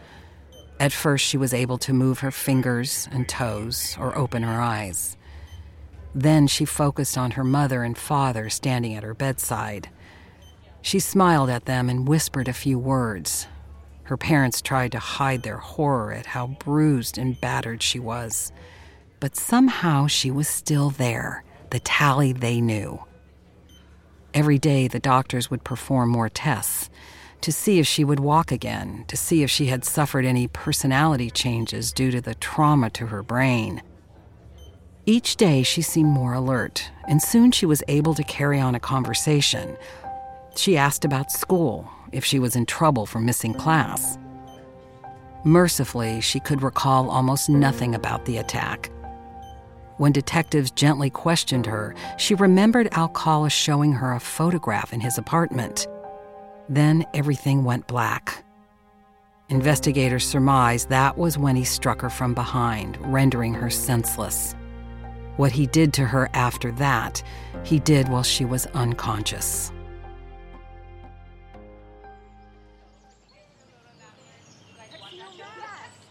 At 0.79 0.93
first, 0.93 1.25
she 1.25 1.37
was 1.37 1.53
able 1.53 1.77
to 1.79 1.93
move 1.93 2.19
her 2.19 2.31
fingers 2.31 3.07
and 3.11 3.27
toes 3.27 3.97
or 3.99 4.17
open 4.17 4.43
her 4.43 4.61
eyes. 4.61 5.17
Then 6.13 6.47
she 6.47 6.65
focused 6.65 7.17
on 7.17 7.31
her 7.31 7.43
mother 7.43 7.83
and 7.83 7.97
father 7.97 8.49
standing 8.49 8.93
at 8.93 9.03
her 9.03 9.13
bedside. 9.13 9.89
She 10.81 10.99
smiled 10.99 11.49
at 11.49 11.65
them 11.65 11.89
and 11.89 12.07
whispered 12.07 12.47
a 12.47 12.53
few 12.53 12.77
words. 12.77 13.47
Her 14.03 14.17
parents 14.17 14.61
tried 14.61 14.91
to 14.93 14.99
hide 14.99 15.43
their 15.43 15.57
horror 15.57 16.13
at 16.13 16.27
how 16.27 16.47
bruised 16.47 17.17
and 17.17 17.39
battered 17.41 17.83
she 17.83 17.99
was. 17.99 18.51
But 19.19 19.35
somehow 19.35 20.07
she 20.07 20.31
was 20.31 20.47
still 20.47 20.91
there, 20.91 21.43
the 21.71 21.79
Tali 21.79 22.31
they 22.33 22.61
knew. 22.61 23.03
Every 24.33 24.59
day, 24.59 24.87
the 24.87 24.99
doctors 24.99 25.49
would 25.49 25.63
perform 25.63 26.09
more 26.09 26.29
tests 26.29 26.89
to 27.41 27.51
see 27.51 27.79
if 27.79 27.87
she 27.87 28.03
would 28.03 28.19
walk 28.19 28.51
again, 28.51 29.05
to 29.07 29.17
see 29.17 29.43
if 29.43 29.49
she 29.49 29.67
had 29.67 29.85
suffered 29.85 30.25
any 30.25 30.47
personality 30.47 31.29
changes 31.29 31.91
due 31.91 32.11
to 32.11 32.21
the 32.21 32.35
trauma 32.35 32.89
to 32.91 33.07
her 33.07 33.23
brain. 33.23 33.81
Each 35.05 35.35
day 35.35 35.63
she 35.63 35.81
seemed 35.81 36.09
more 36.09 36.33
alert, 36.33 36.89
and 37.07 37.21
soon 37.21 37.51
she 37.51 37.65
was 37.65 37.83
able 37.87 38.13
to 38.13 38.23
carry 38.23 38.59
on 38.59 38.75
a 38.75 38.79
conversation. 38.79 39.77
She 40.55 40.75
asked 40.75 41.05
about 41.05 41.31
school, 41.31 41.89
if 42.11 42.25
she 42.25 42.39
was 42.39 42.55
in 42.55 42.65
trouble 42.65 43.05
for 43.05 43.19
missing 43.19 43.53
class. 43.53 44.17
Mercifully, 45.43 46.19
she 46.21 46.39
could 46.39 46.61
recall 46.61 47.09
almost 47.09 47.49
nothing 47.49 47.95
about 47.95 48.25
the 48.25 48.37
attack. 48.37 48.91
When 49.97 50.11
detectives 50.11 50.71
gently 50.71 51.09
questioned 51.09 51.65
her, 51.65 51.95
she 52.17 52.35
remembered 52.35 52.93
Alcala 52.93 53.49
showing 53.49 53.93
her 53.93 54.13
a 54.13 54.19
photograph 54.19 54.93
in 54.93 54.99
his 54.99 55.17
apartment. 55.17 55.87
Then 56.69 57.05
everything 57.13 57.63
went 57.63 57.87
black. 57.87 58.43
Investigators 59.49 60.25
surmise 60.25 60.85
that 60.87 61.17
was 61.17 61.37
when 61.37 61.55
he 61.55 61.63
struck 61.63 62.01
her 62.01 62.09
from 62.09 62.33
behind, 62.33 62.97
rendering 63.01 63.53
her 63.53 63.69
senseless. 63.69 64.53
What 65.37 65.53
he 65.53 65.67
did 65.67 65.93
to 65.93 66.05
her 66.05 66.29
after 66.33 66.71
that, 66.73 67.23
he 67.63 67.79
did 67.79 68.09
while 68.09 68.23
she 68.23 68.43
was 68.43 68.65
unconscious. 68.67 69.71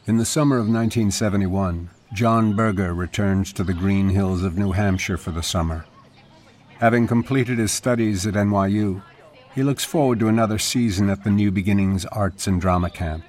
In 0.07 0.17
the 0.17 0.25
summer 0.25 0.57
of 0.57 0.69
1971, 0.69 1.91
John 2.15 2.55
Berger 2.55 2.95
returns 2.95 3.53
to 3.53 3.65
the 3.65 3.75
green 3.75 4.09
hills 4.09 4.45
of 4.45 4.57
New 4.57 4.71
Hampshire 4.71 5.19
for 5.19 5.33
the 5.33 5.43
summer. 5.43 5.85
Having 6.79 7.09
completed 7.09 7.59
his 7.59 7.73
studies 7.73 8.25
at 8.27 8.35
NYU, 8.35 9.03
he 9.57 9.63
looks 9.63 9.87
forward 9.87 10.21
to 10.21 10.29
another 10.29 10.59
season 10.59 11.09
at 11.09 11.25
the 11.25 11.31
New 11.31 11.51
Beginnings 11.51 12.05
Arts 12.05 12.47
and 12.47 12.61
Drama 12.61 12.91
Camp. 12.91 13.25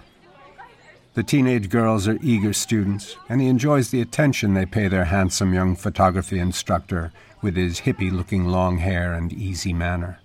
The 1.13 1.23
teenage 1.23 1.69
girls 1.69 2.05
are 2.05 2.19
eager 2.21 2.51
students, 2.51 3.15
and 3.29 3.39
he 3.39 3.47
enjoys 3.47 3.91
the 3.91 4.01
attention 4.01 4.53
they 4.53 4.65
pay 4.65 4.89
their 4.89 5.05
handsome 5.05 5.53
young 5.53 5.77
photography 5.77 6.37
instructor 6.37 7.13
with 7.41 7.55
his 7.55 7.79
hippie 7.79 8.11
looking 8.11 8.45
long 8.45 8.79
hair 8.79 9.13
and 9.13 9.31
easy 9.31 9.71
manner. 9.71 10.19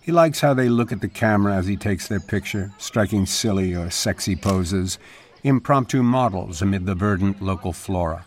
He 0.00 0.12
likes 0.12 0.40
how 0.40 0.54
they 0.54 0.68
look 0.68 0.92
at 0.92 1.00
the 1.00 1.08
camera 1.08 1.54
as 1.56 1.66
he 1.66 1.76
takes 1.76 2.06
their 2.06 2.20
picture, 2.20 2.70
striking 2.78 3.26
silly 3.26 3.74
or 3.74 3.90
sexy 3.90 4.36
poses, 4.36 5.00
impromptu 5.42 6.04
models 6.04 6.62
amid 6.62 6.86
the 6.86 6.94
verdant 6.94 7.42
local 7.42 7.72
flora. 7.72 8.26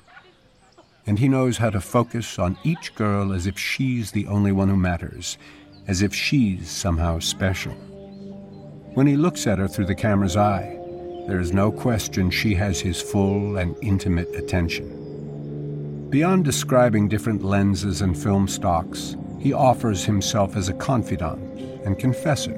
And 1.05 1.19
he 1.19 1.29
knows 1.29 1.59
how 1.59 1.69
to 1.69 1.79
focus 1.79 2.37
on 2.37 2.57
each 2.65 2.93
girl 2.93 3.31
as 3.31 3.47
if 3.47 3.57
she's 3.57 4.11
the 4.11 4.27
only 4.27 4.51
one 4.51 4.67
who 4.67 4.75
matters, 4.75 5.37
as 5.87 6.01
if 6.01 6.13
she's 6.13 6.69
somehow 6.69 7.19
special. 7.19 7.73
When 8.93 9.07
he 9.07 9.15
looks 9.15 9.47
at 9.47 9.59
her 9.59 9.67
through 9.67 9.85
the 9.85 9.95
camera's 9.95 10.35
eye, 10.35 10.77
there 11.27 11.39
is 11.39 11.53
no 11.53 11.71
question 11.71 12.29
she 12.29 12.55
has 12.55 12.79
his 12.79 13.01
full 13.01 13.57
and 13.57 13.75
intimate 13.81 14.33
attention. 14.35 16.09
Beyond 16.09 16.45
describing 16.45 17.09
different 17.09 17.43
lenses 17.43 18.01
and 18.01 18.17
film 18.17 18.47
stocks, 18.47 19.15
he 19.39 19.53
offers 19.53 20.05
himself 20.05 20.55
as 20.55 20.69
a 20.69 20.73
confidant 20.73 21.59
and 21.85 21.99
confessor, 21.99 22.57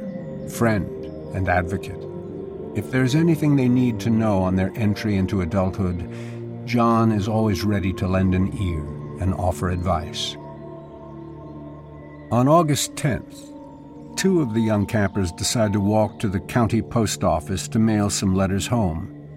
friend 0.50 0.88
and 1.36 1.50
advocate. 1.50 2.04
If 2.76 2.92
there's 2.92 3.16
anything 3.16 3.56
they 3.56 3.68
need 3.68 4.00
to 4.02 4.10
know 4.10 4.44
on 4.44 4.56
their 4.56 4.72
entry 4.76 5.16
into 5.16 5.42
adulthood, 5.42 6.08
John 6.66 7.12
is 7.12 7.28
always 7.28 7.64
ready 7.64 7.92
to 7.94 8.08
lend 8.08 8.36
an 8.36 8.56
ear 8.62 8.84
and 9.20 9.34
offer 9.34 9.72
advice. 9.72 10.38
On 12.32 12.48
August 12.48 12.94
10th, 12.94 14.16
two 14.16 14.40
of 14.40 14.54
the 14.54 14.62
young 14.62 14.86
campers 14.86 15.32
decide 15.32 15.74
to 15.74 15.80
walk 15.80 16.20
to 16.20 16.28
the 16.28 16.40
county 16.40 16.80
post 16.80 17.24
office 17.24 17.68
to 17.70 17.80
mail 17.80 18.12
some 18.12 18.36
letters 18.36 18.68
home. 18.68 19.28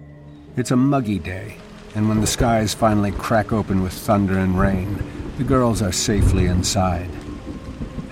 It's 0.57 0.69
a 0.69 0.75
muggy 0.75 1.17
day, 1.17 1.57
and 1.95 2.07
when 2.07 2.21
the 2.21 2.27
skies 2.27 2.75
finally 2.75 3.11
crack 3.11 3.51
open 3.51 3.81
with 3.81 3.93
thunder 3.93 4.37
and 4.37 4.59
rain, 4.59 5.03
the 5.39 5.43
girls 5.43 5.81
are 5.81 5.91
safely 5.91 6.45
inside. 6.45 7.09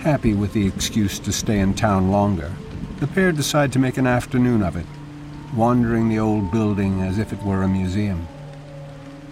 Happy 0.00 0.34
with 0.34 0.52
the 0.52 0.66
excuse 0.66 1.20
to 1.20 1.32
stay 1.32 1.60
in 1.60 1.74
town 1.74 2.10
longer, 2.10 2.50
the 2.98 3.06
pair 3.06 3.30
decide 3.30 3.72
to 3.74 3.78
make 3.78 3.98
an 3.98 4.08
afternoon 4.08 4.64
of 4.64 4.74
it, 4.74 4.86
wandering 5.54 6.08
the 6.08 6.18
old 6.18 6.50
building 6.50 7.02
as 7.02 7.20
if 7.20 7.32
it 7.32 7.42
were 7.44 7.62
a 7.62 7.68
museum. 7.68 8.26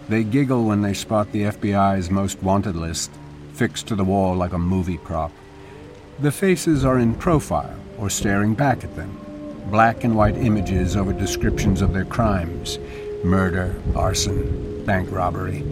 They 0.09 0.23
giggle 0.23 0.65
when 0.65 0.83
they 0.83 0.95
spot 0.95 1.33
the 1.33 1.43
FBI's 1.43 2.09
most 2.09 2.41
wanted 2.41 2.77
list 2.77 3.11
fixed 3.61 3.89
to 3.89 3.95
the 3.95 4.05
wall 4.05 4.35
like 4.37 4.55
a 4.55 4.59
movie 4.59 4.97
prop. 4.97 5.33
The 6.21 6.31
faces 6.31 6.85
are 6.85 6.99
in 6.99 7.15
profile 7.15 7.75
or 7.97 8.11
staring 8.11 8.53
back 8.53 8.85
at 8.85 8.95
them, 8.95 9.19
black 9.71 10.05
and 10.05 10.15
white 10.15 10.37
images 10.37 10.95
over 10.95 11.15
descriptions 11.15 11.81
of 11.81 11.95
their 11.95 12.05
crimes 12.05 12.79
murder, 13.25 13.75
arson, 13.97 14.85
bank 14.85 15.11
robbery. 15.11 15.63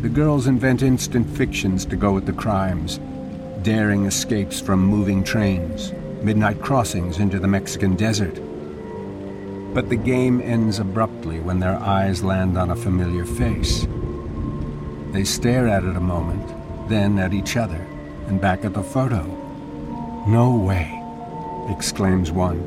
The 0.00 0.08
girls 0.08 0.46
invent 0.46 0.82
instant 0.82 1.28
fictions 1.28 1.84
to 1.86 1.96
go 1.96 2.12
with 2.12 2.24
the 2.24 2.32
crimes 2.32 3.00
daring 3.62 4.06
escapes 4.06 4.60
from 4.60 4.78
moving 4.78 5.24
trains, 5.24 5.92
midnight 6.22 6.60
crossings 6.62 7.18
into 7.18 7.40
the 7.40 7.48
Mexican 7.48 7.96
desert. 7.96 8.40
But 9.74 9.88
the 9.88 9.96
game 9.96 10.40
ends 10.40 10.78
abruptly 10.78 11.40
when 11.40 11.58
their 11.58 11.78
eyes 11.78 12.22
land 12.22 12.56
on 12.56 12.70
a 12.70 12.76
familiar 12.76 13.24
face. 13.24 13.88
They 15.10 15.24
stare 15.24 15.66
at 15.66 15.82
it 15.82 15.96
a 15.96 16.00
moment, 16.00 16.48
then 16.88 17.18
at 17.18 17.34
each 17.34 17.56
other, 17.56 17.84
back 18.38 18.64
at 18.64 18.74
the 18.74 18.82
photo. 18.82 19.22
No 20.26 20.56
way, 20.56 21.02
exclaims 21.68 22.30
one. 22.30 22.60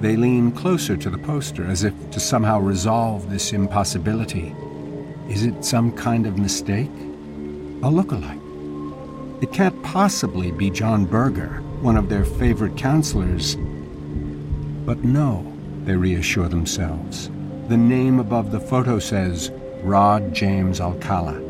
They 0.00 0.16
lean 0.16 0.52
closer 0.52 0.96
to 0.96 1.10
the 1.10 1.18
poster 1.18 1.64
as 1.64 1.84
if 1.84 1.94
to 2.10 2.20
somehow 2.20 2.60
resolve 2.60 3.30
this 3.30 3.52
impossibility. 3.52 4.54
Is 5.28 5.44
it 5.44 5.64
some 5.64 5.92
kind 5.92 6.26
of 6.26 6.38
mistake? 6.38 6.90
A 7.82 7.90
look-alike? 7.90 8.40
It 9.42 9.52
can't 9.52 9.82
possibly 9.82 10.50
be 10.52 10.70
John 10.70 11.04
Berger, 11.04 11.62
one 11.80 11.96
of 11.96 12.08
their 12.08 12.24
favorite 12.24 12.76
counselors. 12.76 13.56
But 14.86 15.02
no, 15.04 15.46
they 15.84 15.96
reassure 15.96 16.48
themselves. 16.48 17.28
The 17.68 17.76
name 17.76 18.18
above 18.20 18.52
the 18.52 18.60
photo 18.60 18.98
says 18.98 19.50
Rod 19.82 20.32
James 20.32 20.80
Alcala. 20.80 21.40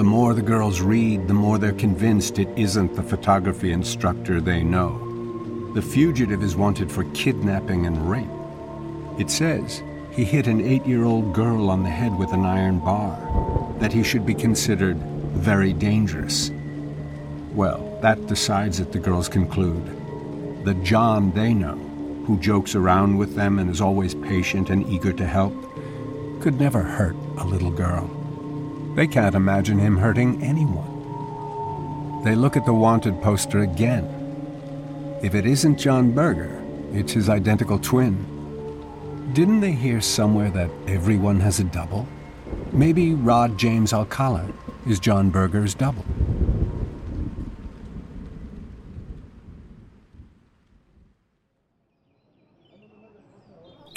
The 0.00 0.04
more 0.04 0.32
the 0.32 0.40
girls 0.40 0.80
read, 0.80 1.28
the 1.28 1.34
more 1.34 1.58
they're 1.58 1.74
convinced 1.74 2.38
it 2.38 2.48
isn't 2.56 2.94
the 2.94 3.02
photography 3.02 3.70
instructor 3.70 4.40
they 4.40 4.64
know. 4.64 5.72
The 5.74 5.82
fugitive 5.82 6.42
is 6.42 6.56
wanted 6.56 6.90
for 6.90 7.04
kidnapping 7.12 7.84
and 7.84 8.10
rape. 8.10 8.26
It 9.18 9.30
says 9.30 9.82
he 10.10 10.24
hit 10.24 10.46
an 10.46 10.62
eight 10.62 10.86
year 10.86 11.04
old 11.04 11.34
girl 11.34 11.68
on 11.68 11.82
the 11.82 11.90
head 11.90 12.16
with 12.16 12.32
an 12.32 12.46
iron 12.46 12.78
bar, 12.78 13.14
that 13.78 13.92
he 13.92 14.02
should 14.02 14.24
be 14.24 14.32
considered 14.32 14.96
very 15.36 15.74
dangerous. 15.74 16.50
Well, 17.52 17.98
that 18.00 18.26
decides 18.26 18.80
it, 18.80 18.92
the 18.92 18.98
girls 18.98 19.28
conclude. 19.28 19.84
The 20.64 20.76
John 20.76 21.30
they 21.32 21.52
know, 21.52 21.76
who 22.26 22.38
jokes 22.38 22.74
around 22.74 23.18
with 23.18 23.34
them 23.34 23.58
and 23.58 23.68
is 23.68 23.82
always 23.82 24.14
patient 24.14 24.70
and 24.70 24.88
eager 24.88 25.12
to 25.12 25.26
help, 25.26 25.52
could 26.40 26.58
never 26.58 26.80
hurt 26.82 27.16
a 27.36 27.44
little 27.44 27.70
girl. 27.70 28.19
They 28.94 29.06
can't 29.06 29.34
imagine 29.34 29.78
him 29.78 29.96
hurting 29.96 30.42
anyone. 30.42 32.22
They 32.24 32.34
look 32.34 32.56
at 32.56 32.66
the 32.66 32.74
wanted 32.74 33.22
poster 33.22 33.60
again. 33.60 34.04
If 35.22 35.34
it 35.34 35.46
isn't 35.46 35.78
John 35.78 36.12
Berger, 36.12 36.62
it's 36.92 37.12
his 37.12 37.28
identical 37.28 37.78
twin. 37.78 38.26
Didn't 39.32 39.60
they 39.60 39.72
hear 39.72 40.00
somewhere 40.00 40.50
that 40.50 40.70
everyone 40.88 41.38
has 41.40 41.60
a 41.60 41.64
double? 41.64 42.08
Maybe 42.72 43.14
Rod 43.14 43.56
James 43.56 43.92
Alcala 43.92 44.50
is 44.86 44.98
John 44.98 45.30
Berger's 45.30 45.74
double. 45.74 46.04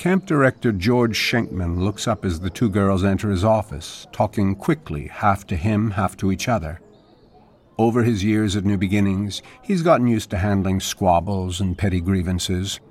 Camp 0.04 0.26
director 0.26 0.74
George 0.74 1.18
Schenkman 1.18 1.80
looks 1.80 2.10
up 2.10 2.26
as 2.26 2.42
the 2.42 2.50
two 2.50 2.70
girls 2.70 3.06
enter 3.06 3.30
his 3.30 3.46
office, 3.46 4.06
talking 4.12 4.54
quickly, 4.54 5.08
half 5.08 5.48
to 5.48 5.56
him, 5.56 5.92
half 5.92 6.18
to 6.18 6.30
each 6.30 6.50
other. 6.50 6.82
Over 7.78 8.04
his 8.04 8.22
years 8.22 8.58
at 8.58 8.66
New 8.66 8.78
Beginnings, 8.78 9.42
he's 9.62 9.82
gotten 9.82 10.08
used 10.08 10.30
to 10.32 10.38
handling 10.40 10.82
squabbles 10.82 11.62
and 11.62 11.78
petty 11.78 12.02
grievances. 12.02 12.82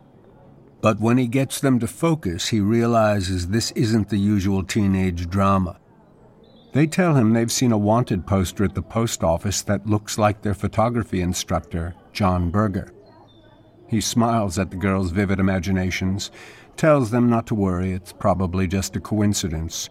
But 0.80 1.00
when 1.00 1.18
he 1.18 1.26
gets 1.26 1.60
them 1.60 1.78
to 1.80 1.86
focus, 1.86 2.48
he 2.48 2.60
realizes 2.60 3.48
this 3.48 3.72
isn't 3.72 4.08
the 4.08 4.16
usual 4.16 4.62
teenage 4.62 5.28
drama. 5.28 5.78
They 6.72 6.86
tell 6.86 7.14
him 7.14 7.34
they've 7.34 7.52
seen 7.52 7.72
a 7.72 7.76
wanted 7.76 8.26
poster 8.26 8.64
at 8.64 8.74
the 8.74 8.80
post 8.80 9.22
office 9.22 9.60
that 9.60 9.86
looks 9.86 10.16
like 10.16 10.40
their 10.40 10.54
photography 10.54 11.20
instructor, 11.20 11.94
John 12.14 12.50
Berger. 12.50 12.90
He 13.86 14.00
smiles 14.00 14.58
at 14.58 14.70
the 14.70 14.78
girls' 14.78 15.10
vivid 15.10 15.38
imaginations, 15.38 16.30
tells 16.76 17.10
them 17.10 17.30
not 17.30 17.46
to 17.46 17.54
worry, 17.54 17.92
it's 17.92 18.12
probably 18.12 18.66
just 18.66 18.96
a 18.96 19.00
coincidence. 19.00 19.88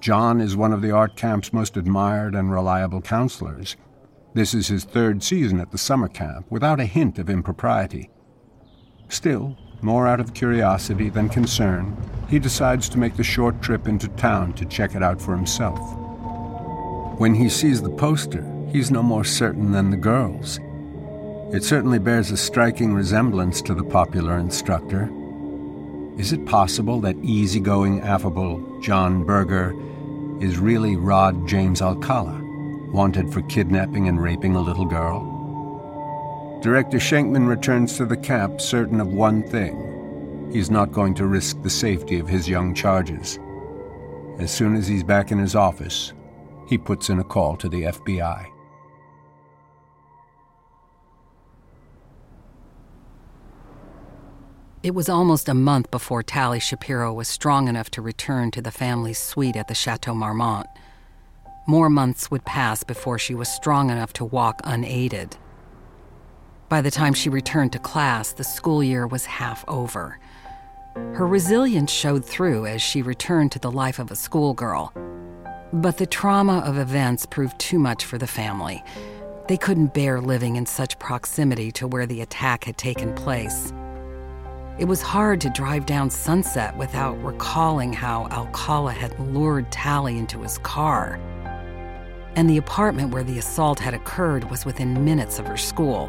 John 0.00 0.40
is 0.40 0.56
one 0.56 0.72
of 0.72 0.82
the 0.82 0.90
art 0.90 1.16
camp's 1.16 1.52
most 1.52 1.76
admired 1.76 2.34
and 2.34 2.50
reliable 2.50 3.00
counselors. 3.00 3.76
This 4.34 4.54
is 4.54 4.68
his 4.68 4.84
third 4.84 5.22
season 5.22 5.58
at 5.60 5.70
the 5.70 5.78
summer 5.78 6.08
camp, 6.08 6.46
without 6.50 6.80
a 6.80 6.84
hint 6.84 7.18
of 7.18 7.30
impropriety. 7.30 8.10
Still, 9.08 9.56
more 9.80 10.06
out 10.06 10.20
of 10.20 10.34
curiosity 10.34 11.08
than 11.08 11.28
concern, 11.28 11.96
he 12.28 12.38
decides 12.38 12.88
to 12.90 12.98
make 12.98 13.16
the 13.16 13.24
short 13.24 13.60
trip 13.62 13.88
into 13.88 14.08
town 14.08 14.52
to 14.54 14.64
check 14.66 14.94
it 14.94 15.02
out 15.02 15.20
for 15.20 15.34
himself. 15.34 15.78
When 17.18 17.34
he 17.34 17.48
sees 17.48 17.82
the 17.82 17.90
poster, 17.90 18.44
he's 18.70 18.90
no 18.90 19.02
more 19.02 19.24
certain 19.24 19.72
than 19.72 19.90
the 19.90 19.96
girls. 19.96 20.60
It 21.52 21.64
certainly 21.64 21.98
bears 21.98 22.30
a 22.30 22.36
striking 22.36 22.92
resemblance 22.92 23.62
to 23.62 23.74
the 23.74 23.82
popular 23.82 24.38
instructor. 24.38 25.10
Is 26.18 26.32
it 26.32 26.44
possible 26.46 27.00
that 27.02 27.16
easygoing, 27.22 28.00
affable 28.00 28.80
John 28.80 29.22
Berger 29.22 29.72
is 30.40 30.58
really 30.58 30.96
Rod 30.96 31.46
James 31.46 31.80
Alcala? 31.80 32.44
wanted 32.92 33.32
for 33.32 33.42
kidnapping 33.42 34.08
and 34.08 34.20
raping 34.20 34.56
a 34.56 34.60
little 34.60 34.84
girl. 34.86 36.58
Director 36.62 36.98
Schenkman 36.98 37.46
returns 37.46 37.96
to 37.96 38.04
the 38.04 38.16
camp 38.16 38.60
certain 38.60 39.00
of 39.00 39.08
one 39.08 39.42
thing 39.42 40.48
he's 40.52 40.70
not 40.70 40.90
going 40.90 41.14
to 41.14 41.26
risk 41.26 41.62
the 41.62 41.70
safety 41.70 42.18
of 42.18 42.26
his 42.26 42.48
young 42.48 42.74
charges. 42.74 43.38
As 44.38 44.50
soon 44.50 44.74
as 44.74 44.88
he's 44.88 45.04
back 45.04 45.30
in 45.30 45.38
his 45.38 45.54
office, 45.54 46.14
he 46.66 46.78
puts 46.78 47.10
in 47.10 47.20
a 47.20 47.24
call 47.24 47.56
to 47.58 47.68
the 47.68 47.82
FBI. 47.82 48.57
It 54.80 54.94
was 54.94 55.08
almost 55.08 55.48
a 55.48 55.54
month 55.54 55.90
before 55.90 56.22
Tali 56.22 56.60
Shapiro 56.60 57.12
was 57.12 57.26
strong 57.26 57.66
enough 57.66 57.90
to 57.90 58.02
return 58.02 58.52
to 58.52 58.62
the 58.62 58.70
family's 58.70 59.18
suite 59.18 59.56
at 59.56 59.66
the 59.66 59.74
Chateau 59.74 60.14
Marmont. 60.14 60.68
More 61.66 61.90
months 61.90 62.30
would 62.30 62.44
pass 62.44 62.84
before 62.84 63.18
she 63.18 63.34
was 63.34 63.48
strong 63.48 63.90
enough 63.90 64.12
to 64.14 64.24
walk 64.24 64.60
unaided. 64.62 65.36
By 66.68 66.80
the 66.80 66.92
time 66.92 67.12
she 67.12 67.28
returned 67.28 67.72
to 67.72 67.80
class, 67.80 68.32
the 68.32 68.44
school 68.44 68.80
year 68.80 69.04
was 69.04 69.26
half 69.26 69.64
over. 69.66 70.20
Her 70.94 71.26
resilience 71.26 71.90
showed 71.90 72.24
through 72.24 72.66
as 72.66 72.80
she 72.80 73.02
returned 73.02 73.50
to 73.52 73.58
the 73.58 73.72
life 73.72 73.98
of 73.98 74.12
a 74.12 74.16
schoolgirl. 74.16 74.92
But 75.72 75.98
the 75.98 76.06
trauma 76.06 76.58
of 76.60 76.78
events 76.78 77.26
proved 77.26 77.58
too 77.58 77.80
much 77.80 78.04
for 78.04 78.16
the 78.16 78.28
family. 78.28 78.84
They 79.48 79.56
couldn't 79.56 79.92
bear 79.92 80.20
living 80.20 80.54
in 80.54 80.66
such 80.66 81.00
proximity 81.00 81.72
to 81.72 81.88
where 81.88 82.06
the 82.06 82.20
attack 82.20 82.62
had 82.62 82.78
taken 82.78 83.12
place. 83.14 83.72
It 84.78 84.86
was 84.86 85.02
hard 85.02 85.40
to 85.42 85.50
drive 85.50 85.86
down 85.86 86.10
Sunset 86.10 86.76
without 86.76 87.22
recalling 87.24 87.92
how 87.92 88.28
Alcala 88.30 88.92
had 88.92 89.18
lured 89.18 89.70
Tali 89.72 90.16
into 90.16 90.42
his 90.42 90.58
car 90.58 91.18
and 92.38 92.48
the 92.48 92.56
apartment 92.56 93.12
where 93.12 93.24
the 93.24 93.36
assault 93.36 93.80
had 93.80 93.94
occurred 93.94 94.48
was 94.48 94.64
within 94.64 95.04
minutes 95.04 95.40
of 95.40 95.46
her 95.48 95.56
school. 95.56 96.06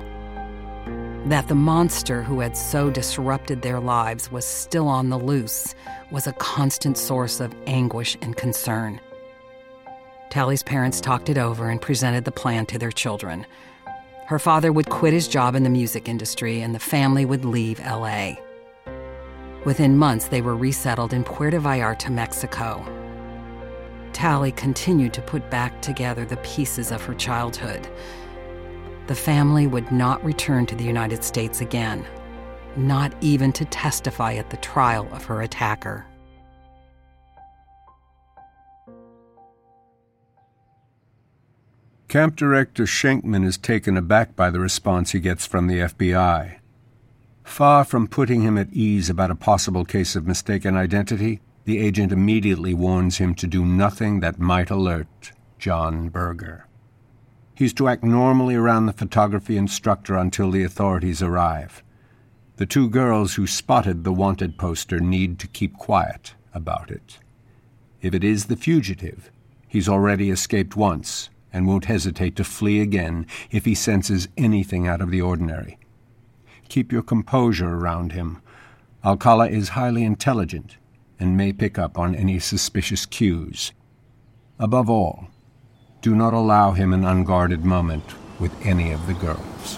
That 1.25 1.47
the 1.47 1.55
monster 1.55 2.21
who 2.21 2.39
had 2.39 2.55
so 2.55 2.91
disrupted 2.91 3.63
their 3.63 3.79
lives 3.79 4.31
was 4.31 4.45
still 4.45 4.87
on 4.87 5.09
the 5.09 5.17
loose 5.17 5.73
was 6.11 6.27
a 6.27 6.33
constant 6.33 6.99
source 6.99 7.39
of 7.39 7.55
anguish 7.65 8.15
and 8.21 8.37
concern. 8.37 9.01
Tali's 10.29 10.61
parents 10.61 11.01
talked 11.01 11.29
it 11.29 11.39
over 11.39 11.67
and 11.67 11.81
presented 11.81 12.25
the 12.25 12.31
plan 12.31 12.67
to 12.67 12.77
their 12.77 12.91
children. 12.91 13.43
Her 14.27 14.37
father 14.37 14.71
would 14.71 14.91
quit 14.91 15.13
his 15.13 15.27
job 15.27 15.55
in 15.55 15.63
the 15.63 15.69
music 15.71 16.07
industry 16.07 16.61
and 16.61 16.75
the 16.75 16.79
family 16.79 17.25
would 17.25 17.43
leave 17.43 17.79
LA. 17.79 18.35
Within 19.65 19.97
months, 19.97 20.27
they 20.27 20.41
were 20.41 20.55
resettled 20.55 21.13
in 21.13 21.23
Puerto 21.23 21.59
Vallarta, 21.59 22.09
Mexico, 22.09 22.85
Tali 24.19 24.51
continued 24.51 25.13
to 25.13 25.21
put 25.21 25.49
back 25.49 25.81
together 25.81 26.25
the 26.25 26.35
pieces 26.37 26.91
of 26.91 27.01
her 27.03 27.13
childhood. 27.13 27.87
The 29.07 29.15
family 29.15 29.65
would 29.65 29.93
not 29.93 30.21
return 30.25 30.65
to 30.65 30.75
the 30.75 30.83
United 30.83 31.23
States 31.23 31.61
again, 31.61 32.05
not 32.75 33.13
even 33.21 33.53
to 33.53 33.63
testify 33.63 34.33
at 34.33 34.49
the 34.49 34.57
trial 34.57 35.07
of 35.13 35.23
her 35.23 35.41
attacker. 35.41 36.05
Camp 42.09 42.35
Director 42.35 42.83
Schenkman 42.83 43.45
is 43.45 43.57
taken 43.57 43.95
aback 43.95 44.35
by 44.35 44.49
the 44.49 44.59
response 44.59 45.11
he 45.11 45.21
gets 45.21 45.45
from 45.45 45.67
the 45.67 45.79
FBI. 45.79 46.58
Far 47.49 47.83
from 47.83 48.07
putting 48.07 48.43
him 48.43 48.57
at 48.57 48.71
ease 48.71 49.09
about 49.09 49.31
a 49.31 49.35
possible 49.35 49.83
case 49.83 50.15
of 50.15 50.25
mistaken 50.25 50.77
identity, 50.77 51.41
the 51.65 51.79
agent 51.79 52.13
immediately 52.13 52.73
warns 52.73 53.17
him 53.17 53.35
to 53.35 53.47
do 53.47 53.65
nothing 53.65 54.21
that 54.21 54.39
might 54.39 54.69
alert 54.69 55.33
John 55.57 56.07
Berger. 56.07 56.67
He's 57.55 57.73
to 57.73 57.89
act 57.89 58.03
normally 58.03 58.55
around 58.55 58.85
the 58.85 58.93
photography 58.93 59.57
instructor 59.57 60.15
until 60.15 60.51
the 60.51 60.63
authorities 60.63 61.21
arrive. 61.21 61.83
The 62.57 62.67
two 62.67 62.87
girls 62.87 63.33
who 63.33 63.47
spotted 63.47 64.03
the 64.03 64.13
wanted 64.13 64.57
poster 64.57 64.99
need 64.99 65.37
to 65.39 65.47
keep 65.47 65.75
quiet 65.75 66.35
about 66.53 66.91
it. 66.91 67.17
If 67.99 68.13
it 68.13 68.23
is 68.23 68.45
the 68.45 68.55
fugitive, 68.55 69.31
he's 69.67 69.89
already 69.89 70.29
escaped 70.29 70.77
once 70.77 71.29
and 71.51 71.67
won't 71.67 71.85
hesitate 71.85 72.35
to 72.37 72.43
flee 72.45 72.79
again 72.79 73.25
if 73.51 73.65
he 73.65 73.75
senses 73.75 74.29
anything 74.37 74.87
out 74.87 75.01
of 75.01 75.09
the 75.09 75.21
ordinary. 75.21 75.79
Keep 76.69 76.91
your 76.91 77.01
composure 77.01 77.75
around 77.75 78.11
him. 78.11 78.41
Alcala 79.03 79.49
is 79.49 79.69
highly 79.69 80.03
intelligent 80.03 80.77
and 81.19 81.35
may 81.35 81.51
pick 81.51 81.79
up 81.79 81.97
on 81.97 82.13
any 82.15 82.37
suspicious 82.37 83.07
cues. 83.07 83.73
Above 84.59 84.89
all, 84.89 85.27
do 86.01 86.15
not 86.15 86.33
allow 86.33 86.71
him 86.71 86.93
an 86.93 87.03
unguarded 87.03 87.65
moment 87.65 88.03
with 88.39 88.53
any 88.65 88.91
of 88.91 89.05
the 89.07 89.15
girls. 89.15 89.77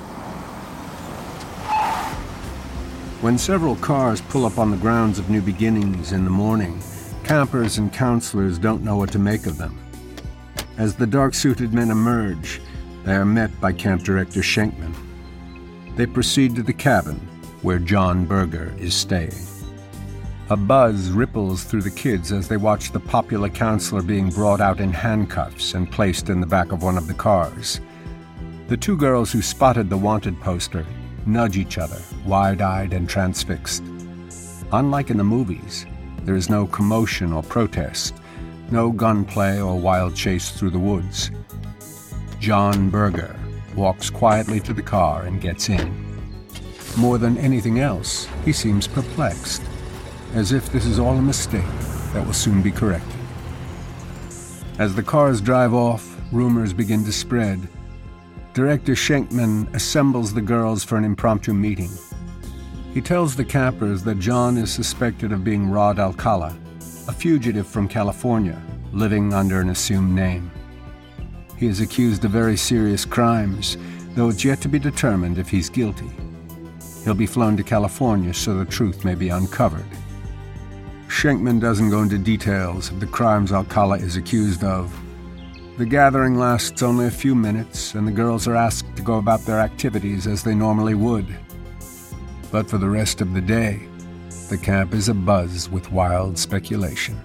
When 3.22 3.38
several 3.38 3.78
cars 3.78 4.20
pull 4.20 4.46
up 4.46 4.58
on 4.58 4.70
the 4.70 4.78
grounds 4.78 5.18
of 5.18 5.30
New 5.30 5.42
Beginnings 5.42 6.12
in 6.12 6.26
the 6.26 6.30
morning, 6.30 6.82
campers 7.24 7.78
and 7.78 7.94
counselors 7.94 8.60
don't 8.60 8.84
know 8.84 8.98
what 8.98 9.12
to 9.14 9.20
make 9.20 9.46
of 9.46 9.58
them. 9.58 9.80
As 10.78 10.96
the 10.96 11.08
dark 11.08 11.36
suited 11.36 11.74
men 11.74 11.90
emerge, 11.90 12.60
they 13.06 13.16
are 13.16 13.26
met 13.26 13.62
by 13.62 13.72
Camp 13.72 14.04
Director 14.04 14.42
Schenkman. 14.42 14.94
They 15.96 16.06
proceed 16.06 16.56
to 16.56 16.64
the 16.64 16.74
cabin 16.74 17.20
where 17.62 17.80
John 17.80 18.26
Berger 18.26 18.74
is 18.80 18.94
staying. 18.96 19.36
A 20.50 20.58
buzz 20.58 21.10
ripples 21.12 21.64
through 21.64 21.84
the 21.84 21.92
kids 21.92 22.32
as 22.32 22.48
they 22.48 22.58
watch 22.58 22.92
the 22.92 23.00
popular 23.00 23.50
counselor 23.50 24.02
being 24.02 24.30
brought 24.30 24.60
out 24.60 24.80
in 24.80 24.92
handcuffs 24.92 25.76
and 25.76 25.92
placed 25.92 26.30
in 26.30 26.42
the 26.42 26.48
back 26.48 26.72
of 26.72 26.84
one 26.84 26.98
of 26.98 27.08
the 27.08 27.14
cars. 27.14 27.80
The 28.68 28.78
two 28.78 28.98
girls 28.98 29.32
who 29.32 29.42
spotted 29.42 29.90
the 29.90 29.98
wanted 29.98 30.40
poster 30.42 30.86
nudge 31.26 31.58
each 31.58 31.78
other, 31.78 32.02
wide 32.26 32.62
eyed 32.62 32.94
and 32.94 33.08
transfixed. 33.08 33.84
Unlike 34.72 35.12
in 35.12 35.18
the 35.18 35.24
movies, 35.24 35.86
There 36.24 36.36
is 36.36 36.50
no 36.52 36.68
commotion 36.68 37.34
or 37.34 37.42
protest, 37.42 38.14
no 38.70 38.92
gunplay 38.92 39.60
or 39.60 39.80
wild 39.80 40.16
chase 40.16 40.52
through 40.52 40.70
the 40.70 40.80
woods. 40.80 41.32
John 42.40 42.92
Berger 42.92 43.36
walks 43.76 44.10
quietly 44.10 44.60
to 44.62 44.74
the 44.74 44.82
car 44.82 45.24
and 45.24 45.42
gets 45.42 45.70
in. 45.70 45.94
More 46.98 47.18
than 47.18 47.38
anything 47.38 47.80
else, 47.80 48.28
he 48.44 48.52
seems 48.52 48.88
perplexed, 48.88 49.62
as 50.34 50.52
if 50.52 50.72
this 50.72 50.86
is 50.86 51.00
all 51.00 51.18
a 51.18 51.22
mistake 51.22 51.64
that 52.14 52.26
will 52.26 52.34
soon 52.34 52.62
be 52.62 52.72
corrected. 52.72 53.20
As 54.78 54.96
the 54.96 55.04
cars 55.04 55.42
drive 55.42 55.74
off, 55.74 56.18
rumors 56.32 56.74
begin 56.74 57.04
to 57.06 57.12
spread. 57.12 57.68
Director 58.54 58.94
Schenkman 58.94 59.74
assembles 59.74 60.34
the 60.34 60.42
girls 60.42 60.84
for 60.84 60.98
an 60.98 61.06
impromptu 61.06 61.54
meeting. 61.54 61.90
He 62.94 63.00
tells 63.00 63.36
the 63.36 63.46
cappers 63.46 64.04
that 64.04 64.20
John 64.20 64.58
is 64.58 64.72
suspected 64.72 65.32
of 65.32 65.44
being 65.46 65.70
Rod 65.70 66.00
Alcala, 66.00 66.58
a 67.08 67.14
fugitive 67.14 67.68
from 67.68 67.88
California, 67.88 68.62
living 68.92 69.34
under 69.34 69.62
an 69.62 69.70
assumed 69.70 70.14
name. 70.14 70.52
He 71.62 71.68
is 71.68 71.80
accused 71.80 72.26
of 72.26 72.32
very 72.32 72.58
serious 72.58 73.06
crimes, 73.06 73.78
though 74.16 74.30
it's 74.30 74.44
yet 74.44 74.62
to 74.62 74.68
be 74.68 74.80
determined 74.80 75.38
if 75.38 75.48
he's 75.48 75.70
guilty. 75.70 76.10
He'll 77.04 77.14
be 77.14 77.28
flown 77.28 77.56
to 77.56 77.62
California 77.62 78.34
so 78.34 78.58
the 78.58 78.66
truth 78.66 79.06
may 79.06 79.14
be 79.14 79.30
uncovered. 79.30 79.86
Schenkman 81.08 81.62
doesn't 81.62 81.92
go 81.92 82.02
into 82.02 82.18
details 82.18 82.90
of 82.90 83.00
the 83.00 83.06
crimes 83.06 83.52
Alcala 83.52 83.98
is 83.98 84.16
accused 84.16 84.64
of. 84.64 84.92
The 85.78 85.86
gathering 85.86 86.36
lasts 86.36 86.82
only 86.82 87.06
a 87.06 87.12
few 87.12 87.36
minutes, 87.36 87.94
and 87.94 88.08
the 88.08 88.12
girls 88.12 88.48
are 88.48 88.56
asked 88.56 88.96
to 88.96 89.04
go 89.04 89.20
about 89.20 89.46
their 89.46 89.60
activities 89.60 90.26
as 90.26 90.42
they 90.42 90.56
normally 90.56 90.96
would. 90.96 91.28
But 92.52 92.72
for 92.72 92.80
the 92.80 92.90
rest 92.90 93.22
of 93.22 93.36
the 93.36 93.42
day, 93.42 93.88
the 94.50 94.58
camp 94.58 94.96
is 94.96 95.10
abuzz 95.10 95.70
with 95.70 95.92
wild 95.92 96.40
speculation. 96.40 97.22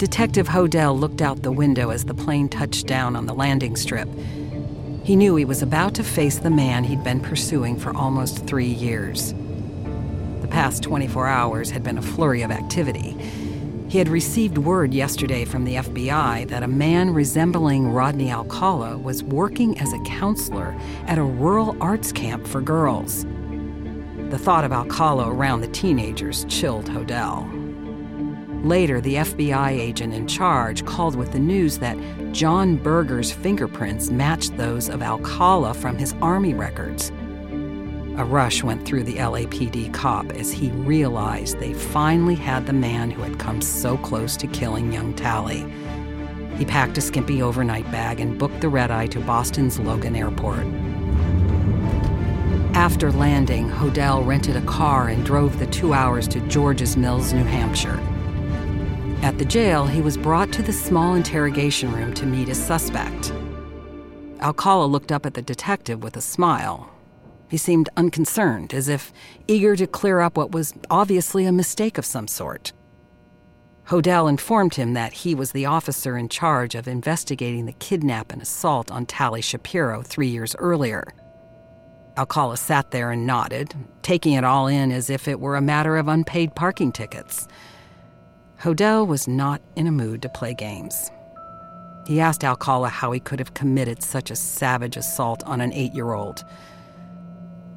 Detective 0.00 0.48
Hodel 0.48 0.98
looked 0.98 1.20
out 1.20 1.42
the 1.42 1.52
window 1.52 1.90
as 1.90 2.06
the 2.06 2.14
plane 2.14 2.48
touched 2.48 2.86
down 2.86 3.14
on 3.14 3.26
the 3.26 3.34
landing 3.34 3.76
strip. 3.76 4.08
He 5.04 5.14
knew 5.14 5.36
he 5.36 5.44
was 5.44 5.60
about 5.60 5.92
to 5.96 6.02
face 6.02 6.38
the 6.38 6.48
man 6.48 6.84
he'd 6.84 7.04
been 7.04 7.20
pursuing 7.20 7.78
for 7.78 7.94
almost 7.94 8.46
three 8.46 8.64
years. 8.64 9.34
The 10.40 10.48
past 10.48 10.82
24 10.84 11.26
hours 11.26 11.70
had 11.70 11.82
been 11.82 11.98
a 11.98 12.02
flurry 12.02 12.40
of 12.40 12.50
activity. 12.50 13.14
He 13.90 13.98
had 13.98 14.08
received 14.08 14.56
word 14.56 14.94
yesterday 14.94 15.44
from 15.44 15.66
the 15.66 15.74
FBI 15.74 16.48
that 16.48 16.62
a 16.62 16.66
man 16.66 17.12
resembling 17.12 17.92
Rodney 17.92 18.30
Alcala 18.30 18.96
was 18.96 19.22
working 19.22 19.78
as 19.78 19.92
a 19.92 20.02
counselor 20.04 20.74
at 21.08 21.18
a 21.18 21.22
rural 21.22 21.76
arts 21.78 22.10
camp 22.10 22.46
for 22.46 22.62
girls. 22.62 23.26
The 24.30 24.38
thought 24.38 24.64
of 24.64 24.72
Alcala 24.72 25.28
around 25.30 25.60
the 25.60 25.68
teenagers 25.68 26.46
chilled 26.48 26.86
Hodel. 26.86 27.59
Later, 28.62 29.00
the 29.00 29.14
FBI 29.14 29.70
agent 29.70 30.12
in 30.12 30.26
charge 30.26 30.84
called 30.84 31.16
with 31.16 31.32
the 31.32 31.38
news 31.38 31.78
that 31.78 31.96
John 32.32 32.76
Berger's 32.76 33.32
fingerprints 33.32 34.10
matched 34.10 34.56
those 34.58 34.90
of 34.90 35.02
Alcala 35.02 35.72
from 35.72 35.96
his 35.96 36.14
Army 36.20 36.52
records. 36.52 37.10
A 38.18 38.24
rush 38.24 38.62
went 38.62 38.84
through 38.84 39.04
the 39.04 39.16
LAPD 39.16 39.94
cop 39.94 40.30
as 40.32 40.52
he 40.52 40.68
realized 40.72 41.58
they 41.58 41.72
finally 41.72 42.34
had 42.34 42.66
the 42.66 42.74
man 42.74 43.10
who 43.10 43.22
had 43.22 43.38
come 43.38 43.62
so 43.62 43.96
close 43.96 44.36
to 44.36 44.46
killing 44.46 44.92
young 44.92 45.14
Tali. 45.14 45.64
He 46.58 46.66
packed 46.66 46.98
a 46.98 47.00
skimpy 47.00 47.40
overnight 47.40 47.90
bag 47.90 48.20
and 48.20 48.38
booked 48.38 48.60
the 48.60 48.68
red 48.68 48.90
eye 48.90 49.06
to 49.06 49.20
Boston's 49.20 49.78
Logan 49.78 50.14
Airport. 50.14 50.66
After 52.74 53.10
landing, 53.10 53.70
Hodel 53.70 54.26
rented 54.26 54.56
a 54.56 54.62
car 54.62 55.08
and 55.08 55.24
drove 55.24 55.58
the 55.58 55.66
two 55.68 55.94
hours 55.94 56.28
to 56.28 56.40
George's 56.40 56.98
Mills, 56.98 57.32
New 57.32 57.44
Hampshire. 57.44 57.98
At 59.22 59.36
the 59.36 59.44
jail, 59.44 59.86
he 59.86 60.00
was 60.00 60.16
brought 60.16 60.50
to 60.52 60.62
the 60.62 60.72
small 60.72 61.14
interrogation 61.14 61.92
room 61.92 62.14
to 62.14 62.24
meet 62.24 62.48
his 62.48 62.62
suspect. 62.62 63.32
Alcala 64.40 64.86
looked 64.86 65.12
up 65.12 65.26
at 65.26 65.34
the 65.34 65.42
detective 65.42 66.02
with 66.02 66.16
a 66.16 66.22
smile. 66.22 66.90
He 67.50 67.58
seemed 67.58 67.90
unconcerned, 67.98 68.72
as 68.72 68.88
if 68.88 69.12
eager 69.46 69.76
to 69.76 69.86
clear 69.86 70.20
up 70.20 70.38
what 70.38 70.52
was 70.52 70.72
obviously 70.88 71.44
a 71.44 71.52
mistake 71.52 71.98
of 71.98 72.06
some 72.06 72.28
sort. 72.28 72.72
Hodel 73.88 74.26
informed 74.26 74.76
him 74.76 74.94
that 74.94 75.12
he 75.12 75.34
was 75.34 75.52
the 75.52 75.66
officer 75.66 76.16
in 76.16 76.30
charge 76.30 76.74
of 76.74 76.88
investigating 76.88 77.66
the 77.66 77.72
kidnap 77.72 78.32
and 78.32 78.40
assault 78.40 78.90
on 78.90 79.04
Tali 79.04 79.42
Shapiro 79.42 80.00
three 80.00 80.28
years 80.28 80.56
earlier. 80.58 81.04
Alcala 82.16 82.56
sat 82.56 82.90
there 82.90 83.10
and 83.10 83.26
nodded, 83.26 83.74
taking 84.00 84.32
it 84.32 84.44
all 84.44 84.66
in 84.66 84.90
as 84.90 85.10
if 85.10 85.28
it 85.28 85.40
were 85.40 85.56
a 85.56 85.60
matter 85.60 85.98
of 85.98 86.08
unpaid 86.08 86.54
parking 86.54 86.92
tickets. 86.92 87.46
Hodel 88.60 89.06
was 89.06 89.26
not 89.26 89.62
in 89.74 89.86
a 89.86 89.92
mood 89.92 90.20
to 90.20 90.28
play 90.28 90.52
games. 90.52 91.10
He 92.06 92.20
asked 92.20 92.44
Alcala 92.44 92.90
how 92.90 93.10
he 93.10 93.18
could 93.18 93.38
have 93.38 93.54
committed 93.54 94.02
such 94.02 94.30
a 94.30 94.36
savage 94.36 94.98
assault 94.98 95.42
on 95.44 95.62
an 95.62 95.72
eight 95.72 95.94
year 95.94 96.12
old. 96.12 96.44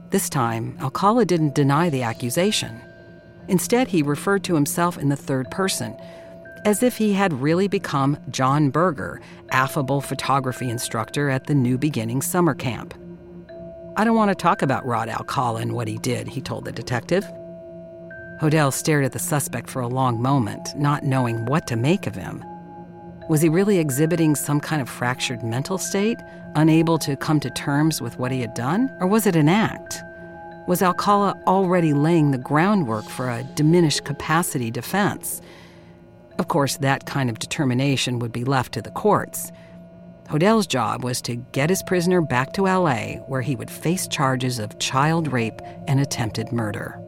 This 0.10 0.28
time, 0.28 0.78
Alcala 0.82 1.24
didn't 1.24 1.56
deny 1.56 1.90
the 1.90 2.04
accusation. 2.04 2.82
Instead, 3.48 3.88
he 3.88 4.04
referred 4.04 4.44
to 4.44 4.56
himself 4.56 4.98
in 4.98 5.08
the 5.08 5.16
third 5.16 5.50
person, 5.52 5.96
as 6.66 6.84
if 6.84 6.98
he 6.98 7.14
had 7.14 7.42
really 7.42 7.70
become 7.70 8.18
John 8.30 8.70
Berger, 8.70 9.22
affable 9.52 10.02
photography 10.02 10.70
instructor 10.70 11.30
at 11.30 11.48
the 11.48 11.56
New 11.56 11.78
Beginning 11.78 12.22
summer 12.22 12.54
camp. 12.54 12.94
I 13.96 14.04
don't 14.04 14.18
want 14.18 14.30
to 14.30 14.36
talk 14.36 14.62
about 14.62 14.86
Rod 14.86 15.08
Alcala 15.08 15.62
and 15.62 15.72
what 15.72 15.88
he 15.88 15.98
did, 16.00 16.28
he 16.28 16.42
told 16.42 16.66
the 16.66 16.72
detective. 16.74 17.26
Hodel 18.40 18.74
stared 18.74 19.06
at 19.06 19.12
the 19.12 19.20
suspect 19.20 19.70
for 19.70 19.82
a 19.82 19.88
long 19.88 20.22
moment, 20.22 20.70
not 20.76 21.04
knowing 21.04 21.46
what 21.46 21.68
to 21.68 21.76
make 21.76 22.08
of 22.08 22.16
him. 22.16 22.44
Was 23.30 23.42
he 23.42 23.48
really 23.48 23.78
exhibiting 23.78 24.36
some 24.36 24.60
kind 24.60 24.82
of 24.82 24.90
fractured 24.90 25.44
mental 25.44 25.78
state, 25.78 26.18
unable 26.56 26.98
to 27.00 27.16
come 27.16 27.40
to 27.40 27.50
terms 27.50 28.02
with 28.02 28.20
what 28.20 28.32
he 28.32 28.42
had 28.42 28.54
done? 28.54 28.90
Or 29.00 29.08
was 29.08 29.26
it 29.26 29.36
an 29.36 29.48
act? 29.48 30.02
Was 30.68 30.82
Alcala 30.82 31.36
already 31.48 31.94
laying 31.94 32.32
the 32.32 32.38
groundwork 32.38 33.06
for 33.06 33.30
a 33.30 33.44
diminished 33.56 34.04
capacity 34.04 34.72
defense? 34.72 35.42
Of 36.40 36.48
course, 36.48 36.78
that 36.78 37.06
kind 37.06 37.30
of 37.30 37.40
determination 37.40 38.20
would 38.20 38.32
be 38.32 38.44
left 38.44 38.74
to 38.74 38.82
the 38.82 38.92
courts. 38.92 39.52
Hodel's 40.28 40.68
job 40.68 41.04
was 41.04 41.22
to 41.24 41.36
get 41.36 41.70
his 41.70 41.84
prisoner 41.84 42.22
back 42.22 42.54
to 42.54 42.64
LA, 42.64 43.18
where 43.28 43.42
he 43.42 43.56
would 43.56 43.70
face 43.70 44.08
charges 44.08 44.58
of 44.58 44.80
child 44.80 45.32
rape 45.32 45.62
and 45.88 46.00
attempted 46.00 46.52
murder. 46.52 47.03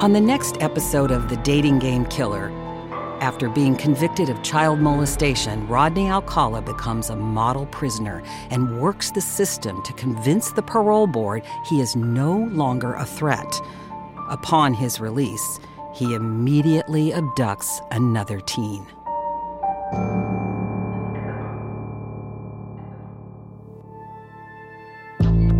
On 0.00 0.12
the 0.12 0.20
next 0.20 0.56
episode 0.60 1.10
of 1.10 1.28
The 1.28 1.38
Dating 1.38 1.80
Game 1.80 2.04
Killer, 2.04 2.52
after 3.20 3.48
being 3.48 3.74
convicted 3.74 4.28
of 4.28 4.40
child 4.44 4.78
molestation, 4.78 5.66
Rodney 5.66 6.08
Alcala 6.08 6.62
becomes 6.62 7.10
a 7.10 7.16
model 7.16 7.66
prisoner 7.66 8.22
and 8.50 8.80
works 8.80 9.10
the 9.10 9.20
system 9.20 9.82
to 9.82 9.92
convince 9.94 10.52
the 10.52 10.62
parole 10.62 11.08
board 11.08 11.42
he 11.66 11.80
is 11.80 11.96
no 11.96 12.48
longer 12.52 12.94
a 12.94 13.04
threat. 13.04 13.60
Upon 14.28 14.72
his 14.72 15.00
release, 15.00 15.58
he 15.92 16.14
immediately 16.14 17.10
abducts 17.10 17.84
another 17.90 18.38
teen. 18.38 18.86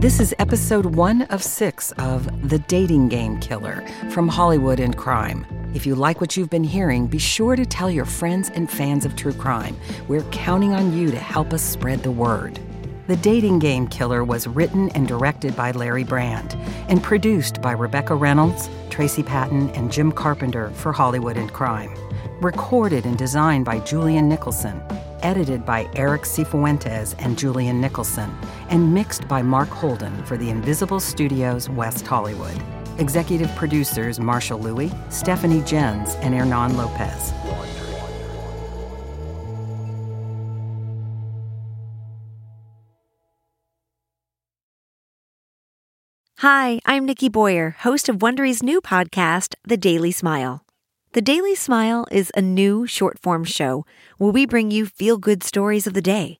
This 0.00 0.20
is 0.20 0.32
episode 0.38 0.94
one 0.94 1.22
of 1.22 1.42
six 1.42 1.90
of 1.98 2.48
The 2.48 2.60
Dating 2.60 3.08
Game 3.08 3.40
Killer 3.40 3.84
from 4.10 4.28
Hollywood 4.28 4.78
and 4.78 4.96
Crime. 4.96 5.44
If 5.74 5.86
you 5.86 5.96
like 5.96 6.20
what 6.20 6.36
you've 6.36 6.48
been 6.48 6.62
hearing, 6.62 7.08
be 7.08 7.18
sure 7.18 7.56
to 7.56 7.66
tell 7.66 7.90
your 7.90 8.04
friends 8.04 8.48
and 8.54 8.70
fans 8.70 9.04
of 9.04 9.16
true 9.16 9.32
crime. 9.32 9.76
We're 10.06 10.22
counting 10.30 10.72
on 10.72 10.96
you 10.96 11.10
to 11.10 11.18
help 11.18 11.52
us 11.52 11.64
spread 11.64 12.04
the 12.04 12.12
word. 12.12 12.60
The 13.08 13.16
Dating 13.16 13.58
Game 13.58 13.88
Killer 13.88 14.22
was 14.22 14.46
written 14.46 14.88
and 14.90 15.08
directed 15.08 15.56
by 15.56 15.72
Larry 15.72 16.04
Brand 16.04 16.54
and 16.88 17.02
produced 17.02 17.60
by 17.60 17.72
Rebecca 17.72 18.14
Reynolds, 18.14 18.70
Tracy 18.90 19.24
Patton, 19.24 19.70
and 19.70 19.90
Jim 19.90 20.12
Carpenter 20.12 20.70
for 20.74 20.92
Hollywood 20.92 21.36
and 21.36 21.52
Crime. 21.52 21.92
Recorded 22.40 23.04
and 23.04 23.18
designed 23.18 23.64
by 23.64 23.80
Julian 23.80 24.28
Nicholson 24.28 24.80
edited 25.22 25.64
by 25.64 25.88
Eric 25.94 26.22
Cifuentes 26.22 27.14
and 27.18 27.38
Julian 27.38 27.80
Nicholson, 27.80 28.30
and 28.68 28.92
mixed 28.92 29.26
by 29.28 29.42
Mark 29.42 29.68
Holden 29.68 30.24
for 30.24 30.36
the 30.36 30.50
Invisible 30.50 31.00
Studios 31.00 31.68
West 31.68 32.06
Hollywood. 32.06 32.60
Executive 32.98 33.54
producers 33.56 34.20
Marshall 34.20 34.58
Lewy, 34.58 34.90
Stephanie 35.12 35.62
Jens, 35.62 36.14
and 36.16 36.34
Hernan 36.34 36.76
Lopez. 36.76 37.32
Hi, 46.38 46.78
I'm 46.86 47.04
Nikki 47.04 47.28
Boyer, 47.28 47.74
host 47.80 48.08
of 48.08 48.18
Wondery's 48.18 48.62
new 48.62 48.80
podcast, 48.80 49.56
The 49.64 49.76
Daily 49.76 50.12
Smile. 50.12 50.67
The 51.18 51.32
Daily 51.34 51.56
Smile 51.56 52.06
is 52.12 52.30
a 52.36 52.40
new 52.40 52.86
short 52.86 53.18
form 53.18 53.42
show 53.42 53.84
where 54.18 54.30
we 54.30 54.46
bring 54.46 54.70
you 54.70 54.86
feel 54.86 55.18
good 55.18 55.42
stories 55.42 55.84
of 55.84 55.92
the 55.92 56.00
day. 56.00 56.38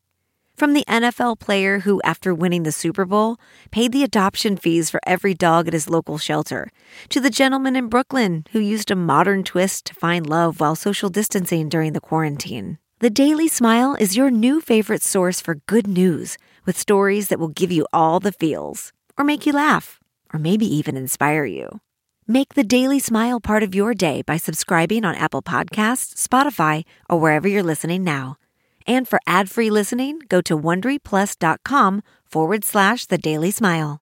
From 0.57 0.72
the 0.72 0.85
NFL 0.87 1.41
player 1.41 1.81
who, 1.81 2.01
after 2.05 2.33
winning 2.33 2.62
the 2.62 2.70
Super 2.70 3.05
Bowl, 3.05 3.39
paid 3.72 3.91
the 3.91 4.05
adoption 4.05 4.57
fees 4.57 4.89
for 4.89 5.01
every 5.05 5.35
dog 5.35 5.66
at 5.66 5.72
his 5.72 5.91
local 5.91 6.16
shelter, 6.16 6.70
to 7.09 7.18
the 7.18 7.29
gentleman 7.29 7.74
in 7.74 7.89
Brooklyn 7.89 8.45
who 8.53 8.61
used 8.61 8.93
a 8.93 8.95
modern 8.95 9.43
twist 9.43 9.85
to 9.87 9.95
find 9.95 10.29
love 10.29 10.61
while 10.61 10.76
social 10.76 11.09
distancing 11.09 11.68
during 11.68 11.93
the 11.93 12.01
quarantine. 12.01 12.79
The 13.01 13.11
Daily 13.11 13.49
Smile 13.49 13.97
is 13.99 14.16
your 14.16 14.31
new 14.31 14.61
favorite 14.61 15.03
source 15.03 15.41
for 15.41 15.57
good 15.66 15.89
news 15.89 16.39
with 16.66 16.79
stories 16.79 17.31
that 17.31 17.41
will 17.41 17.49
give 17.49 17.72
you 17.72 17.85
all 17.93 18.20
the 18.20 18.31
feels 18.31 18.93
or 19.18 19.24
make 19.24 19.45
you 19.45 19.53
laugh, 19.53 19.99
or 20.33 20.39
maybe 20.39 20.72
even 20.72 20.97
inspire 20.97 21.45
you. 21.45 21.81
Make 22.31 22.57
the 22.57 22.62
Daily 22.62 22.99
Smile 22.99 23.41
part 23.41 23.62
of 23.62 23.74
your 23.74 23.95
day 23.95 24.20
by 24.20 24.37
subscribing 24.37 25.03
on 25.03 25.14
Apple 25.14 25.41
Podcasts, 25.41 26.29
Spotify, 26.29 26.85
or 27.09 27.18
wherever 27.18 27.49
you're 27.49 27.62
listening 27.62 28.05
now. 28.05 28.37
And 28.87 29.09
for 29.09 29.18
ad-free 29.26 29.70
listening, 29.70 30.18
go 30.29 30.43
to 30.43 30.59
WonderyPlus.com 30.59 32.03
forward 32.26 32.64
slash 32.66 33.07
The 33.07 33.16
Daily 33.16 33.51
Smile. 33.51 33.97